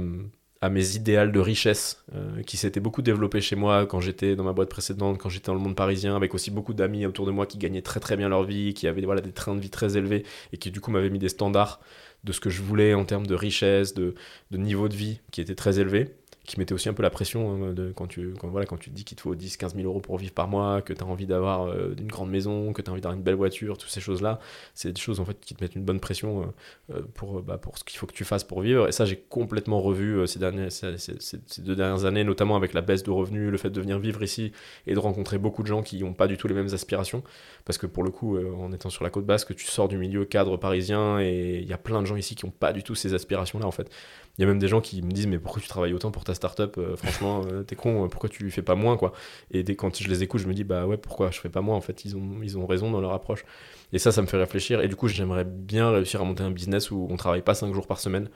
mes 0.70 0.96
idéales 0.96 1.32
de 1.32 1.39
richesse 1.39 2.04
qui 2.46 2.58
s'étaient 2.58 2.80
beaucoup 2.80 3.02
développés 3.02 3.42
chez 3.42 3.56
moi 3.56 3.86
quand 3.86 4.02
j'étais 4.02 4.36
dans 4.36 4.44
ma 4.44 4.54
boîte 4.54 4.70
précédente, 4.70 5.18
quand 5.18 5.30
j'étais 5.30 5.48
dans 5.48 5.54
le 5.54 5.62
monde 5.62 5.76
parisien, 5.76 6.15
avec 6.15 6.34
aussi 6.34 6.52
beaucoup 6.52 6.74
d'amis 6.74 7.06
autour 7.06 7.26
de 7.26 7.32
moi 7.32 7.46
qui 7.46 7.58
gagnaient 7.58 7.82
très 7.82 8.00
très 8.00 8.18
bien 8.18 8.28
leur 8.28 8.44
vie, 8.44 8.74
qui 8.74 8.88
avaient 8.88 9.02
voilà, 9.02 9.22
des 9.22 9.32
trains 9.32 9.56
de 9.56 9.62
vie 9.62 9.70
très 9.70 9.98
élevés 9.98 10.26
et 10.52 10.58
qui 10.58 10.72
du 10.72 10.82
coup 10.82 10.92
m'avaient 10.92 11.10
mis 11.10 11.20
des 11.20 11.30
standards 11.30 11.80
de 12.24 12.34
ce 12.34 12.39
que 12.39 12.50
je 12.50 12.62
voulais 12.62 12.94
en 12.94 13.06
termes 13.06 13.28
de 13.28 13.36
richesse, 13.36 13.94
de, 13.94 14.15
de 14.52 14.58
niveau 14.58 14.89
de 14.89 14.96
vie 14.96 15.22
qui 15.32 15.39
étaient 15.42 15.56
très 15.56 15.80
élevés 15.80 16.15
qui 16.50 16.60
mettait 16.60 16.74
aussi 16.74 16.90
un 16.90 16.94
peu 16.94 17.04
la 17.04 17.12
pression 17.12 17.64
hein, 17.64 17.76
quand, 17.96 18.08
tu, 18.08 18.34
quand, 18.40 18.48
voilà, 18.48 18.66
quand 18.66 18.78
tu 18.78 18.90
dis 18.90 19.04
qu'il 19.04 19.16
te 19.16 19.22
faut 19.22 19.36
10, 19.36 19.58
15 19.58 19.76
000 19.76 19.88
euros 19.88 20.00
pour 20.00 20.18
vivre 20.18 20.34
par 20.34 20.48
mois, 20.48 20.82
que 20.82 20.94
tu 20.94 21.04
as 21.04 21.06
envie 21.06 21.28
d'avoir 21.28 21.68
euh, 21.68 21.94
une 21.96 22.08
grande 22.08 22.32
maison, 22.32 22.74
que 22.74 22.82
tu 22.82 22.90
as 22.90 22.92
envie 22.92 23.02
d'avoir 23.02 23.16
une 23.16 23.24
belle 23.24 23.36
voiture, 23.36 23.78
toutes 23.78 23.92
ces 23.92 24.02
choses-là, 24.02 24.40
c'est 24.74 24.92
des 24.92 25.00
choses 25.00 25.20
en 25.20 25.26
fait 25.26 25.40
qui 25.40 25.54
te 25.54 25.64
mettent 25.64 25.76
une 25.76 25.86
bonne 25.86 26.00
pression 26.00 26.42
euh, 26.42 26.96
euh, 26.96 27.02
pour, 27.14 27.44
bah, 27.44 27.60
pour 27.60 27.78
ce 27.78 27.84
qu'il 27.84 28.00
faut 28.00 28.08
que 28.08 28.14
tu 28.14 28.26
fasses 28.26 28.44
pour 28.44 28.62
vivre. 28.62 28.88
Et 28.88 28.92
ça, 28.92 29.06
j'ai 29.06 29.18
complètement 29.18 29.80
revu 29.80 30.26
ces, 30.28 30.40
derniers, 30.40 30.72
ces, 30.72 31.62
deux 31.62 31.76
dernières 31.76 32.06
années, 32.06 32.24
notamment 32.24 32.56
avec 32.56 32.74
la 32.74 32.82
baisse 32.82 33.04
de 33.04 33.12
revenus, 33.12 33.52
le 33.52 33.58
fait 33.60 33.70
de 33.70 33.80
venir 33.80 34.00
vivre 34.00 34.24
ici 34.24 34.52
et 34.88 34.96
de 34.96 35.00
rencontrer 35.00 35.38
beaucoup 35.38 35.62
de 35.62 35.68
gens 35.68 35.84
qui 35.84 36.02
n'ont 36.02 36.14
pas 36.14 36.28
du 36.28 36.38
tout 36.38 36.48
les 36.48 36.56
mêmes 36.56 36.74
aspirations. 36.74 37.22
Parce 37.64 37.78
que 37.78 37.86
pour 37.86 38.04
le 38.04 38.10
coup, 38.10 38.40
en 38.40 38.72
étant 38.72 38.90
sur 38.90 39.04
la 39.04 39.12
côte 39.12 39.28
basque, 39.28 39.56
tu 39.56 39.68
sors 39.68 39.88
du 39.88 40.00
milieu 40.00 40.26
cadre 40.26 40.58
parisien 40.58 41.20
et 41.20 41.60
il 41.62 41.68
y 41.68 41.74
a 41.74 41.78
plein 41.78 42.02
de 42.02 42.08
gens 42.08 42.16
ici 42.16 42.34
qui 42.34 42.48
n'ont 42.48 42.52
pas 42.52 42.74
du 42.74 42.82
tout 42.82 42.96
ces 42.96 43.14
aspirations-là 43.14 43.68
en 43.68 43.72
fait. 43.72 43.92
Il 44.40 44.42
y 44.42 44.46
a 44.46 44.48
même 44.48 44.60
des 44.60 44.70
gens 44.70 44.80
qui 44.80 45.02
me 45.02 45.12
disent 45.12 45.28
mais 45.28 45.38
pourquoi 45.38 45.62
tu 45.62 45.68
travailles 45.68 45.94
autant 45.94 46.12
pour 46.12 46.24
ta 46.24 46.34
startup 46.39 46.78
euh, 46.78 46.95
Franchement, 46.95 47.43
euh, 47.52 47.63
t'es 47.63 47.75
con, 47.75 48.06
euh, 48.06 48.08
pourquoi 48.08 48.30
tu 48.30 48.49
fais 48.49 48.62
pas 48.62 48.75
moins 48.75 48.97
quoi 48.97 49.13
Et 49.52 49.63
dès 49.63 49.75
quand 49.75 50.02
je 50.02 50.08
les 50.08 50.23
écoute, 50.23 50.41
je 50.41 50.47
me 50.47 50.54
dis 50.54 50.63
bah 50.63 50.88
ouais, 50.88 50.97
pourquoi 50.97 51.32
je 51.32 51.39
fais 51.39 51.49
pas 51.49 51.62
moins 51.62 51.75
En 51.75 51.82
fait, 51.82 52.06
ils 52.06 52.15
ont, 52.15 52.41
ils 52.41 52.58
ont 52.58 52.65
raison 52.65 52.91
dans 52.91 53.02
leur 53.02 53.13
approche. 53.13 53.45
Et 53.93 53.99
ça, 53.99 54.12
ça 54.12 54.21
me 54.21 54.28
fait 54.28 54.38
réfléchir. 54.38 54.82
Et 54.82 54.88
du 54.88 54.95
coup, 54.95 55.08
j'aimerais 55.08 55.43
bien 55.43 55.91
réussir 55.91 56.21
à 56.21 56.23
monter 56.23 56.43
un 56.43 56.52
business 56.52 56.91
où 56.91 57.08
on 57.10 57.17
travaille 57.17 57.41
pas 57.41 57.54
5 57.54 57.73
jours 57.73 57.88
par 57.88 57.99
semaine. 57.99 58.30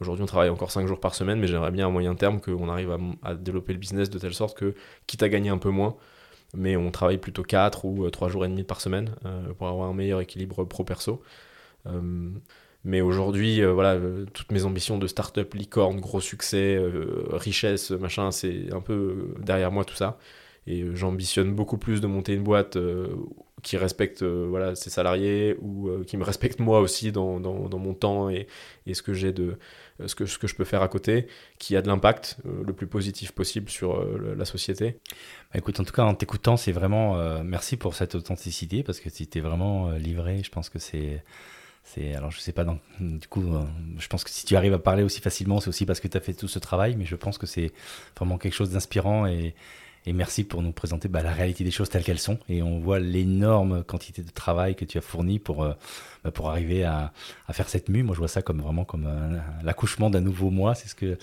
Aujourd'hui, 0.00 0.22
on 0.22 0.26
travaille 0.26 0.48
encore 0.48 0.70
5 0.70 0.86
jours 0.86 1.00
par 1.00 1.14
semaine, 1.14 1.38
mais 1.40 1.46
j'aimerais 1.46 1.72
bien 1.72 1.86
à 1.88 1.90
moyen 1.90 2.14
terme 2.14 2.40
qu'on 2.40 2.68
arrive 2.68 2.96
à, 3.22 3.34
développer 3.34 3.72
le 3.74 3.78
business 3.78 4.08
de 4.08 4.18
telle 4.18 4.34
sorte 4.34 4.56
que, 4.56 4.74
quitte 5.06 5.22
à 5.22 5.28
gagner 5.28 5.50
un 5.50 5.58
peu 5.58 5.68
moins, 5.68 5.96
mais 6.54 6.76
on 6.76 6.90
travaille 6.90 7.18
plutôt 7.18 7.42
4 7.42 7.84
ou 7.84 8.08
3 8.08 8.28
jours 8.28 8.46
et 8.46 8.48
demi 8.48 8.64
par 8.64 8.80
semaine 8.80 9.14
pour 9.58 9.68
avoir 9.68 9.90
un 9.90 9.94
meilleur 9.94 10.20
équilibre 10.20 10.64
pro-perso. 10.64 11.22
Mais 12.84 13.02
aujourd'hui, 13.02 13.60
euh, 13.62 13.72
voilà, 13.72 13.94
euh, 13.94 14.24
toutes 14.32 14.52
mes 14.52 14.64
ambitions 14.64 14.98
de 14.98 15.06
start-up, 15.06 15.52
licorne, 15.54 16.00
gros 16.00 16.20
succès, 16.20 16.76
euh, 16.76 17.26
richesse, 17.30 17.90
machin, 17.90 18.30
c'est 18.30 18.72
un 18.72 18.80
peu 18.80 19.34
derrière 19.38 19.70
moi 19.70 19.84
tout 19.84 19.94
ça. 19.94 20.18
Et 20.66 20.84
j'ambitionne 20.94 21.54
beaucoup 21.54 21.78
plus 21.78 22.00
de 22.00 22.06
monter 22.06 22.34
une 22.34 22.42
boîte 22.42 22.76
qui 23.62 23.76
respecte 23.78 24.22
voilà, 24.22 24.74
ses 24.74 24.90
salariés 24.90 25.56
ou 25.60 25.88
qui 26.06 26.18
me 26.18 26.22
respecte 26.22 26.60
moi 26.60 26.80
aussi 26.80 27.12
dans, 27.12 27.40
dans, 27.40 27.78
mon 27.78 27.94
temps 27.94 28.28
et, 28.28 28.46
et 28.86 28.92
ce 28.92 29.02
que 29.02 29.14
j'ai 29.14 29.32
de 29.32 29.58
ce 30.06 30.14
que, 30.14 30.26
ce 30.26 30.38
que 30.38 30.46
je 30.46 30.54
peux 30.54 30.64
faire 30.64 30.82
à 30.82 30.88
côté, 30.88 31.26
qui 31.58 31.76
a 31.76 31.82
de 31.82 31.88
l'impact 31.88 32.36
le 32.44 32.72
plus 32.74 32.86
positif 32.86 33.32
possible 33.32 33.70
sur 33.70 34.04
la 34.36 34.44
société. 34.44 35.00
Bah, 35.52 35.58
écoute, 35.58 35.80
en 35.80 35.84
tout 35.84 35.94
cas, 35.94 36.04
en 36.04 36.14
t'écoutant, 36.14 36.58
c'est 36.58 36.72
vraiment 36.72 37.42
merci 37.42 37.78
pour 37.78 37.94
cette 37.94 38.14
authenticité 38.14 38.82
parce 38.82 39.00
que 39.00 39.08
si 39.08 39.26
tu 39.26 39.38
es 39.38 39.40
vraiment 39.40 39.90
livré, 39.92 40.42
je 40.44 40.50
pense 40.50 40.68
que 40.68 40.78
c'est 40.78 41.24
c'est 41.82 42.14
alors 42.14 42.30
je 42.30 42.38
sais 42.38 42.52
pas 42.52 42.64
du 43.00 43.28
coup 43.28 43.54
euh, 43.54 43.62
je 43.98 44.06
pense 44.08 44.24
que 44.24 44.30
si 44.30 44.46
tu 44.46 44.56
arrives 44.56 44.74
à 44.74 44.78
parler 44.78 45.02
aussi 45.02 45.20
facilement 45.20 45.60
c'est 45.60 45.68
aussi 45.68 45.86
parce 45.86 46.00
que 46.00 46.08
tu 46.08 46.16
as 46.16 46.20
fait 46.20 46.34
tout 46.34 46.48
ce 46.48 46.58
travail 46.58 46.94
mais 46.96 47.04
je 47.04 47.16
pense 47.16 47.38
que 47.38 47.46
c'est 47.46 47.72
vraiment 48.16 48.38
quelque 48.38 48.54
chose 48.54 48.70
d'inspirant 48.70 49.26
et, 49.26 49.54
merci 50.06 50.44
pour 50.44 50.62
nous 50.62 50.72
présenter 50.72 51.08
bah, 51.08 51.22
la 51.22 51.32
réalité 51.32 51.62
des 51.62 51.70
choses 51.70 51.88
telles 51.88 52.02
qu'elles 52.02 52.18
sont. 52.18 52.38
Et 52.48 52.62
on 52.62 52.80
voit 52.80 52.98
l'énorme 52.98 53.84
quantité 53.84 54.22
de 54.22 54.30
travail 54.30 54.74
que 54.74 54.84
tu 54.84 54.98
as 54.98 55.02
fourni 55.02 55.38
pour 55.38 55.62
euh, 55.62 55.74
bah, 56.24 56.30
pour 56.30 56.50
arriver 56.50 56.84
à, 56.84 57.12
à, 57.48 57.52
faire 57.52 57.68
cette 57.68 57.88
mue 57.88 58.02
moi 58.02 58.14
je 58.14 58.18
vois 58.18 58.28
ça 58.28 58.42
comme 58.42 58.60
vraiment 58.60 58.84
comme 58.84 59.08
l'accouchement 59.62 60.10
d'un 60.10 60.20
nouveau 60.20 60.50
moi 60.50 60.74
c'est 60.74 60.88
ce 60.88 60.94
que 60.94 61.18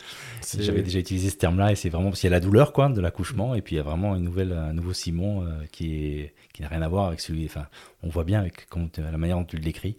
j'avais 0.59 0.81
déjà 0.81 0.99
utilisé 0.99 1.29
ce 1.29 1.35
terme 1.35 1.57
là 1.57 1.71
et 1.71 1.75
c'est 1.75 1.89
vraiment 1.89 2.09
parce 2.09 2.21
qu'il 2.21 2.29
y 2.29 2.33
a 2.33 2.35
la 2.35 2.39
douleur 2.39 2.73
quoi 2.73 2.89
de 2.89 3.01
l'accouchement 3.01 3.55
et 3.55 3.61
puis 3.61 3.75
il 3.75 3.77
y 3.77 3.81
a 3.81 3.83
vraiment 3.83 4.15
une 4.15 4.23
nouvelle 4.23 4.53
un 4.53 4.73
nouveau 4.73 4.93
Simon 4.93 5.43
euh, 5.43 5.49
qui 5.71 5.95
est 5.95 6.33
qui 6.53 6.61
n'a 6.61 6.67
rien 6.67 6.81
à 6.81 6.87
voir 6.87 7.07
avec 7.07 7.19
celui 7.19 7.45
enfin 7.45 7.67
on 8.03 8.09
voit 8.09 8.23
bien 8.23 8.39
avec 8.39 8.67
la 8.97 9.17
manière 9.17 9.37
dont 9.37 9.45
tu 9.45 9.57
le 9.57 9.63
décris 9.63 9.97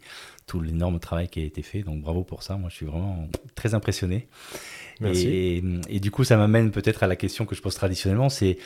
tout 0.49 0.61
l'énorme 0.61 0.99
travail 0.99 1.29
qui 1.29 1.41
a 1.41 1.45
été 1.45 1.63
fait. 1.63 1.83
Donc 1.83 2.01
bravo 2.01 2.25
pour 2.25 2.43
ça. 2.43 2.57
Moi, 2.57 2.71
je 2.71 2.75
suis 2.75 2.87
vraiment 2.87 3.29
très 3.55 3.75
impressionné. 3.75 4.27
Merci. 5.01 5.63
Et, 5.89 6.01
du 6.01 6.11
coup, 6.11 6.25
ça 6.25 6.37
m'amène 6.37 6.73
peut-être 6.73 7.05
à 7.05 7.07
la 7.07 7.15
question 7.15 7.47
que 7.47 7.55
je 7.55 7.63
pose 7.63 7.77
traditionnellement. 7.77 8.31
C'est 8.31 8.59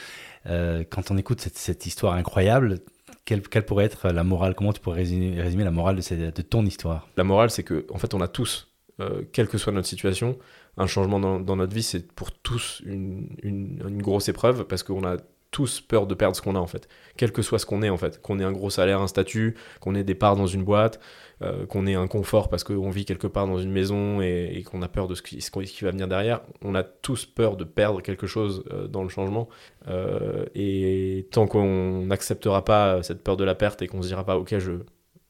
euh, 0.47 0.85
quand 0.89 1.11
on 1.11 1.19
écoute 1.19 1.41
cette, 1.41 1.85
histoire 1.85 2.15
incroyable, 2.15 2.79
quelle, 3.25 3.43
pourrait 3.43 3.85
être 3.85 4.09
la 4.11 4.25
morale? 4.25 4.55
Comment 4.55 4.73
tu 4.73 4.81
pourrais 4.81 4.99
résumer, 5.03 5.65
la 5.65 5.71
morale 5.71 5.97
de, 5.97 6.43
ton 6.43 6.65
histoire? 6.67 7.09
La 7.17 7.25
morale, 7.25 7.51
c'est 7.51 7.63
que 7.63 7.87
en 7.91 7.99
fait, 7.99 8.15
on 8.15 8.21
a 8.21 8.29
tous, 8.29 8.73
euh, 9.01 9.23
quelle 9.33 9.49
que 9.49 9.59
soit 9.59 9.73
notre 9.73 9.89
situation, 9.89 10.39
un 10.77 10.87
changement 10.87 11.21
dans, 11.21 11.57
notre 11.57 11.75
vie, 11.75 11.83
c'est 11.83 12.11
pour 12.13 12.33
tous 12.33 12.83
une, 12.85 13.29
une, 13.43 14.03
grosse 14.03 14.29
épreuve 14.29 14.65
parce 14.65 14.83
qu'on 14.83 15.07
a 15.07 15.17
tous 15.53 15.81
peur 15.81 16.09
de 16.09 16.15
perdre 16.15 16.35
ce 16.35 16.43
qu'on 16.43 16.57
a 16.57 16.59
en 16.59 16.67
fait, 16.67 16.89
quel 17.17 17.31
que 17.31 17.43
soit 17.43 17.61
ce 17.61 17.67
qu'on 17.67 17.83
est 17.83 17.91
en 17.91 17.99
fait, 17.99 18.21
qu'on 18.21 18.41
ait 18.41 18.45
un 18.45 18.53
gros 18.53 18.71
salaire, 18.71 19.01
un 19.01 19.07
statut, 19.07 19.55
qu'on 19.81 19.95
ait 19.95 20.03
des 20.03 20.17
parts 20.17 20.35
dans 20.35 20.49
une 20.49 20.65
boîte, 20.65 20.99
euh, 21.43 21.67
qu'on 21.67 21.87
ait 21.87 21.95
un 21.95 22.07
confort 22.07 22.49
parce 22.49 22.65
qu'on 22.65 22.91
vit 22.91 23.05
quelque 23.05 23.27
part 23.27 23.47
dans 23.47 23.59
une 23.59 23.71
maison 23.71 24.23
et, 24.23 24.65
qu'on 24.65 24.81
a 24.81 24.89
peur 24.89 25.09
de 25.09 25.15
ce 25.15 25.23
qui, 25.23 25.43
ce 25.43 25.51
qui, 25.51 25.85
va 25.85 25.91
venir 25.91 26.09
derrière. 26.09 26.41
On 26.63 26.75
a 26.75 26.83
tous 26.83 27.27
peur 27.27 27.57
de 27.57 27.65
perdre 27.65 28.01
quelque 28.01 28.27
chose 28.27 28.65
euh, 28.73 28.89
dans 28.89 29.03
le 29.03 29.11
changement. 29.11 29.49
Euh, 29.89 30.47
et 30.55 31.27
tant 31.31 31.47
qu'on 31.47 32.07
n'acceptera 32.07 32.65
pas 32.65 33.03
cette 33.03 33.23
peur 33.23 33.37
de 33.37 33.45
la 33.45 33.55
perte 33.55 33.83
et 33.83 33.89
qu'on 33.89 34.03
se 34.03 34.09
dira 34.09 34.25
pas, 34.25 34.39
ok, 34.39 34.57
je, 34.59 34.73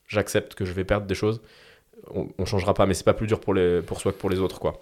j'accepte 0.06 0.54
que 0.54 0.64
je 0.64 0.72
vais 0.72 0.84
perdre 0.84 1.06
des 1.06 1.14
choses, 1.16 1.42
on, 2.14 2.28
on 2.38 2.44
changera 2.44 2.74
pas. 2.74 2.86
Mais 2.86 2.94
c'est 2.94 3.04
pas 3.04 3.14
plus 3.14 3.26
dur 3.26 3.40
pour, 3.40 3.54
les, 3.54 3.82
pour 3.82 4.00
soi 4.00 4.12
que 4.12 4.18
pour 4.18 4.30
les 4.30 4.38
autres, 4.38 4.60
quoi. 4.60 4.80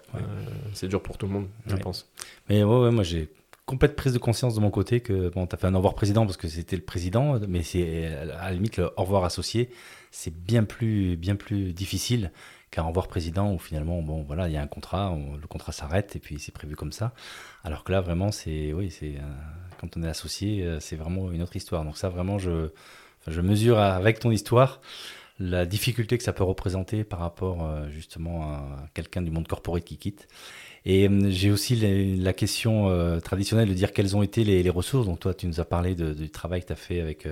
c'est 0.73 0.87
dur 0.87 1.01
pour 1.01 1.17
tout 1.17 1.25
le 1.25 1.33
monde, 1.33 1.47
je 1.65 1.77
pense. 1.77 2.11
Mais 2.47 2.63
ouais, 2.63 2.91
moi 2.91 3.03
j'ai 3.03 3.27
complète 3.71 3.95
prise 3.95 4.13
de 4.13 4.19
conscience 4.19 4.53
de 4.53 4.59
mon 4.59 4.69
côté 4.69 4.99
que 4.99 5.29
bon, 5.29 5.47
tu 5.47 5.55
as 5.55 5.57
fait 5.57 5.67
un 5.67 5.73
au 5.73 5.77
revoir 5.77 5.95
président 5.95 6.25
parce 6.25 6.37
que 6.37 6.47
c'était 6.47 6.75
le 6.75 6.83
président, 6.83 7.39
mais 7.47 7.63
c'est 7.63 8.07
à 8.07 8.25
la 8.25 8.51
limite 8.51 8.77
le 8.77 8.91
au 8.97 9.03
revoir 9.03 9.23
associé 9.23 9.69
c'est 10.11 10.35
bien 10.35 10.63
plus, 10.63 11.15
bien 11.15 11.35
plus 11.35 11.73
difficile 11.73 12.31
qu'un 12.69 12.83
revoir 12.83 13.07
président 13.07 13.53
où 13.53 13.59
finalement, 13.59 14.01
bon, 14.01 14.23
voilà, 14.23 14.47
il 14.47 14.53
y 14.53 14.57
a 14.57 14.61
un 14.61 14.67
contrat, 14.67 15.17
le 15.39 15.47
contrat 15.47 15.71
s'arrête 15.71 16.15
et 16.15 16.19
puis 16.19 16.39
c'est 16.39 16.53
prévu 16.53 16.75
comme 16.75 16.91
ça. 16.91 17.13
Alors 17.63 17.83
que 17.83 17.91
là, 17.91 18.01
vraiment, 18.01 18.31
c'est, 18.31 18.73
oui, 18.73 18.91
c'est, 18.91 19.15
quand 19.79 19.97
on 19.97 20.03
est 20.03 20.07
associé, 20.07 20.63
euh, 20.63 20.79
c'est 20.79 20.95
vraiment 20.95 21.31
une 21.31 21.41
autre 21.41 21.55
histoire. 21.55 21.83
Donc 21.83 21.97
ça, 21.97 22.09
vraiment, 22.09 22.37
je, 22.37 22.69
je 23.27 23.41
mesure 23.41 23.79
avec 23.79 24.19
ton 24.19 24.31
histoire 24.31 24.81
la 25.39 25.65
difficulté 25.65 26.17
que 26.17 26.23
ça 26.23 26.33
peut 26.33 26.43
représenter 26.43 27.03
par 27.03 27.19
rapport 27.19 27.65
euh, 27.65 27.89
justement 27.89 28.43
à 28.43 28.87
quelqu'un 28.93 29.23
du 29.23 29.31
monde 29.31 29.47
corporate 29.47 29.83
qui 29.83 29.97
quitte. 29.97 30.27
Et 30.85 31.07
j'ai 31.29 31.51
aussi 31.51 31.75
la 32.17 32.33
question 32.33 33.19
traditionnelle 33.21 33.69
de 33.69 33.73
dire 33.73 33.93
quelles 33.93 34.15
ont 34.15 34.23
été 34.23 34.43
les, 34.43 34.69
ressources. 34.69 35.05
Donc 35.05 35.19
toi, 35.19 35.33
tu 35.33 35.45
nous 35.45 35.59
as 35.59 35.65
parlé 35.65 35.93
du 35.93 36.29
travail 36.29 36.61
que 36.61 36.67
tu 36.67 36.73
as 36.73 36.77
fait 36.77 37.01
avec 37.01 37.27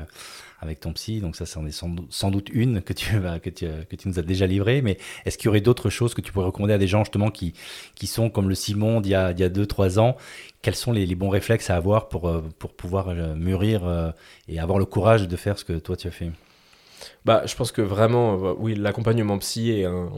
avec 0.61 0.79
ton 0.79 0.93
psy. 0.93 1.19
Donc 1.21 1.35
ça, 1.35 1.45
c'en 1.45 1.65
est 1.65 1.71
sans, 1.71 2.31
doute 2.31 2.49
une 2.51 2.81
que 2.81 2.93
tu, 2.93 3.19
que, 3.43 3.49
tu, 3.49 3.67
que 3.89 3.95
tu 3.95 4.07
nous 4.07 4.19
as 4.19 4.21
déjà 4.21 4.45
livrée. 4.45 4.81
Mais 4.81 4.97
est-ce 5.25 5.37
qu'il 5.37 5.45
y 5.45 5.49
aurait 5.49 5.61
d'autres 5.61 5.89
choses 5.89 6.13
que 6.13 6.21
tu 6.21 6.31
pourrais 6.31 6.47
recommander 6.47 6.73
à 6.73 6.77
des 6.77 6.87
gens 6.87 7.03
justement 7.03 7.31
qui, 7.31 7.53
qui 7.95 8.07
sont 8.07 8.29
comme 8.29 8.49
le 8.49 8.55
Simon 8.55 9.01
d'il 9.01 9.11
y 9.11 9.15
a 9.15 9.33
2-3 9.33 9.99
ans? 9.99 10.17
Quels 10.61 10.75
sont 10.75 10.91
les, 10.91 11.15
bons 11.15 11.29
réflexes 11.29 11.69
à 11.69 11.75
avoir 11.75 12.09
pour, 12.09 12.27
euh, 12.27 12.43
pour 12.59 12.73
pouvoir 12.73 13.09
euh, 13.09 13.35
mûrir 13.35 13.85
euh, 13.85 14.11
et 14.47 14.59
avoir 14.59 14.77
le 14.77 14.85
courage 14.85 15.27
de 15.27 15.35
faire 15.35 15.57
ce 15.57 15.65
que 15.65 15.73
toi 15.73 15.95
tu 15.95 16.07
as 16.07 16.11
fait? 16.11 16.31
Bah, 17.25 17.43
je 17.45 17.55
pense 17.55 17.71
que 17.71 17.81
vraiment, 17.81 18.33
euh, 18.33 18.53
oui, 18.57 18.75
l'accompagnement 18.75 19.37
psy 19.39 19.71
est, 19.71 19.85
un, 19.85 20.11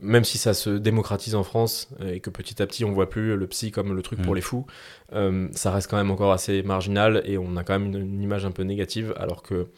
même 0.00 0.24
si 0.24 0.38
ça 0.38 0.54
se 0.54 0.70
démocratise 0.70 1.34
en 1.34 1.42
France 1.42 1.88
et 2.04 2.20
que 2.20 2.30
petit 2.30 2.62
à 2.62 2.66
petit 2.66 2.84
on 2.84 2.92
voit 2.92 3.08
plus 3.08 3.36
le 3.36 3.46
psy 3.46 3.70
comme 3.70 3.94
le 3.94 4.02
truc 4.02 4.22
pour 4.22 4.32
mm. 4.32 4.36
les 4.36 4.40
fous, 4.42 4.66
euh, 5.12 5.48
ça 5.52 5.70
reste 5.70 5.90
quand 5.90 5.96
même 5.96 6.10
encore 6.10 6.32
assez 6.32 6.62
marginal 6.62 7.22
et 7.24 7.38
on 7.38 7.56
a 7.56 7.64
quand 7.64 7.78
même 7.78 7.94
une, 7.94 8.22
image 8.22 8.44
un 8.44 8.50
peu 8.50 8.62
négative 8.62 9.14
alors 9.16 9.42
que 9.42 9.68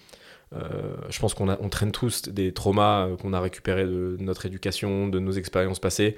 euh, 0.55 0.95
je 1.09 1.19
pense 1.19 1.35
qu'on 1.35 1.49
on 1.49 1.69
traîne 1.69 1.91
tous 1.91 2.29
des 2.29 2.53
traumas 2.53 3.09
qu'on 3.21 3.33
a 3.33 3.41
récupérés 3.41 3.85
de 3.85 4.17
notre 4.21 4.47
éducation, 4.47 5.09
de 5.09 5.19
nos 5.19 5.33
expériences 5.33 5.81
passées. 5.81 6.17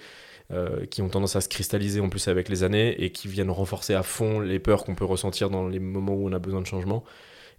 qui 0.91 1.03
ont 1.03 1.09
tendance 1.09 1.35
à 1.35 1.41
se 1.41 1.49
cristalliser 1.49 2.01
en 2.01 2.09
plus 2.09 2.29
avec 2.29 2.49
les 2.49 2.63
années 2.63 3.03
et 3.03 3.11
qui 3.11 3.27
viennent 3.27 3.51
renforcer 3.51 3.95
à 3.95 4.05
fond 4.05 4.39
les 4.39 4.61
peurs 4.61 4.85
qu'on 4.85 4.95
peut 4.95 5.05
ressentir 5.05 5.51
dans 5.51 5.67
les 5.67 5.81
moments 5.81 6.15
où 6.15 6.29
on 6.29 6.33
a 6.33 6.39
besoin 6.39 6.61
de 6.61 6.67
changement 6.67 7.03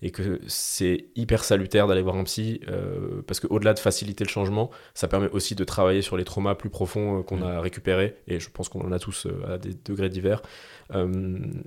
et 0.02 0.12
que 0.12 0.40
c'est 0.48 1.06
hyper 1.16 1.44
salutaire 1.44 1.88
d'aller 1.88 2.02
voir 2.02 2.16
un 2.16 2.24
psy 2.24 2.62
euh, 2.68 3.22
parce 3.26 3.40
qu'au-delà 3.40 3.74
de 3.74 3.80
faciliter 3.80 4.24
le 4.24 4.30
changement, 4.30 4.70
ça 4.94 5.08
permet 5.08 5.30
aussi 5.30 5.56
de 5.56 5.64
travailler 5.64 6.02
sur 6.02 6.18
les 6.18 6.24
traumas 6.24 6.56
plus 6.56 6.70
profonds 6.70 7.20
euh, 7.20 7.24
qu'on 7.24 7.42
a 7.42 7.60
récupérés 7.60 8.16
et 8.28 8.40
je 8.40 8.50
pense 8.50 8.70
qu'on 8.70 8.82
en 8.82 8.92
a 8.92 9.00
tous 9.00 9.26
euh, 9.26 9.56
à 9.56 9.58
des 9.58 9.76
degrés 9.86 10.10
divers 10.10 10.42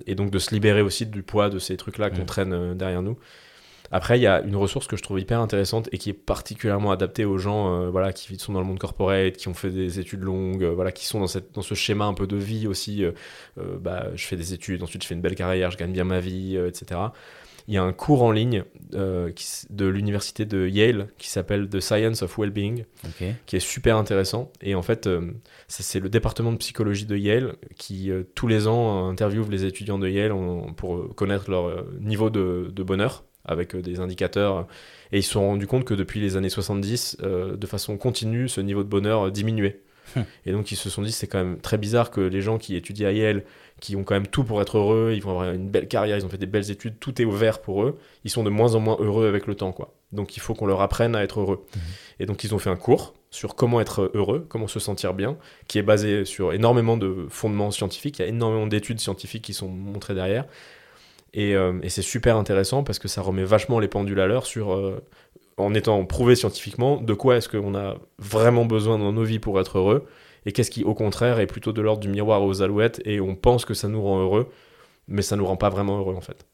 et 0.07 0.15
donc 0.15 0.31
de 0.31 0.39
se 0.39 0.51
libérer 0.51 0.81
aussi 0.81 1.05
du 1.05 1.21
poids 1.21 1.51
de 1.51 1.59
ces 1.59 1.77
trucs-là 1.77 2.09
qu'on 2.09 2.25
traîne 2.25 2.73
derrière 2.73 3.03
nous. 3.03 3.19
Après, 3.91 4.17
il 4.17 4.23
y 4.23 4.25
a 4.25 4.41
une 4.41 4.55
ressource 4.55 4.87
que 4.87 4.97
je 4.97 5.03
trouve 5.03 5.19
hyper 5.19 5.39
intéressante 5.39 5.89
et 5.91 5.99
qui 5.99 6.09
est 6.09 6.13
particulièrement 6.13 6.91
adaptée 6.91 7.23
aux 7.23 7.37
gens 7.37 7.91
voilà, 7.91 8.13
qui 8.13 8.35
sont 8.39 8.53
dans 8.53 8.61
le 8.61 8.65
monde 8.65 8.79
corporate, 8.79 9.37
qui 9.37 9.47
ont 9.47 9.53
fait 9.53 9.69
des 9.69 9.99
études 9.99 10.23
longues, 10.23 10.63
voilà, 10.63 10.91
qui 10.91 11.05
sont 11.05 11.19
dans, 11.19 11.27
cette, 11.27 11.53
dans 11.53 11.61
ce 11.61 11.75
schéma 11.75 12.05
un 12.05 12.15
peu 12.15 12.25
de 12.25 12.35
vie 12.35 12.65
aussi. 12.65 13.05
bah, 13.57 14.07
je 14.15 14.25
fais 14.25 14.37
des 14.37 14.55
études, 14.55 14.81
ensuite 14.81 15.03
je 15.03 15.07
fais 15.07 15.13
une 15.13 15.21
belle 15.21 15.35
carrière, 15.35 15.69
je 15.69 15.77
gagne 15.77 15.93
bien 15.93 16.03
ma 16.05 16.19
vie, 16.19 16.57
etc 16.57 16.99
il 17.71 17.75
y 17.75 17.77
a 17.77 17.83
un 17.83 17.93
cours 17.93 18.21
en 18.21 18.33
ligne 18.33 18.65
euh, 18.95 19.31
de 19.69 19.85
l'université 19.85 20.45
de 20.45 20.67
Yale 20.67 21.07
qui 21.17 21.29
s'appelle 21.29 21.69
The 21.69 21.79
Science 21.79 22.21
of 22.21 22.37
Wellbeing, 22.37 22.83
qui 23.45 23.55
est 23.55 23.61
super 23.61 23.95
intéressant. 23.95 24.51
Et 24.61 24.75
en 24.75 24.81
fait, 24.81 25.07
euh, 25.07 25.31
c'est 25.69 26.01
le 26.01 26.09
département 26.09 26.51
de 26.51 26.57
psychologie 26.57 27.05
de 27.05 27.15
Yale 27.15 27.55
qui, 27.77 28.11
euh, 28.11 28.23
tous 28.35 28.47
les 28.47 28.67
ans, 28.67 29.07
interviewe 29.07 29.49
les 29.49 29.63
étudiants 29.63 29.99
de 29.99 30.09
Yale 30.09 30.33
pour 30.75 31.15
connaître 31.15 31.49
leur 31.49 31.85
niveau 32.01 32.29
de, 32.29 32.83
bonheur 32.83 33.23
avec 33.45 33.73
des 33.77 34.01
indicateurs. 34.01 34.67
Et 35.13 35.19
ils 35.19 35.23
se 35.23 35.31
sont 35.31 35.47
rendus 35.47 35.67
compte 35.67 35.85
que 35.85 35.93
depuis 35.93 36.19
les 36.19 36.35
années 36.35 36.49
70, 36.49 37.19
de 37.21 37.67
façon 37.67 37.95
continue, 37.95 38.49
ce 38.49 38.59
niveau 38.59 38.83
de 38.83 38.89
bonheur 38.89 39.31
diminuait. 39.31 39.79
Hum. 40.15 40.25
Et 40.45 40.51
donc 40.51 40.71
ils 40.71 40.75
se 40.75 40.89
sont 40.89 41.01
dit 41.01 41.11
c'est 41.11 41.27
quand 41.27 41.39
même 41.39 41.59
très 41.59 41.77
bizarre 41.77 42.11
que 42.11 42.21
les 42.21 42.41
gens 42.41 42.57
qui 42.57 42.75
étudient 42.75 43.07
à 43.07 43.11
Yale 43.11 43.43
qui 43.79 43.95
ont 43.95 44.03
quand 44.03 44.13
même 44.13 44.27
tout 44.27 44.43
pour 44.43 44.61
être 44.61 44.77
heureux, 44.77 45.13
ils 45.15 45.21
vont 45.21 45.31
avoir 45.31 45.51
une 45.51 45.69
belle 45.69 45.87
carrière, 45.87 46.15
ils 46.15 46.25
ont 46.25 46.29
fait 46.29 46.37
des 46.37 46.45
belles 46.45 46.69
études, 46.69 46.99
tout 46.99 47.19
est 47.21 47.25
ouvert 47.25 47.59
pour 47.59 47.83
eux, 47.83 47.97
ils 48.23 48.29
sont 48.29 48.43
de 48.43 48.49
moins 48.49 48.75
en 48.75 48.79
moins 48.79 48.97
heureux 48.99 49.27
avec 49.27 49.47
le 49.47 49.55
temps, 49.55 49.71
quoi. 49.71 49.93
Donc 50.11 50.37
il 50.37 50.39
faut 50.39 50.53
qu'on 50.53 50.67
leur 50.67 50.81
apprenne 50.81 51.15
à 51.15 51.23
être 51.23 51.39
heureux. 51.39 51.65
Mhm. 51.75 51.81
Et 52.19 52.25
donc 52.27 52.43
ils 52.43 52.53
ont 52.53 52.59
fait 52.59 52.69
un 52.69 52.75
cours 52.75 53.13
sur 53.31 53.55
comment 53.55 53.81
être 53.81 54.11
heureux, 54.13 54.45
comment 54.47 54.67
se 54.67 54.79
sentir 54.79 55.13
bien, 55.13 55.37
qui 55.67 55.79
est 55.79 55.83
basé 55.83 56.25
sur 56.25 56.53
énormément 56.53 56.95
de 56.95 57.25
fondements 57.29 57.71
scientifiques, 57.71 58.19
il 58.19 58.21
y 58.21 58.25
a 58.25 58.27
énormément 58.27 58.67
d'études 58.67 58.99
scientifiques 58.99 59.43
qui 59.43 59.53
sont 59.53 59.69
montrées 59.69 60.13
derrière. 60.13 60.45
Et, 61.33 61.55
euh, 61.55 61.79
c'est 61.87 62.01
super 62.01 62.35
intéressant 62.35 62.83
parce 62.83 62.99
que 62.99 63.07
ça 63.07 63.21
remet 63.21 63.45
vachement 63.45 63.79
les 63.79 63.87
pendules 63.87 64.19
à 64.19 64.27
l'heure 64.27 64.45
sur, 64.45 64.73
euh, 64.73 65.01
en 65.61 65.73
étant 65.73 66.05
prouvé 66.05 66.35
scientifiquement, 66.35 66.97
de 66.97 67.13
quoi 67.13 67.37
est-ce 67.37 67.49
qu'on 67.49 67.75
a 67.75 67.95
vraiment 68.19 68.65
besoin 68.65 68.97
dans 68.97 69.11
nos 69.11 69.23
vies 69.23 69.39
pour 69.39 69.59
être 69.59 69.77
heureux 69.77 70.05
et 70.45 70.51
qu'est-ce 70.51 70.71
qui 70.71 70.83
au 70.83 70.93
contraire 70.93 71.39
est 71.39 71.47
plutôt 71.47 71.71
de 71.71 71.81
l'ordre 71.81 72.01
du 72.01 72.09
miroir 72.09 72.43
aux 72.43 72.61
alouettes 72.61 73.01
et 73.05 73.21
on 73.21 73.35
pense 73.35 73.65
que 73.65 73.73
ça 73.73 73.87
nous 73.87 74.01
rend 74.01 74.21
heureux 74.21 74.49
mais 75.07 75.21
ça 75.21 75.35
nous 75.35 75.45
rend 75.45 75.57
pas 75.57 75.69
vraiment 75.69 75.99
heureux 75.99 76.15
en 76.15 76.21
fait 76.21 76.45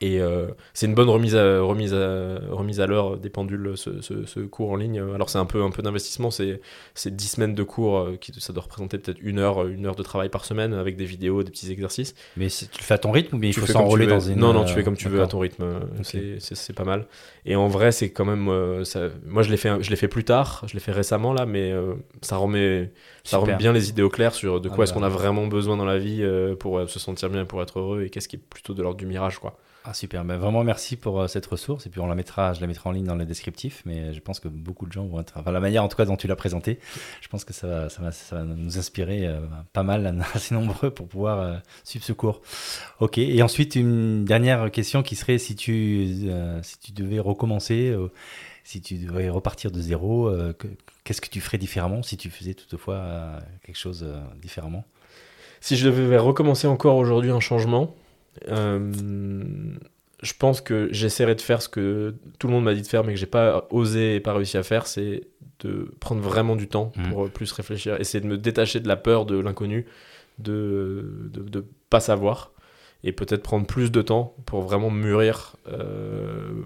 et 0.00 0.20
euh, 0.20 0.48
c'est 0.72 0.86
une 0.86 0.94
bonne 0.94 1.08
remise 1.08 1.36
à, 1.36 1.60
remise 1.60 1.94
à, 1.94 2.40
remise 2.50 2.80
à 2.80 2.86
l'heure 2.86 3.16
des 3.16 3.30
pendules, 3.30 3.74
ce, 3.76 4.00
ce, 4.00 4.40
cours 4.40 4.72
en 4.72 4.76
ligne. 4.76 5.00
Alors 5.14 5.30
c'est 5.30 5.38
un 5.38 5.46
peu, 5.46 5.62
un 5.62 5.70
peu 5.70 5.82
d'investissement, 5.82 6.30
c'est, 6.30 6.60
c'est 6.94 7.14
10 7.14 7.28
semaines 7.28 7.54
de 7.54 7.62
cours, 7.62 7.98
euh, 7.98 8.16
qui, 8.20 8.32
ça 8.40 8.52
doit 8.52 8.64
représenter 8.64 8.98
peut-être 8.98 9.18
une 9.22 9.38
heure, 9.38 9.66
une 9.66 9.86
heure 9.86 9.94
de 9.94 10.02
travail 10.02 10.30
par 10.30 10.44
semaine 10.44 10.74
avec 10.74 10.96
des 10.96 11.04
vidéos, 11.04 11.44
des 11.44 11.50
petits 11.50 11.70
exercices. 11.70 12.14
Mais 12.36 12.48
tu 12.48 12.66
le 12.78 12.84
fais 12.84 12.94
à 12.94 12.98
ton 12.98 13.12
rythme 13.12 13.36
ou 13.36 13.38
bien 13.38 13.50
il 13.50 13.52
faut 13.52 13.66
s'enrôler 13.66 14.06
dans 14.06 14.20
une... 14.20 14.38
Non, 14.38 14.52
non, 14.52 14.64
tu 14.64 14.74
fais 14.74 14.82
comme 14.82 14.96
tu 14.96 15.08
veux 15.08 15.22
à 15.22 15.28
ton 15.28 15.38
rythme, 15.38 15.64
c'est, 16.02 16.38
c'est, 16.40 16.72
pas 16.72 16.84
mal. 16.84 17.06
Et 17.46 17.54
en 17.54 17.68
vrai, 17.68 17.92
c'est 17.92 18.10
quand 18.10 18.24
même... 18.24 18.48
Euh, 18.48 18.84
ça... 18.84 19.10
Moi, 19.24 19.44
je 19.44 19.50
l'ai, 19.50 19.56
fait, 19.56 19.80
je 19.80 19.90
l'ai 19.90 19.96
fait 19.96 20.08
plus 20.08 20.24
tard, 20.24 20.64
je 20.66 20.74
l'ai 20.74 20.80
fait 20.80 20.92
récemment 20.92 21.32
là, 21.32 21.46
mais 21.46 21.72
ça 22.20 22.36
remet, 22.36 22.90
ça 23.22 23.38
remet 23.38 23.54
bien 23.56 23.72
les 23.72 23.90
idées 23.90 24.02
au 24.02 24.10
clair 24.10 24.34
sur 24.34 24.60
de 24.60 24.68
ah 24.68 24.74
quoi 24.74 24.84
est-ce 24.84 24.92
bah. 24.92 25.00
qu'on 25.00 25.06
a 25.06 25.08
vraiment 25.08 25.46
besoin 25.46 25.76
dans 25.76 25.84
la 25.84 25.98
vie 25.98 26.26
pour 26.58 26.88
se 26.88 26.98
sentir 26.98 27.30
bien, 27.30 27.44
pour 27.44 27.62
être 27.62 27.78
heureux, 27.78 28.02
et 28.02 28.10
qu'est-ce 28.10 28.26
qui 28.28 28.36
est 28.36 28.42
plutôt 28.50 28.74
de 28.74 28.82
l'ordre 28.82 28.98
du 28.98 29.06
mirage, 29.06 29.38
quoi. 29.38 29.56
Ah 29.86 29.92
super, 29.92 30.24
ben, 30.24 30.38
vraiment 30.38 30.64
merci 30.64 30.96
pour 30.96 31.20
euh, 31.20 31.26
cette 31.26 31.44
ressource. 31.44 31.84
Et 31.84 31.90
puis 31.90 32.00
on 32.00 32.06
la 32.06 32.14
mettra, 32.14 32.54
je 32.54 32.60
la 32.62 32.66
mettrai 32.66 32.88
en 32.88 32.92
ligne 32.92 33.04
dans 33.04 33.16
le 33.16 33.26
descriptif, 33.26 33.82
mais 33.84 34.14
je 34.14 34.20
pense 34.20 34.40
que 34.40 34.48
beaucoup 34.48 34.86
de 34.86 34.92
gens 34.92 35.04
vont 35.04 35.20
être, 35.20 35.34
enfin 35.36 35.52
la 35.52 35.60
manière 35.60 35.84
en 35.84 35.88
tout 35.88 35.96
cas 35.98 36.06
dont 36.06 36.16
tu 36.16 36.26
l'as 36.26 36.36
présenté, 36.36 36.78
je 37.20 37.28
pense 37.28 37.44
que 37.44 37.52
ça 37.52 37.66
va, 37.66 37.88
ça 37.90 38.00
va, 38.00 38.10
ça 38.10 38.36
va 38.36 38.44
nous 38.44 38.78
inspirer 38.78 39.26
euh, 39.26 39.40
pas 39.74 39.82
mal, 39.82 40.24
assez 40.34 40.54
nombreux 40.54 40.90
pour 40.90 41.06
pouvoir 41.06 41.38
euh, 41.38 41.56
suivre 41.84 42.02
ce 42.02 42.14
cours. 42.14 42.40
Ok, 43.00 43.18
et 43.18 43.42
ensuite 43.42 43.74
une 43.76 44.24
dernière 44.24 44.70
question 44.70 45.02
qui 45.02 45.16
serait 45.16 45.36
si 45.36 45.54
tu, 45.54 46.30
si 46.62 46.78
tu 46.78 46.92
devais 46.92 47.18
recommencer, 47.18 47.94
si 48.62 48.80
tu 48.80 48.94
devais 48.94 49.28
repartir 49.28 49.70
de 49.70 49.82
zéro, 49.82 50.32
qu'est-ce 51.04 51.20
que 51.20 51.28
tu 51.28 51.42
ferais 51.42 51.58
différemment 51.58 52.02
si 52.02 52.16
tu 52.16 52.30
faisais 52.30 52.54
toutefois 52.54 53.38
quelque 53.66 53.78
chose 53.78 54.06
différemment? 54.40 54.86
Si 55.60 55.76
je 55.76 55.88
devais 55.90 56.18
recommencer 56.18 56.66
encore 56.66 56.96
aujourd'hui 56.96 57.30
un 57.30 57.40
changement, 57.40 57.94
euh, 57.94 58.03
je 58.48 60.32
pense 60.38 60.60
que 60.60 60.88
j'essaierai 60.90 61.34
de 61.34 61.40
faire 61.40 61.60
ce 61.60 61.68
que 61.68 62.14
tout 62.38 62.46
le 62.46 62.52
monde 62.52 62.64
m'a 62.64 62.74
dit 62.74 62.82
de 62.82 62.86
faire, 62.86 63.04
mais 63.04 63.12
que 63.12 63.18
j'ai 63.18 63.26
pas 63.26 63.66
osé 63.70 64.16
et 64.16 64.20
pas 64.20 64.32
réussi 64.32 64.56
à 64.56 64.62
faire, 64.62 64.86
c'est 64.86 65.28
de 65.60 65.90
prendre 66.00 66.20
vraiment 66.20 66.56
du 66.56 66.68
temps 66.68 66.92
mmh. 66.96 67.10
pour 67.10 67.30
plus 67.30 67.52
réfléchir, 67.52 68.00
essayer 68.00 68.20
de 68.20 68.26
me 68.26 68.38
détacher 68.38 68.80
de 68.80 68.88
la 68.88 68.96
peur 68.96 69.26
de 69.26 69.38
l'inconnu, 69.38 69.86
de, 70.38 71.30
de, 71.32 71.42
de 71.42 71.64
pas 71.90 72.00
savoir, 72.00 72.52
et 73.04 73.12
peut-être 73.12 73.42
prendre 73.42 73.66
plus 73.66 73.92
de 73.92 74.00
temps 74.02 74.34
pour 74.46 74.62
vraiment 74.62 74.90
mûrir 74.90 75.56
euh, 75.68 76.23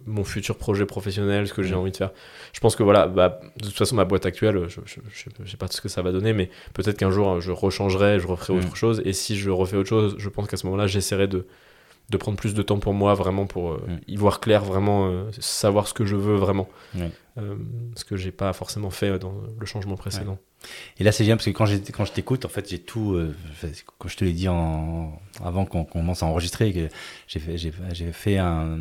mon 0.08 0.24
futur 0.24 0.56
projet 0.56 0.86
professionnel, 0.86 1.46
ce 1.46 1.54
que 1.54 1.62
j'ai 1.62 1.74
mmh. 1.74 1.78
envie 1.78 1.90
de 1.92 1.96
faire. 1.96 2.10
Je 2.52 2.60
pense 2.60 2.74
que 2.74 2.82
voilà, 2.82 3.06
bah, 3.06 3.40
de 3.56 3.66
toute 3.66 3.76
façon, 3.76 3.94
ma 3.94 4.04
boîte 4.04 4.26
actuelle, 4.26 4.66
je 4.68 4.80
ne 4.80 5.46
sais 5.46 5.56
pas 5.56 5.68
ce 5.68 5.80
que 5.80 5.88
ça 5.88 6.02
va 6.02 6.12
donner, 6.12 6.32
mais 6.32 6.50
peut-être 6.74 6.96
qu'un 6.96 7.10
jour, 7.10 7.40
je 7.40 7.52
rechangerai, 7.52 8.18
je 8.18 8.26
referai 8.26 8.54
mmh. 8.54 8.58
autre 8.58 8.76
chose, 8.76 9.02
et 9.04 9.12
si 9.12 9.36
je 9.36 9.50
refais 9.50 9.76
autre 9.76 9.88
chose, 9.88 10.16
je 10.18 10.28
pense 10.28 10.48
qu'à 10.48 10.56
ce 10.56 10.66
moment-là, 10.66 10.86
j'essaierai 10.86 11.28
de 11.28 11.46
de 12.10 12.16
prendre 12.16 12.38
plus 12.38 12.54
de 12.54 12.62
temps 12.62 12.78
pour 12.78 12.94
moi, 12.94 13.14
vraiment 13.14 13.46
pour 13.46 13.72
euh, 13.72 13.80
y 14.06 14.16
voir 14.16 14.40
clair, 14.40 14.64
vraiment 14.64 15.08
euh, 15.08 15.30
savoir 15.38 15.86
ce 15.88 15.94
que 15.94 16.04
je 16.04 16.16
veux 16.16 16.36
vraiment. 16.36 16.68
Euh, 16.96 17.54
ce 17.94 18.04
que 18.04 18.16
j'ai 18.16 18.32
pas 18.32 18.52
forcément 18.52 18.90
fait 18.90 19.18
dans 19.18 19.34
le 19.58 19.66
changement 19.66 19.96
précédent. 19.96 20.38
Et 20.98 21.04
là, 21.04 21.12
c'est 21.12 21.24
bien 21.24 21.36
parce 21.36 21.46
que 21.46 21.50
quand, 21.50 21.66
quand 21.92 22.04
je 22.04 22.12
t'écoute, 22.12 22.44
en 22.44 22.48
fait, 22.48 22.68
j'ai 22.68 22.78
tout. 22.78 23.14
euh, 23.14 23.34
comme 23.98 24.10
je 24.10 24.16
te 24.16 24.24
l'ai 24.24 24.32
dit 24.32 24.48
en, 24.48 25.18
avant 25.44 25.64
qu'on 25.64 25.84
commence 25.84 26.22
à 26.22 26.26
enregistrer, 26.26 26.90
j'ai 27.28 27.40
fait, 27.40 27.56
fait 28.12 28.38
un- 28.38 28.76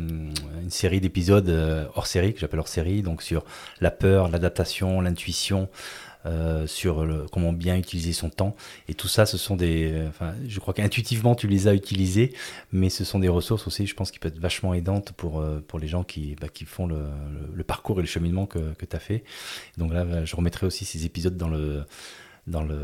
une 0.62 0.70
série 0.70 1.00
d'épisodes 1.00 1.48
euh, 1.48 1.86
hors 1.94 2.06
série, 2.06 2.34
que 2.34 2.40
j'appelle 2.40 2.60
hors 2.60 2.68
série, 2.68 3.02
donc 3.02 3.22
sur 3.22 3.44
la 3.80 3.90
peur, 3.90 4.28
l'adaptation, 4.28 5.00
l'intuition, 5.00 5.68
euh, 6.28 6.66
sur 6.66 7.06
comment 7.32 7.52
bien 7.52 7.76
utiliser 7.76 8.12
son 8.12 8.30
temps. 8.30 8.54
Et 8.88 8.94
tout 8.94 9.08
ça, 9.08 9.26
ce 9.26 9.38
sont 9.38 9.56
des. 9.56 9.90
euh, 9.92 10.08
Enfin, 10.08 10.34
je 10.46 10.60
crois 10.60 10.74
qu'intuitivement, 10.74 11.34
tu 11.34 11.48
les 11.48 11.68
as 11.68 11.74
utilisés, 11.74 12.32
mais 12.72 12.90
ce 12.90 13.04
sont 13.04 13.18
des 13.18 13.28
ressources 13.28 13.66
aussi, 13.66 13.86
je 13.86 13.94
pense, 13.94 14.10
qui 14.10 14.18
peuvent 14.18 14.32
être 14.32 14.40
vachement 14.40 14.74
aidantes 14.74 15.12
pour, 15.12 15.40
euh, 15.40 15.60
pour 15.66 15.78
les 15.78 15.88
gens 15.88 16.04
qui, 16.04 16.36
bah, 16.40 16.48
qui 16.48 16.64
font 16.64 16.86
le, 16.86 16.98
le- 17.54 17.64
parcours 17.64 17.98
et 17.98 18.02
le 18.02 18.08
cheminement 18.08 18.46
que, 18.46 18.58
que 18.74 18.86
tu 18.86 18.96
as 18.96 19.00
fait. 19.00 19.24
Donc 19.78 19.92
là, 19.92 20.24
je 20.24 20.36
remettrai 20.36 20.66
aussi 20.66 20.84
ces 20.84 21.04
épisodes 21.06 21.36
dans 21.36 21.48
le, 21.48 21.84
dans 22.46 22.62
le, 22.62 22.78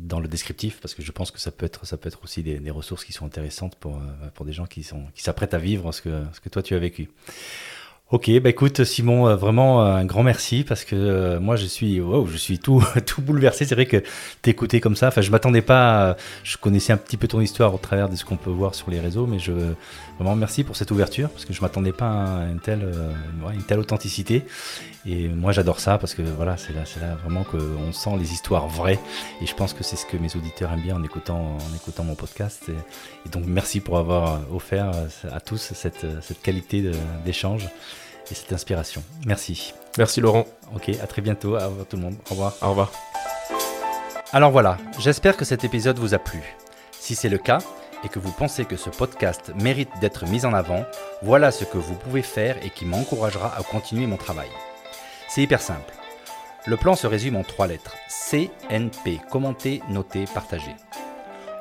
dans 0.00 0.20
le 0.20 0.28
descriptif 0.28 0.80
parce 0.80 0.94
que 0.94 1.02
je 1.02 1.12
pense 1.12 1.30
que 1.30 1.40
ça 1.40 1.50
peut 1.50 1.66
être, 1.66 1.86
ça 1.86 1.96
peut 1.96 2.08
être 2.08 2.22
aussi 2.24 2.42
des, 2.42 2.70
ressources 2.70 3.04
qui 3.04 3.12
sont 3.12 3.26
intéressantes 3.26 3.76
pour, 3.76 4.00
pour 4.34 4.46
des 4.46 4.52
gens 4.52 4.66
qui, 4.66 4.82
sont, 4.82 5.04
qui 5.14 5.22
s'apprêtent 5.22 5.54
à 5.54 5.58
vivre 5.58 5.92
ce 5.92 6.02
que, 6.02 6.24
ce 6.32 6.40
que 6.40 6.48
toi 6.50 6.62
tu 6.62 6.74
as 6.74 6.78
vécu. 6.78 7.08
Ok, 8.12 8.30
bah 8.40 8.50
écoute 8.50 8.84
Simon, 8.84 9.26
euh, 9.26 9.34
vraiment 9.34 9.84
euh, 9.84 9.96
un 9.96 10.04
grand 10.04 10.22
merci 10.22 10.62
parce 10.62 10.84
que 10.84 10.94
euh, 10.94 11.40
moi 11.40 11.56
je 11.56 11.66
suis, 11.66 12.00
wow, 12.00 12.24
je 12.28 12.36
suis 12.36 12.60
tout, 12.60 12.80
tout 13.06 13.20
bouleversé. 13.20 13.64
C'est 13.64 13.74
vrai 13.74 13.86
que 13.86 14.00
t'écouter 14.42 14.80
comme 14.80 14.94
ça, 14.94 15.08
enfin 15.08 15.22
je 15.22 15.30
m'attendais 15.32 15.60
pas, 15.60 16.10
à- 16.12 16.16
je 16.44 16.56
connaissais 16.56 16.92
un 16.92 16.98
petit 16.98 17.16
peu 17.16 17.26
ton 17.26 17.40
histoire 17.40 17.74
au 17.74 17.78
travers 17.78 18.08
de 18.08 18.14
ce 18.14 18.24
qu'on 18.24 18.36
peut 18.36 18.48
voir 18.50 18.76
sur 18.76 18.92
les 18.92 19.00
réseaux, 19.00 19.26
mais 19.26 19.40
je 19.40 19.50
vraiment 20.20 20.36
merci 20.36 20.62
pour 20.62 20.76
cette 20.76 20.92
ouverture 20.92 21.28
parce 21.30 21.44
que 21.44 21.52
je 21.52 21.60
m'attendais 21.60 21.90
pas 21.90 22.42
à 22.42 22.44
une 22.44 22.60
telle, 22.60 22.84
euh, 22.84 23.10
une 23.52 23.64
telle 23.64 23.80
authenticité. 23.80 24.44
Et 25.04 25.26
moi 25.26 25.50
j'adore 25.50 25.80
ça 25.80 25.98
parce 25.98 26.14
que 26.14 26.22
voilà, 26.22 26.56
c'est 26.56 26.72
là, 26.74 26.82
c'est 26.84 27.00
là 27.00 27.16
vraiment 27.24 27.42
qu'on 27.42 27.92
sent 27.92 28.16
les 28.20 28.32
histoires 28.32 28.68
vraies. 28.68 29.00
Et 29.42 29.46
je 29.46 29.54
pense 29.56 29.72
que 29.72 29.82
c'est 29.82 29.96
ce 29.96 30.06
que 30.06 30.16
mes 30.16 30.34
auditeurs 30.36 30.72
aiment 30.72 30.80
bien 30.82 30.94
en 30.94 31.02
écoutant, 31.02 31.56
en 31.58 31.74
écoutant 31.74 32.04
mon 32.04 32.14
podcast. 32.14 32.62
Et, 32.68 32.72
et 33.26 33.30
donc 33.30 33.42
merci 33.48 33.80
pour 33.80 33.98
avoir 33.98 34.42
offert 34.54 34.92
à 35.32 35.40
tous 35.40 35.72
cette, 35.74 36.06
cette 36.22 36.40
qualité 36.40 36.88
d'échange 37.24 37.66
et 38.30 38.34
cette 38.34 38.52
inspiration. 38.52 39.02
Merci. 39.24 39.74
Merci 39.98 40.20
Laurent. 40.20 40.46
Ok, 40.74 40.90
à 41.02 41.06
très 41.06 41.22
bientôt. 41.22 41.56
À 41.56 41.70
tout 41.88 41.96
le 41.96 42.02
monde. 42.02 42.16
Au 42.30 42.34
revoir. 42.34 42.54
Au 42.62 42.70
revoir. 42.70 42.92
Alors 44.32 44.50
voilà, 44.50 44.76
j'espère 44.98 45.36
que 45.36 45.44
cet 45.44 45.64
épisode 45.64 45.98
vous 45.98 46.12
a 46.12 46.18
plu. 46.18 46.42
Si 46.92 47.14
c'est 47.14 47.28
le 47.28 47.38
cas 47.38 47.58
et 48.04 48.08
que 48.08 48.18
vous 48.18 48.32
pensez 48.32 48.64
que 48.64 48.76
ce 48.76 48.90
podcast 48.90 49.52
mérite 49.54 49.88
d'être 50.00 50.26
mis 50.26 50.44
en 50.44 50.52
avant, 50.52 50.84
voilà 51.22 51.50
ce 51.50 51.64
que 51.64 51.78
vous 51.78 51.94
pouvez 51.94 52.22
faire 52.22 52.56
et 52.64 52.70
qui 52.70 52.84
m'encouragera 52.84 53.56
à 53.56 53.62
continuer 53.62 54.06
mon 54.06 54.16
travail. 54.16 54.48
C'est 55.28 55.42
hyper 55.42 55.62
simple. 55.62 55.94
Le 56.66 56.76
plan 56.76 56.96
se 56.96 57.06
résume 57.06 57.36
en 57.36 57.44
trois 57.44 57.68
lettres. 57.68 57.96
CNP, 58.08 59.20
commenter, 59.30 59.80
noter, 59.88 60.24
partager. 60.34 60.74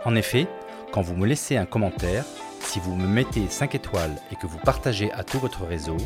En 0.03 0.15
effet, 0.15 0.47
quand 0.91 1.01
vous 1.01 1.15
me 1.15 1.27
laissez 1.27 1.57
un 1.57 1.65
commentaire, 1.65 2.25
si 2.61 2.79
vous 2.79 2.95
me 2.95 3.07
mettez 3.07 3.47
5 3.47 3.75
étoiles 3.75 4.15
et 4.31 4.35
que 4.35 4.47
vous 4.47 4.57
partagez 4.57 5.11
à 5.11 5.23
tout 5.23 5.39
votre 5.39 5.63
réseau, 5.65 5.97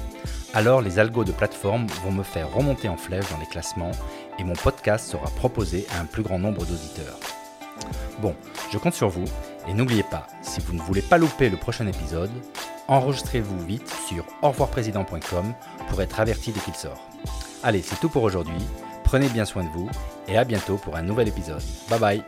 alors 0.53 0.81
les 0.81 0.99
algos 0.99 1.23
de 1.23 1.31
plateforme 1.31 1.87
vont 2.03 2.11
me 2.11 2.23
faire 2.23 2.51
remonter 2.53 2.89
en 2.89 2.97
flèche 2.97 3.29
dans 3.31 3.37
les 3.37 3.45
classements 3.45 3.91
et 4.37 4.43
mon 4.43 4.53
podcast 4.53 5.09
sera 5.09 5.29
proposé 5.29 5.85
à 5.95 6.01
un 6.01 6.05
plus 6.05 6.23
grand 6.23 6.39
nombre 6.39 6.65
d'auditeurs. 6.65 7.19
Bon, 8.21 8.35
je 8.71 8.77
compte 8.77 8.93
sur 8.93 9.09
vous 9.09 9.25
et 9.67 9.73
n'oubliez 9.73 10.03
pas, 10.03 10.27
si 10.41 10.59
vous 10.61 10.73
ne 10.73 10.81
voulez 10.81 11.01
pas 11.01 11.17
louper 11.17 11.49
le 11.49 11.57
prochain 11.57 11.87
épisode, 11.87 12.31
enregistrez-vous 12.87 13.65
vite 13.65 13.93
sur 14.07 14.25
aurevoirprésident.com 14.41 15.53
pour 15.89 16.01
être 16.01 16.19
averti 16.19 16.51
dès 16.51 16.59
qu'il 16.59 16.75
sort. 16.75 17.01
Allez, 17.63 17.81
c'est 17.81 17.99
tout 17.99 18.09
pour 18.09 18.23
aujourd'hui. 18.23 18.57
Prenez 19.03 19.29
bien 19.29 19.45
soin 19.45 19.63
de 19.63 19.69
vous 19.69 19.89
et 20.27 20.37
à 20.37 20.43
bientôt 20.43 20.77
pour 20.77 20.95
un 20.95 21.01
nouvel 21.01 21.27
épisode. 21.27 21.61
Bye 21.89 21.99
bye 21.99 22.23